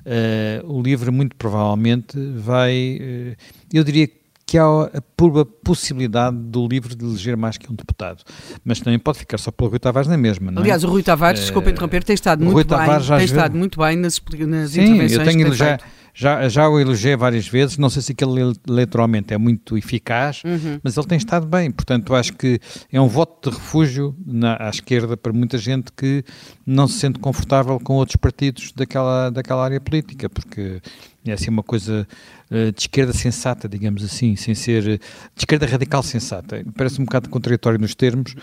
[0.00, 2.98] Uh, o livro, muito provavelmente, vai.
[2.98, 3.36] Uh,
[3.70, 4.16] eu diria que
[4.54, 8.22] há a pura possibilidade do livro de eleger mais que um deputado.
[8.64, 10.64] Mas também pode ficar só pelo Rui Tavares na mesma, não é?
[10.64, 12.86] Aliás, o Rui Tavares, uh, desculpa interromper, tem estado muito bem,
[13.16, 15.78] tem estado muito bem nas, nas Sim, intervenções eu tenho que já,
[16.14, 20.78] já, já o elogiei várias vezes, não sei se aquele eleitoralmente é muito eficaz, uhum.
[20.82, 21.70] mas ele tem estado bem.
[21.70, 22.60] Portanto, acho que
[22.92, 26.24] é um voto de refúgio na, à esquerda para muita gente que
[26.64, 30.80] não se sente confortável com outros partidos daquela, daquela área política, porque
[31.26, 32.06] é assim uma coisa
[32.50, 35.00] de esquerda sensata, digamos assim, sem ser de
[35.36, 36.64] esquerda radical sensata.
[36.76, 38.34] Parece um bocado contraditório nos termos,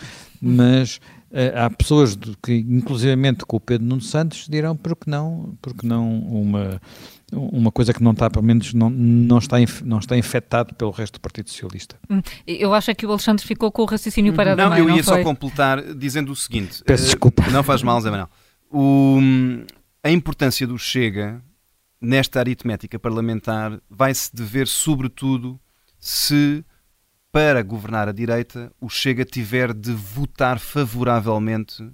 [0.42, 0.98] mas
[1.32, 5.88] uh, há pessoas de, que, inclusivamente com o Pedro Nuno Santos, dirão porque não, porque
[5.88, 6.82] não uma
[7.36, 11.16] uma coisa que não está, pelo menos, não, não, está, não está infectado pelo resto
[11.16, 11.96] do Partido Socialista.
[12.10, 14.62] Hum, eu acho que o Alexandre ficou com o raciocínio parado.
[14.62, 16.84] Não, eu ia não só completar dizendo o seguinte.
[16.86, 17.44] Peço desculpa.
[17.50, 18.30] Não faz mal, Zé Manuel.
[18.72, 19.20] O,
[20.04, 21.42] a importância do Chega
[22.04, 25.60] nesta aritmética parlamentar vai-se dever, sobretudo,
[26.00, 26.64] se
[27.32, 31.92] para governar a direita o Chega tiver de votar favoravelmente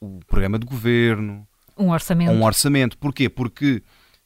[0.00, 2.32] o programa de governo, um orçamento.
[2.32, 2.98] Um orçamento.
[2.98, 3.28] Porquê?
[3.28, 3.82] Porque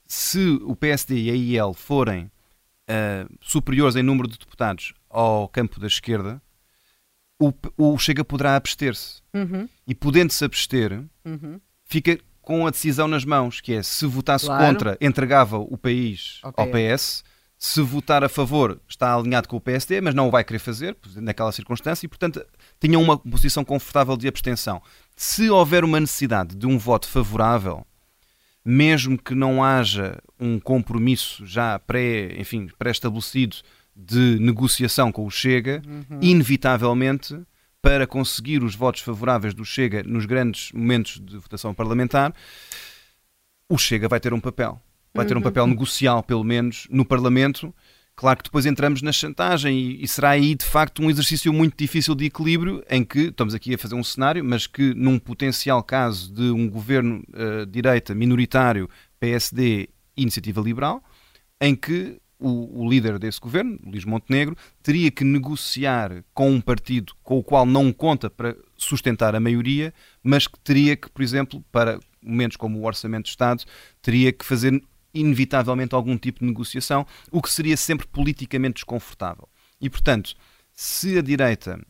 [0.07, 5.81] se o PSD e a IEL forem uh, superiores em número de deputados ao campo
[5.81, 6.43] da esquerda,
[7.41, 9.23] o, o Chega poderá abster-se.
[9.33, 9.69] Uhum.
[9.87, 11.61] E podendo-se abster, uhum.
[11.85, 12.19] fica
[12.49, 14.65] com a decisão nas mãos, que é se votasse claro.
[14.65, 16.65] contra, entregava o país okay.
[16.65, 17.23] ao PS.
[17.59, 20.97] Se votar a favor, está alinhado com o PSD, mas não o vai querer fazer
[21.17, 22.43] naquela circunstância e, portanto,
[22.81, 24.81] tinha uma posição confortável de abstenção.
[25.15, 27.87] Se houver uma necessidade de um voto favorável,
[28.65, 33.57] mesmo que não haja um compromisso já pré, enfim, pré-estabelecido
[33.95, 36.19] de negociação com o Chega, uhum.
[36.23, 37.39] inevitavelmente,
[37.83, 42.35] para conseguir os votos favoráveis do Chega nos grandes momentos de votação parlamentar,
[43.69, 44.81] o Chega vai ter um papel.
[45.15, 45.45] Vai ter um uhum.
[45.45, 47.75] papel negocial, pelo menos, no Parlamento,
[48.19, 51.77] Claro que depois entramos na chantagem e, e, será aí de facto um exercício muito
[51.79, 55.81] difícil de equilíbrio em que estamos aqui a fazer um cenário, mas que num potencial
[55.85, 58.91] caso de um governo uh, direita minoritário,
[59.21, 61.01] PSD Iniciativa Liberal,
[61.61, 67.13] em que o, o, líder desse governo, Luís Montenegro, teria que negociar com um partido
[67.23, 69.93] com o qual não conta para sustentar a maioria,
[70.23, 73.65] mas que teria que, por exemplo, para momentos como o Orçamento de Estado,
[74.01, 74.83] teria que fazer
[75.13, 79.49] inevitavelmente algum tipo de negociação, o que seria sempre politicamente desconfortável.
[79.81, 80.35] E, portanto,
[80.73, 81.81] se a direita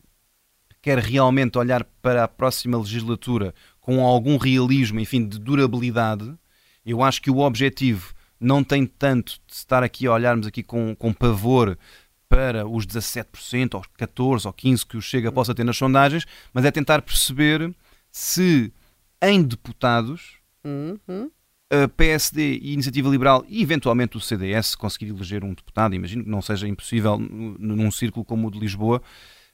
[0.81, 6.33] quer realmente olhar para a próxima legislatura com algum realismo, enfim, de durabilidade,
[6.85, 10.95] eu acho que o objetivo não tem tanto de estar aqui a olharmos aqui com,
[10.95, 11.77] com pavor
[12.29, 16.63] para os 17%, ou 14% ou 15% que o Chega possa ter nas sondagens, mas
[16.63, 17.73] é tentar perceber
[18.11, 18.71] se
[19.21, 21.29] em deputados uhum.
[21.69, 26.23] a PSD e a Iniciativa Liberal e eventualmente o CDS conseguir eleger um deputado, imagino
[26.23, 29.01] que não seja impossível num círculo como o de Lisboa,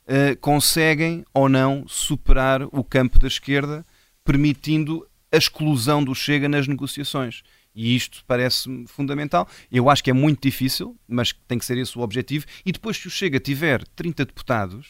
[0.04, 3.86] uh, conseguem ou não superar o campo da esquerda,
[4.24, 7.42] permitindo a exclusão do Chega nas negociações.
[7.76, 9.48] E isto parece-me fundamental.
[9.72, 12.46] Eu acho que é muito difícil, mas tem que ser esse o objetivo.
[12.66, 14.88] E depois, se o Chega tiver 30 deputados,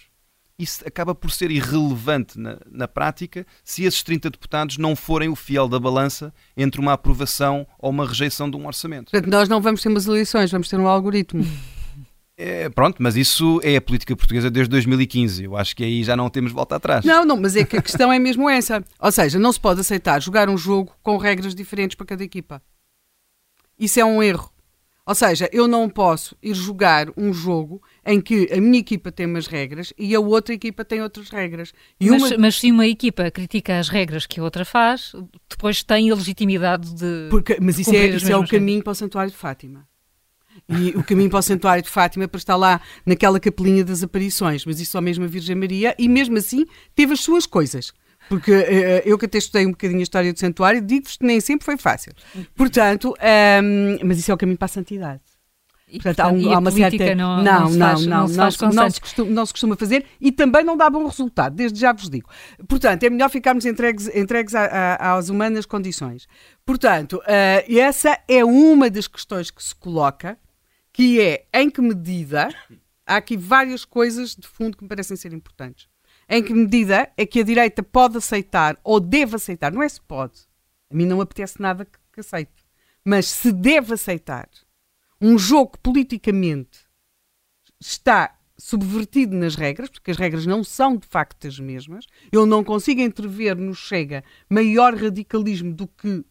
[0.57, 5.35] isso acaba por ser irrelevante na, na, prática se esses 30 deputados não forem o
[5.35, 9.11] fiel da balança entre uma aprovação ou uma rejeição de um orçamento.
[9.11, 11.45] Portanto, nós não vamos ter umas eleições, vamos ter um algoritmo.
[12.37, 15.45] É, pronto, mas isso é a política portuguesa desde 2015.
[15.45, 17.05] Eu acho que aí já não temos volta atrás.
[17.05, 18.83] Não, não, mas é que a questão é mesmo essa.
[18.99, 22.61] Ou seja, não se pode aceitar jogar um jogo com regras diferentes para cada equipa.
[23.77, 24.51] Isso é um erro.
[25.07, 29.27] Ou seja, eu não posso ir jogar um jogo em que a minha equipa tem
[29.27, 31.73] umas regras e a outra equipa tem outras regras.
[32.01, 32.37] Mas, uma...
[32.39, 35.13] mas, se uma equipa critica as regras que a outra faz,
[35.47, 37.27] depois tem a legitimidade de.
[37.29, 39.87] Porque, mas isso é, isso é o caminho para o Santuário de Fátima.
[40.67, 44.65] E o caminho para o Santuário de Fátima para estar lá naquela capelinha das aparições,
[44.65, 46.65] mas isso só mesmo a Virgem Maria, e mesmo assim
[46.95, 47.93] teve as suas coisas.
[48.29, 51.39] Porque uh, eu que até estudei um bocadinho a história do santuário, digo-vos que nem
[51.39, 52.13] sempre foi fácil.
[52.55, 55.21] Portanto, um, ehm, mas isso é o caminho para a santidade.
[55.87, 57.15] E, portanto, há, um, há uma certa.
[57.15, 60.31] Não, não, não, não, não, não, se, não, se costuma, não se costuma fazer e
[60.31, 62.27] também não dá bom resultado, desde já vos digo.
[62.67, 66.27] Portanto, é melhor ficarmos entregues, entregues a, a, às humanas condições.
[66.65, 70.37] Portanto, uh, essa é uma das questões que se coloca,
[70.91, 72.49] que é em que medida.
[73.07, 75.87] Há aqui várias coisas de fundo que me parecem ser importantes.
[76.27, 79.71] Em que medida é que a direita pode aceitar ou deve aceitar?
[79.71, 80.39] Não é se pode.
[80.89, 82.65] A mim não apetece nada que, que aceite.
[83.03, 84.49] Mas se deve aceitar
[85.21, 86.85] um jogo que politicamente
[87.79, 92.05] está subvertido nas regras, porque as regras não são de facto as mesmas.
[92.31, 96.23] Eu não consigo entrever no Chega maior radicalismo do que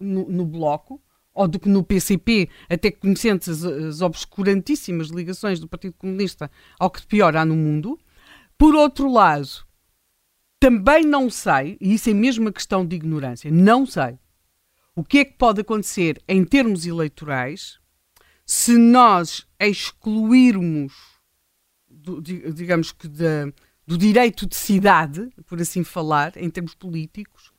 [0.00, 1.00] no, no Bloco
[1.34, 6.90] ou do que no PCP, até conhecendo as, as obscurantíssimas ligações do Partido Comunista ao
[6.90, 7.98] que pior há no mundo.
[8.58, 9.48] Por outro lado,
[10.58, 14.18] também não sei, e isso é mesmo uma questão de ignorância, não sei
[14.96, 17.78] o que é que pode acontecer em termos eleitorais
[18.46, 20.94] se nós excluirmos,
[21.86, 27.52] do, digamos que, do direito de cidade, por assim falar, em termos políticos,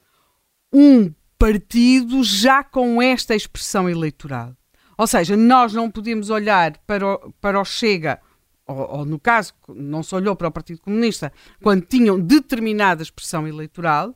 [0.74, 4.58] um partido já com esta expressão eleitoral.
[4.98, 8.20] Ou seja, nós não podemos olhar para o, para o Chega
[8.68, 11.32] ou, ou, no caso, não se olhou para o Partido Comunista,
[11.64, 14.14] quando tinham determinada expressão eleitoral,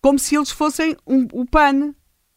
[0.00, 1.94] como se eles fossem um, o PAN.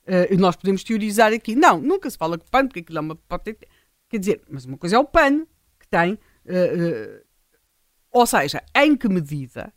[0.08, 1.56] Uh, nós podemos teorizar aqui.
[1.56, 3.68] Não, nunca se fala que PAN, porque aquilo é uma potência.
[4.08, 5.46] Quer dizer, mas uma coisa é o PAN,
[5.80, 6.14] que tem.
[6.46, 7.26] Uh, uh,
[8.12, 9.74] ou seja, em que medida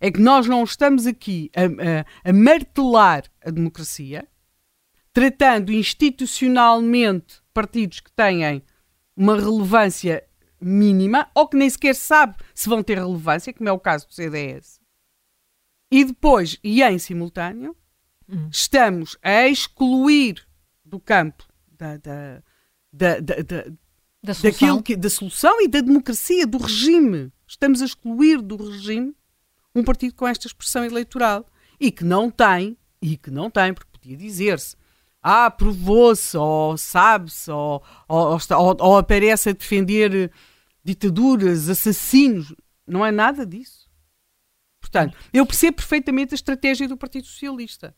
[0.00, 4.26] é que nós não estamos aqui a, a, a martelar a democracia,
[5.12, 8.64] tratando institucionalmente partidos que têm
[9.16, 10.24] uma relevância
[10.62, 14.14] mínima ou que nem sequer sabe se vão ter relevância, como é o caso do
[14.14, 14.80] CDS.
[15.90, 17.76] E depois, e em simultâneo,
[18.28, 18.48] hum.
[18.50, 20.46] estamos a excluir
[20.84, 22.42] do campo da, da,
[22.92, 23.72] da, da, da,
[24.22, 24.82] da solução.
[24.82, 27.32] Que, da solução e da democracia, do regime.
[27.46, 29.14] Estamos a excluir do regime
[29.74, 31.46] um partido com esta expressão eleitoral
[31.80, 34.76] e que não tem, e que não tem, porque podia dizer-se,
[35.22, 40.30] ah, provou-se, ou sabe-se, ou, ou, ou, ou, aparece a defender
[40.84, 42.54] ditaduras, assassinos.
[42.86, 43.90] Não é nada disso.
[44.80, 47.94] Portanto, eu percebo perfeitamente a estratégia do Partido Socialista.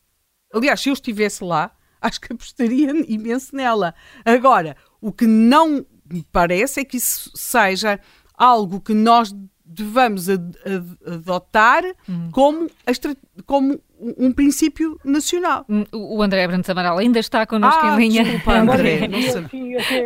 [0.53, 3.95] Aliás, se eu estivesse lá, acho que apostaria imenso nela.
[4.25, 7.99] Agora, o que não me parece é que isso seja
[8.35, 9.35] algo que nós
[9.65, 12.31] devamos ad, ad, adotar uhum.
[12.31, 12.67] como,
[13.47, 13.81] como
[14.19, 15.65] um princípio nacional.
[15.69, 18.25] Hum, o André Brandes Amaral ainda está connosco ah, em linha.
[18.25, 19.01] Desculpa, André.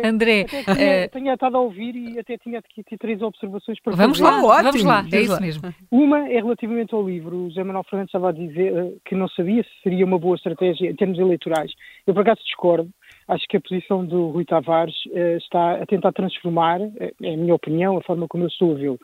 [0.03, 1.09] André, até tinha, uh...
[1.11, 4.31] tinha estado a ouvir e até tinha aqui três observações para vamos fazer.
[4.31, 5.73] Lá, ótimo, vamos lá, é isso mesmo.
[5.91, 7.35] Uma é relativamente ao livro.
[7.35, 10.35] O José Manuel Fernandes estava a dizer uh, que não sabia se seria uma boa
[10.35, 11.71] estratégia em termos eleitorais.
[12.07, 12.89] Eu, por acaso, discordo.
[13.27, 17.53] Acho que a posição do Rui Tavares uh, está a tentar transformar, é a minha
[17.53, 18.99] opinião, a forma como eu estou a vê-lo,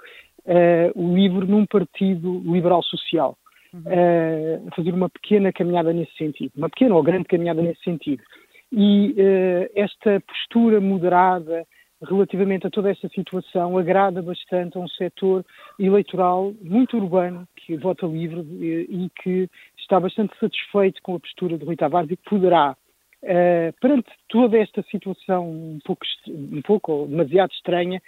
[0.95, 3.37] o livro num partido liberal social.
[3.75, 8.23] Uh, fazer uma pequena caminhada nesse sentido, uma pequena ou grande caminhada nesse sentido.
[8.71, 11.67] E uh, esta postura moderada
[12.01, 15.45] relativamente a toda esta situação agrada bastante a um setor
[15.77, 21.65] eleitoral muito urbano que vota livre e, que está bastante satisfeito com a postura de
[21.65, 22.77] Rui Tavares e que poderá
[23.81, 27.99] perante toda esta situação um pouco, um pouco ou demasiado estranha,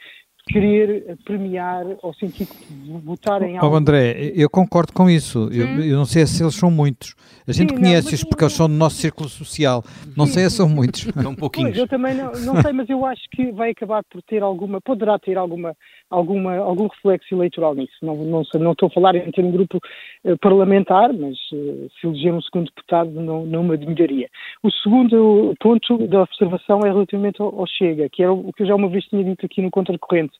[0.47, 2.55] querer premiar ou sentir que
[3.03, 3.73] votar em algo.
[3.73, 5.49] Oh, André, eu concordo com isso.
[5.51, 5.79] Eu, hum?
[5.81, 7.15] eu, não sei se eles são muitos.
[7.47, 9.83] A gente conhece-os porque eles são do nosso círculo social.
[10.15, 10.33] Não Sim.
[10.33, 11.07] sei se são muitos.
[11.21, 11.71] São pouquinhos.
[11.71, 14.81] Pois, eu também não, não sei, mas eu acho que vai acabar por ter alguma,
[14.81, 15.75] poderá ter alguma,
[16.09, 17.93] alguma, algum reflexo eleitoral nisso.
[18.01, 19.77] Não, não, não estou a falar em ter um grupo
[20.23, 24.29] uh, parlamentar, mas uh, se eleger um segundo deputado não, não me admiraria.
[24.63, 28.67] O segundo ponto da observação é relativamente ao, ao Chega, que é o que eu
[28.67, 30.37] já uma vez tinha dito aqui no Contracorrente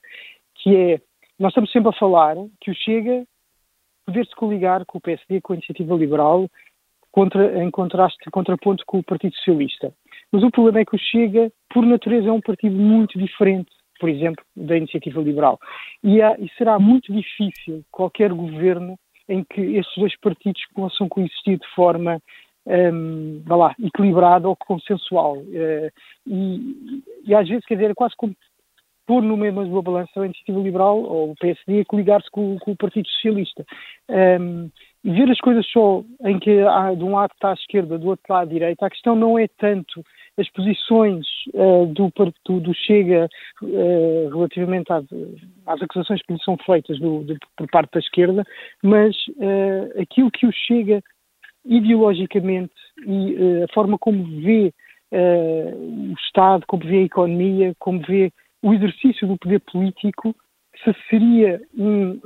[0.58, 1.02] que é,
[1.40, 3.26] nós estamos sempre a falar que o Chega
[4.06, 6.50] poder-se coligar com o PSD, com a Iniciativa Liberal,
[7.12, 9.94] contra, em contraste, contraponto com o Partido Socialista.
[10.32, 13.70] Mas o problema é que o Chega, por natureza, é um partido muito diferente,
[14.00, 15.60] por exemplo, da Iniciativa Liberal.
[16.04, 18.98] E, há, e será muito difícil qualquer governo
[19.30, 22.22] em que estes dois partidos possam coexistir de forma
[22.66, 25.38] um, lá, equilibrada ou consensual.
[25.38, 25.92] Uh,
[26.26, 28.36] e, e, às vezes, quer dizer, é quase como
[29.06, 32.76] pôr no mesmo balança a iniciativa liberal ou o PSD a coligar-se com, com, o
[32.76, 33.66] Partido Socialista.
[34.10, 34.70] Um,
[35.02, 38.26] ver as coisas só em que há, de um lado está à esquerda, do outro
[38.30, 40.04] lado à direita, a questão não é tanto
[40.38, 42.12] as posições uh, do,
[42.60, 43.28] do, Chega
[43.62, 45.04] uh, relativamente às,
[45.66, 48.46] às, acusações que lhe são feitas do, de, por parte da esquerda,
[48.84, 51.02] mas uh, aquilo que o Chega
[51.66, 52.74] ideologicamente
[53.06, 54.74] e a forma como vê
[55.12, 58.32] o Estado, como vê a economia, como vê
[58.62, 60.34] o exercício do poder político
[60.84, 62.20] se seria um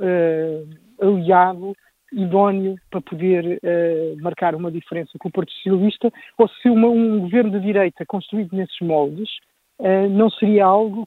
[1.00, 1.74] aliado
[2.12, 7.20] idóneo para poder uh, marcar uma diferença com o Partido Socialista, ou se uma, um
[7.20, 9.28] governo de direita construído nesses moldes
[9.78, 11.06] uh, não seria algo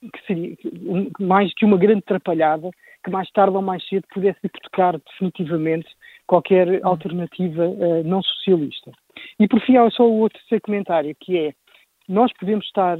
[0.00, 2.70] que seria um, mais que uma grande atrapalhada
[3.04, 5.88] que mais tarde ou mais cedo pudesse hipotecar definitivamente
[6.26, 8.90] qualquer alternativa uh, não socialista.
[9.38, 11.52] E por fim, há só o outro comentário, que é
[12.08, 12.98] nós podemos estar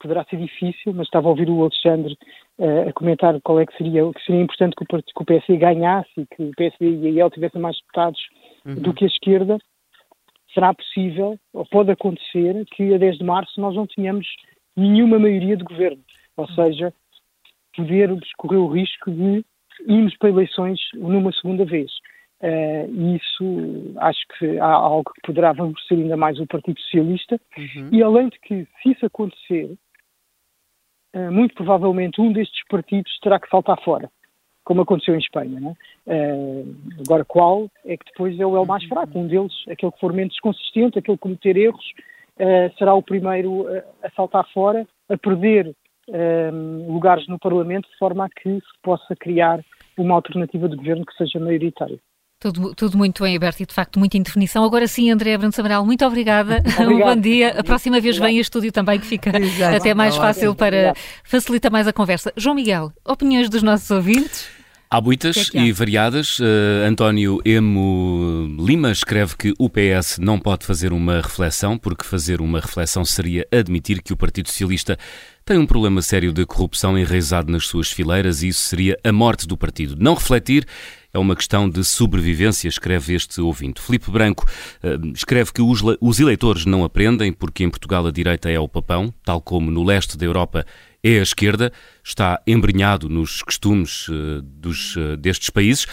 [0.00, 2.16] poderá ser difícil, mas estava a ouvir o Alexandre
[2.58, 5.56] uh, a comentar qual é que seria, que seria importante que o, que o PSD
[5.56, 8.20] ganhasse e que o PSD e a IEL tivessem mais deputados
[8.64, 8.74] uhum.
[8.74, 9.58] do que a esquerda.
[10.52, 14.26] Será possível, ou pode acontecer, que a 10 de março nós não tenhamos
[14.76, 16.02] nenhuma maioria de governo.
[16.36, 16.54] Ou uhum.
[16.54, 16.92] seja,
[17.76, 19.44] podermos correr o risco de
[19.86, 21.90] irmos para eleições numa segunda vez.
[22.40, 27.40] Uh, e isso acho que há algo que poderá favorecer ainda mais o Partido Socialista.
[27.56, 27.88] Uhum.
[27.90, 29.76] E além de que, se isso acontecer,
[31.16, 34.08] uh, muito provavelmente um destes partidos terá que saltar fora,
[34.64, 35.76] como aconteceu em Espanha.
[36.06, 38.88] Uh, agora, qual é que depois é o mais uhum.
[38.88, 39.18] fraco?
[39.18, 41.92] Um deles, aquele que for menos consistente, aquele que cometer erros,
[42.78, 43.66] será o primeiro
[44.00, 45.74] a saltar fora, a perder
[46.86, 49.60] lugares no Parlamento, de forma a que se possa criar
[49.98, 51.98] uma alternativa de governo que seja maioritária.
[52.40, 54.62] Tudo, tudo muito em aberto e, de facto, muita indefinição.
[54.62, 56.62] Agora sim, André Brandes Amaral, muito obrigada.
[56.78, 57.58] Um bom dia.
[57.58, 59.76] A próxima vez vem a estúdio também, que fica Exato.
[59.76, 60.94] até mais fácil para
[61.24, 62.32] facilitar mais a conversa.
[62.36, 64.46] João Miguel, opiniões dos nossos ouvintes?
[64.88, 66.38] Há muitas é e variadas.
[66.38, 72.40] Uh, António Emo Lima escreve que o PS não pode fazer uma reflexão, porque fazer
[72.40, 74.96] uma reflexão seria admitir que o Partido Socialista
[75.44, 79.46] tem um problema sério de corrupção enraizado nas suas fileiras e isso seria a morte
[79.46, 79.96] do partido.
[79.98, 80.64] Não refletir
[81.12, 83.80] é uma questão de sobrevivência, escreve este ouvinte.
[83.80, 84.44] Filipe Branco
[84.82, 89.12] uh, escreve que os, eleitores não aprendem porque em Portugal a direita é o papão,
[89.24, 90.66] tal como no leste da Europa
[91.02, 91.72] é a esquerda,
[92.04, 95.86] está embrenhado nos costumes uh, dos, uh, destes países.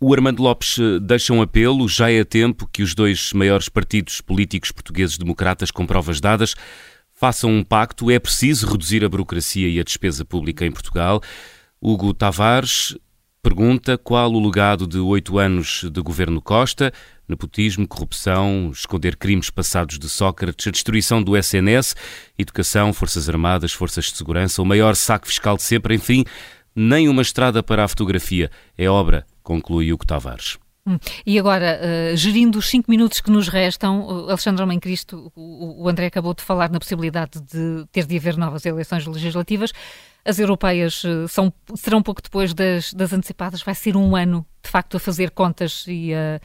[0.00, 4.70] O Armando Lopes deixa um apelo, já é tempo que os dois maiores partidos políticos
[4.70, 6.54] portugueses democratas, com provas dadas,
[7.14, 8.10] façam um pacto.
[8.10, 11.22] É preciso reduzir a burocracia e a despesa pública em Portugal.
[11.80, 12.96] Hugo Tavares
[13.44, 16.90] Pergunta qual o legado de oito anos de governo Costa,
[17.28, 21.94] nepotismo, corrupção, esconder crimes passados de Sócrates, a destruição do SNS,
[22.38, 26.24] educação, forças armadas, forças de segurança, o maior saco fiscal de sempre, enfim,
[26.74, 28.50] nem uma estrada para a fotografia.
[28.78, 30.56] É obra, conclui o Tavares.
[30.86, 30.98] Hum.
[31.24, 36.06] E agora, uh, gerindo os cinco minutos que nos restam, Alexandre Homem Cristo, o, André
[36.06, 39.72] acabou de falar na possibilidade de ter de haver novas eleições legislativas.
[40.24, 43.62] As europeias uh, são, serão pouco depois das, das, antecipadas.
[43.62, 46.38] Vai ser um ano, de facto, a fazer contas e a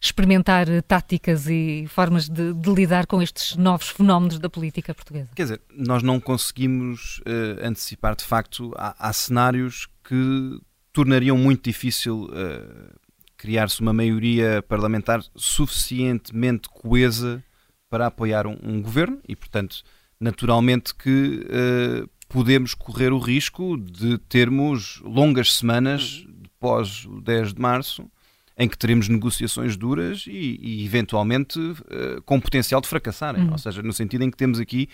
[0.00, 5.28] experimentar táticas e formas de, de lidar com estes novos fenómenos da política portuguesa.
[5.34, 7.20] Quer dizer, nós não conseguimos
[7.62, 10.58] antecipar, de facto, há, há, cenários que
[10.92, 12.99] tornariam muito difícil uh,
[13.40, 17.42] criar-se uma maioria parlamentar suficientemente coesa
[17.88, 19.82] para apoiar um, um governo e, portanto,
[20.20, 26.26] naturalmente que uh, podemos correr o risco de termos longas semanas
[26.58, 28.10] pós o 10 de março
[28.58, 33.44] em que teremos negociações duras e, e eventualmente uh, com potencial de fracassarem.
[33.44, 33.52] Uhum.
[33.52, 34.86] Ou seja, no sentido em que temos aqui,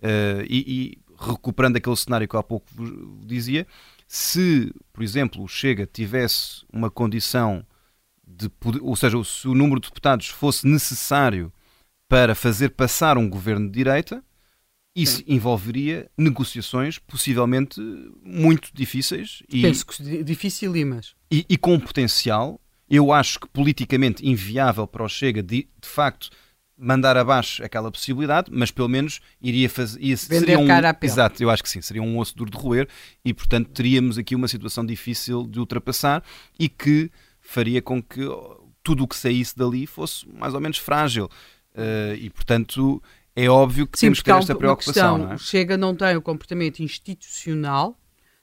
[0.00, 2.66] uh, e, e, recuperando aquele cenário que há pouco
[3.24, 3.68] dizia,
[4.08, 7.64] se, por exemplo, o Chega tivesse uma condição
[8.36, 8.50] de
[8.80, 11.52] ou seja, se o número de deputados fosse necessário
[12.08, 14.22] para fazer passar um governo de direita,
[14.94, 15.24] isso Sim.
[15.26, 17.80] envolveria negociações possivelmente
[18.22, 22.60] muito difíceis e penso que dificílimas e, e com potencial.
[22.88, 26.30] Eu acho que politicamente inviável para o Chega de, de facto
[26.76, 30.00] mandar abaixo aquela possibilidade, mas pelo menos iria fazer.
[30.00, 31.12] Ia, Vender um, cara a pele.
[31.12, 32.88] Exato, eu acho que sim, seria um osso duro de roer
[33.24, 36.22] e, portanto, teríamos aqui uma situação difícil de ultrapassar
[36.58, 37.10] e que
[37.44, 38.20] faria com que
[38.82, 41.26] tudo o que saísse dali fosse mais ou menos frágil.
[41.74, 43.02] Uh, e, portanto,
[43.36, 44.92] é óbvio que Sim, temos que ter esta preocupação.
[44.92, 45.38] Questão, não é?
[45.38, 47.96] Chega não tem o comportamento institucional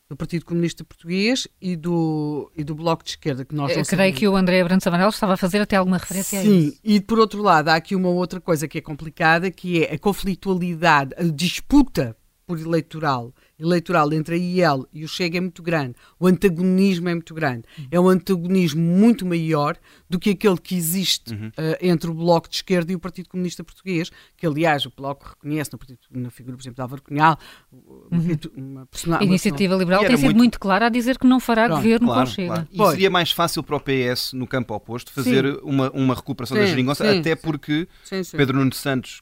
[0.10, 4.14] do Partido Comunista Português e do, e do Bloco de Esquerda, que nós Eu creio
[4.14, 6.72] que o André Brandes Amarelo estava a fazer até alguma referência Sim, a isso.
[6.72, 9.94] Sim, e por outro lado, há aqui uma outra coisa que é complicada, que é
[9.94, 15.62] a conflitualidade, a disputa por eleitoral eleitoral entre a IEL e o Chega é muito
[15.62, 17.64] grande, o antagonismo é muito grande.
[17.78, 17.88] Uhum.
[17.92, 19.78] É um antagonismo muito maior
[20.10, 21.48] do que aquele que existe uhum.
[21.50, 25.30] uh, entre o Bloco de Esquerda e o Partido Comunista Português, que aliás o Bloco
[25.30, 27.38] reconhece no partido, na figura, por exemplo, de Álvaro Cunhal.
[27.72, 28.38] Uhum.
[28.58, 28.88] Uma
[29.20, 30.38] a Iniciativa Liberal tem sido muito...
[30.38, 32.68] muito clara a dizer que não fará Pronto, governo claro, com o Chega.
[32.76, 32.92] Claro.
[32.92, 36.64] E seria mais fácil para o PS, no campo oposto, fazer uma, uma recuperação sim,
[36.64, 39.22] da geringonça, sim, até porque sim, Pedro Nuno Santos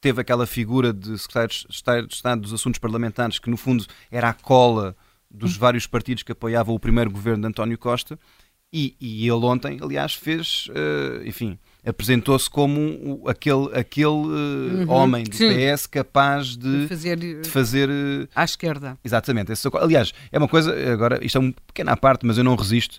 [0.00, 4.32] teve aquela figura de secretário de Estado dos Assuntos Parlamentares, que no fundo era a
[4.32, 4.96] cola
[5.30, 5.60] dos hum.
[5.60, 8.18] vários partidos que apoiavam o primeiro governo de António Costa,
[8.72, 15.24] e, e ele ontem, aliás, fez, uh, enfim, apresentou-se como aquele, aquele uh, uhum, homem
[15.24, 15.48] do sim.
[15.48, 18.98] PS capaz de, de fazer, de fazer uh, à esquerda.
[19.02, 19.52] Exatamente.
[19.52, 22.98] Esse, aliás, é uma coisa, agora, isto é uma pequena parte, mas eu não resisto.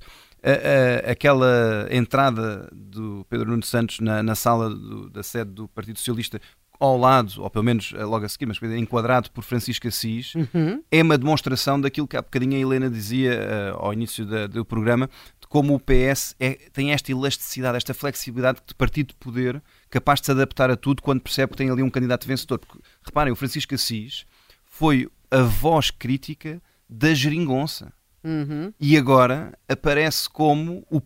[1.08, 6.42] aquela entrada do Pedro Nuno Santos na, na sala do, da sede do Partido Socialista
[6.80, 10.82] ao lado, ou pelo menos eh, logo a seguir, mas enquadrado por Francisco Assis, uhum.
[10.90, 14.64] é uma demonstração daquilo que há bocadinho a Helena dizia uh, ao início da, do
[14.64, 15.10] programa,
[15.42, 20.22] de como o PS é, tem esta elasticidade, esta flexibilidade de partido de poder capaz
[20.22, 22.60] de se adaptar a tudo quando percebe que tem ali um candidato vencedor.
[22.60, 24.26] Porque, reparem, o Francisco Assis
[24.64, 27.92] foi a voz crítica da geringonça.
[28.24, 28.74] Uhum.
[28.80, 31.02] E agora aparece como o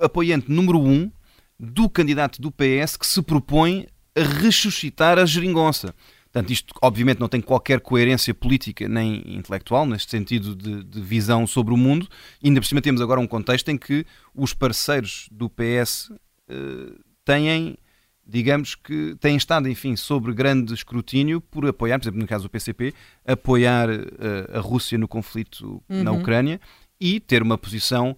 [0.00, 1.10] apoiante número um
[1.58, 3.86] do candidato do PS que se propõe
[4.22, 5.94] ressuscitar a geringonça.
[6.32, 11.44] Portanto, isto obviamente não tem qualquer coerência política nem intelectual, neste sentido de, de, visão
[11.44, 12.06] sobre o mundo.
[12.40, 16.12] E ainda por cima temos agora um contexto em que os parceiros do PS
[16.48, 16.92] eh,
[17.24, 17.76] têm,
[18.24, 22.50] digamos que, têm estado, enfim, sobre grande escrutínio por apoiar, por exemplo, no caso do
[22.50, 22.94] PCP,
[23.26, 26.04] apoiar eh, a Rússia no conflito uhum.
[26.04, 26.60] na Ucrânia
[27.00, 28.16] e ter uma posição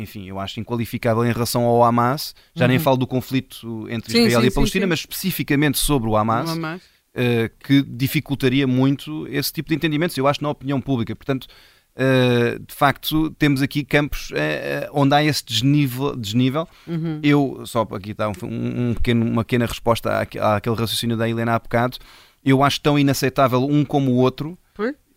[0.00, 2.34] enfim, eu acho inqualificável em relação ao Hamas.
[2.54, 2.70] Já uhum.
[2.70, 6.08] nem falo do conflito entre sim, Israel sim, e a Palestina, sim, mas especificamente sobre
[6.08, 6.82] o Hamas, o Hamas.
[7.10, 11.14] Uh, que dificultaria muito esse tipo de entendimentos, eu acho, na opinião pública.
[11.14, 11.46] Portanto,
[11.96, 16.16] uh, de facto, temos aqui campos uh, onde há esse desnível.
[16.16, 16.68] desnível.
[16.86, 17.20] Uhum.
[17.22, 21.54] Eu, só aqui está um, um pequeno, uma pequena resposta à, àquele raciocínio da Helena
[21.54, 21.98] há bocado.
[22.44, 24.56] Eu acho tão inaceitável um como o outro.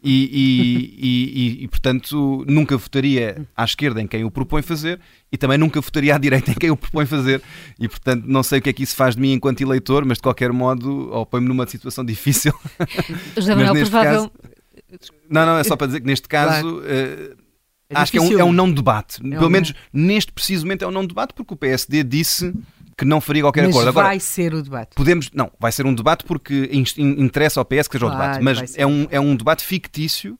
[0.05, 4.99] E, e, e, e, portanto, nunca votaria à esquerda em quem o propõe fazer
[5.31, 7.41] e também nunca votaria à direita em quem o propõe fazer.
[7.79, 10.17] E, portanto, não sei o que é que isso faz de mim enquanto eleitor, mas
[10.17, 12.53] de qualquer modo, ou põe-me numa situação difícil.
[13.37, 14.29] José Manuel, provável...
[14.29, 15.11] Caso...
[15.29, 16.61] Não, não, é só para dizer que neste caso.
[16.61, 16.77] Claro.
[16.79, 17.43] Uh,
[17.89, 19.25] é acho que é um, é um não debate.
[19.25, 19.49] É Pelo um...
[19.49, 22.53] menos neste preciso momento é um não debate, porque o PSD disse
[22.97, 23.89] que não faria qualquer mas acordo.
[23.89, 24.95] Agora, vai ser o debate.
[24.95, 28.77] Podemos, não, vai ser um debate porque interessa ao PS que seja o debate, mas
[28.77, 30.37] é um, é um debate fictício.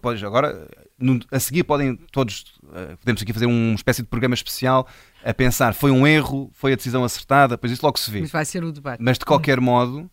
[0.00, 0.68] Pois, agora,
[1.30, 4.86] a seguir podem todos, eh, podemos aqui fazer uma espécie de programa especial
[5.24, 8.20] a pensar, foi um erro, foi a decisão acertada, pois isso logo se vê.
[8.20, 9.02] Mas vai ser o debate.
[9.02, 10.08] Mas de qualquer modo,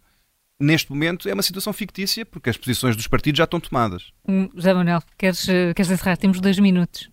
[0.59, 4.11] neste momento é uma situação fictícia, porque as posições dos partidos já estão tomadas.
[4.27, 6.17] Hum, José Manuel, queres, eh, queres encerrar?
[6.17, 7.09] Temos dois minutos.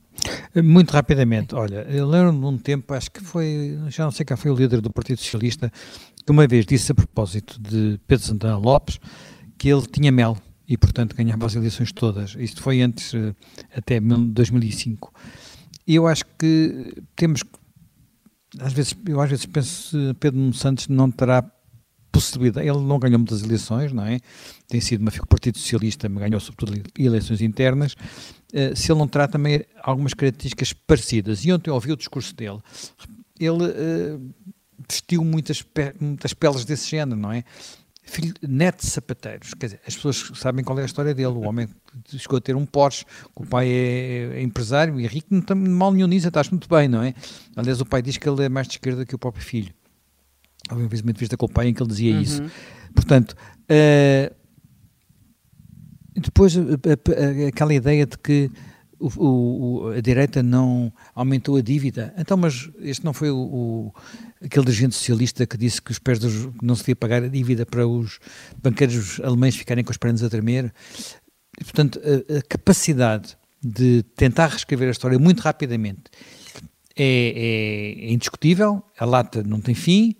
[0.63, 4.37] Muito rapidamente, olha, eu lembro-me de um tempo, acho que foi, já não sei quem
[4.37, 5.71] foi o líder do Partido Socialista,
[6.25, 8.99] que uma vez disse a propósito de Pedro Santana Lopes
[9.59, 10.37] que ele tinha mel
[10.69, 12.35] e, portanto, ganhava as eleições todas.
[12.39, 13.35] Isto foi antes, eh,
[13.75, 15.13] até 2005.
[15.87, 17.43] E eu acho que temos
[18.61, 21.43] às vezes, eu às vezes penso se Pedro Santos não terá
[22.21, 24.21] possibilidade, ele não ganhou muitas eleições, não é?
[24.69, 27.95] Tem sido uma figura Partido Socialista, ganhou sobretudo eleições internas.
[28.53, 31.45] Uh, se ele não terá também algumas características parecidas.
[31.45, 32.59] E ontem eu ouvi o discurso dele,
[33.39, 34.35] ele uh,
[34.89, 37.45] vestiu muitas, pe muitas peles desse género, não é?
[38.09, 41.41] Filho, neto de sapateiros, quer dizer, as pessoas sabem qual é a história dele, o
[41.49, 41.69] homem
[42.07, 45.93] chegou a ter um Porsche, o pai é, é empresário e rico, não tem mal
[45.93, 47.15] nenhum nisso, estás muito bem, não é?
[47.57, 49.75] Aliás, o pai diz que ele é mais de esquerda que o próprio filho.
[50.71, 52.21] Houve uma entrevista com o pai em que ele dizia uhum.
[52.21, 52.43] isso.
[52.95, 54.35] Portanto, uh,
[56.15, 56.55] depois
[57.47, 58.51] aquela ideia de que
[58.99, 62.15] o, o, a direita não aumentou a dívida.
[62.17, 63.95] Então, mas este não foi o, o,
[64.43, 67.67] aquele dirigente socialista que disse que os pés dos, não se devia pagar a dívida
[67.67, 68.19] para os
[68.63, 70.73] banqueiros alemães ficarem com as pernas a tremer.
[71.61, 76.05] E, portanto, a, a, capacidade de tentar reescrever a história muito rapidamente
[76.97, 80.17] é, é, é indiscutível, a lata não tem fim,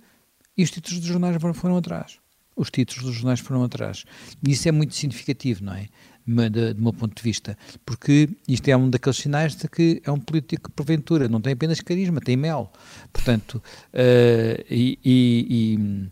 [0.57, 2.19] e os títulos dos jornais foram atrás.
[2.57, 4.05] Os títulos dos jornais foram atrás.
[4.47, 5.89] E isso é muito significativo, não é?
[6.27, 10.11] De, do meu ponto de vista, porque isto é um daqueles sinais de que é
[10.11, 12.73] um político que, porventura, não tem apenas carisma, tem mel.
[13.13, 13.63] Portanto,
[13.93, 16.11] uh, e, e,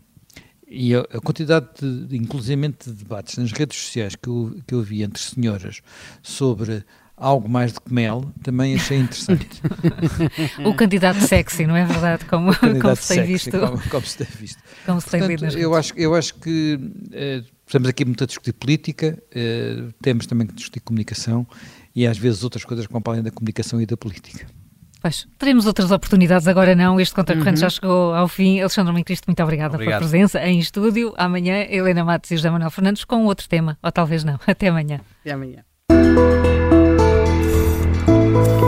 [0.69, 4.81] e, e, a quantidade, de, inclusive de debates nas redes sociais que eu, que eu
[4.81, 5.81] vi entre senhoras
[6.23, 6.85] sobre
[7.17, 9.61] algo mais do que mel, também achei interessante.
[10.65, 12.25] o candidato sexy, não é verdade?
[12.25, 12.51] Como,
[12.81, 13.51] como se tem visto.
[13.51, 14.61] Como, como, se tem visto.
[14.85, 16.79] Como se Portanto, tem eu, acho, eu acho que
[17.11, 21.47] eh, estamos aqui muito a discutir política, eh, temos também que discutir comunicação
[21.95, 24.45] e às vezes outras coisas que vão para além da comunicação e da política.
[25.01, 26.99] Pois, teremos outras oportunidades, agora não.
[26.99, 27.57] Este Contracorrente uhum.
[27.57, 28.59] já chegou ao fim.
[28.59, 29.99] Alexandre Moncristo, muito obrigada Obrigado.
[29.99, 31.13] pela presença em estúdio.
[31.15, 34.39] Amanhã, Helena Matos e José Manuel Fernandes com outro tema, ou talvez não.
[34.47, 34.99] Até amanhã.
[35.21, 35.63] Até amanhã.
[38.35, 38.59] Thank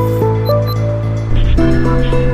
[2.14, 2.27] you.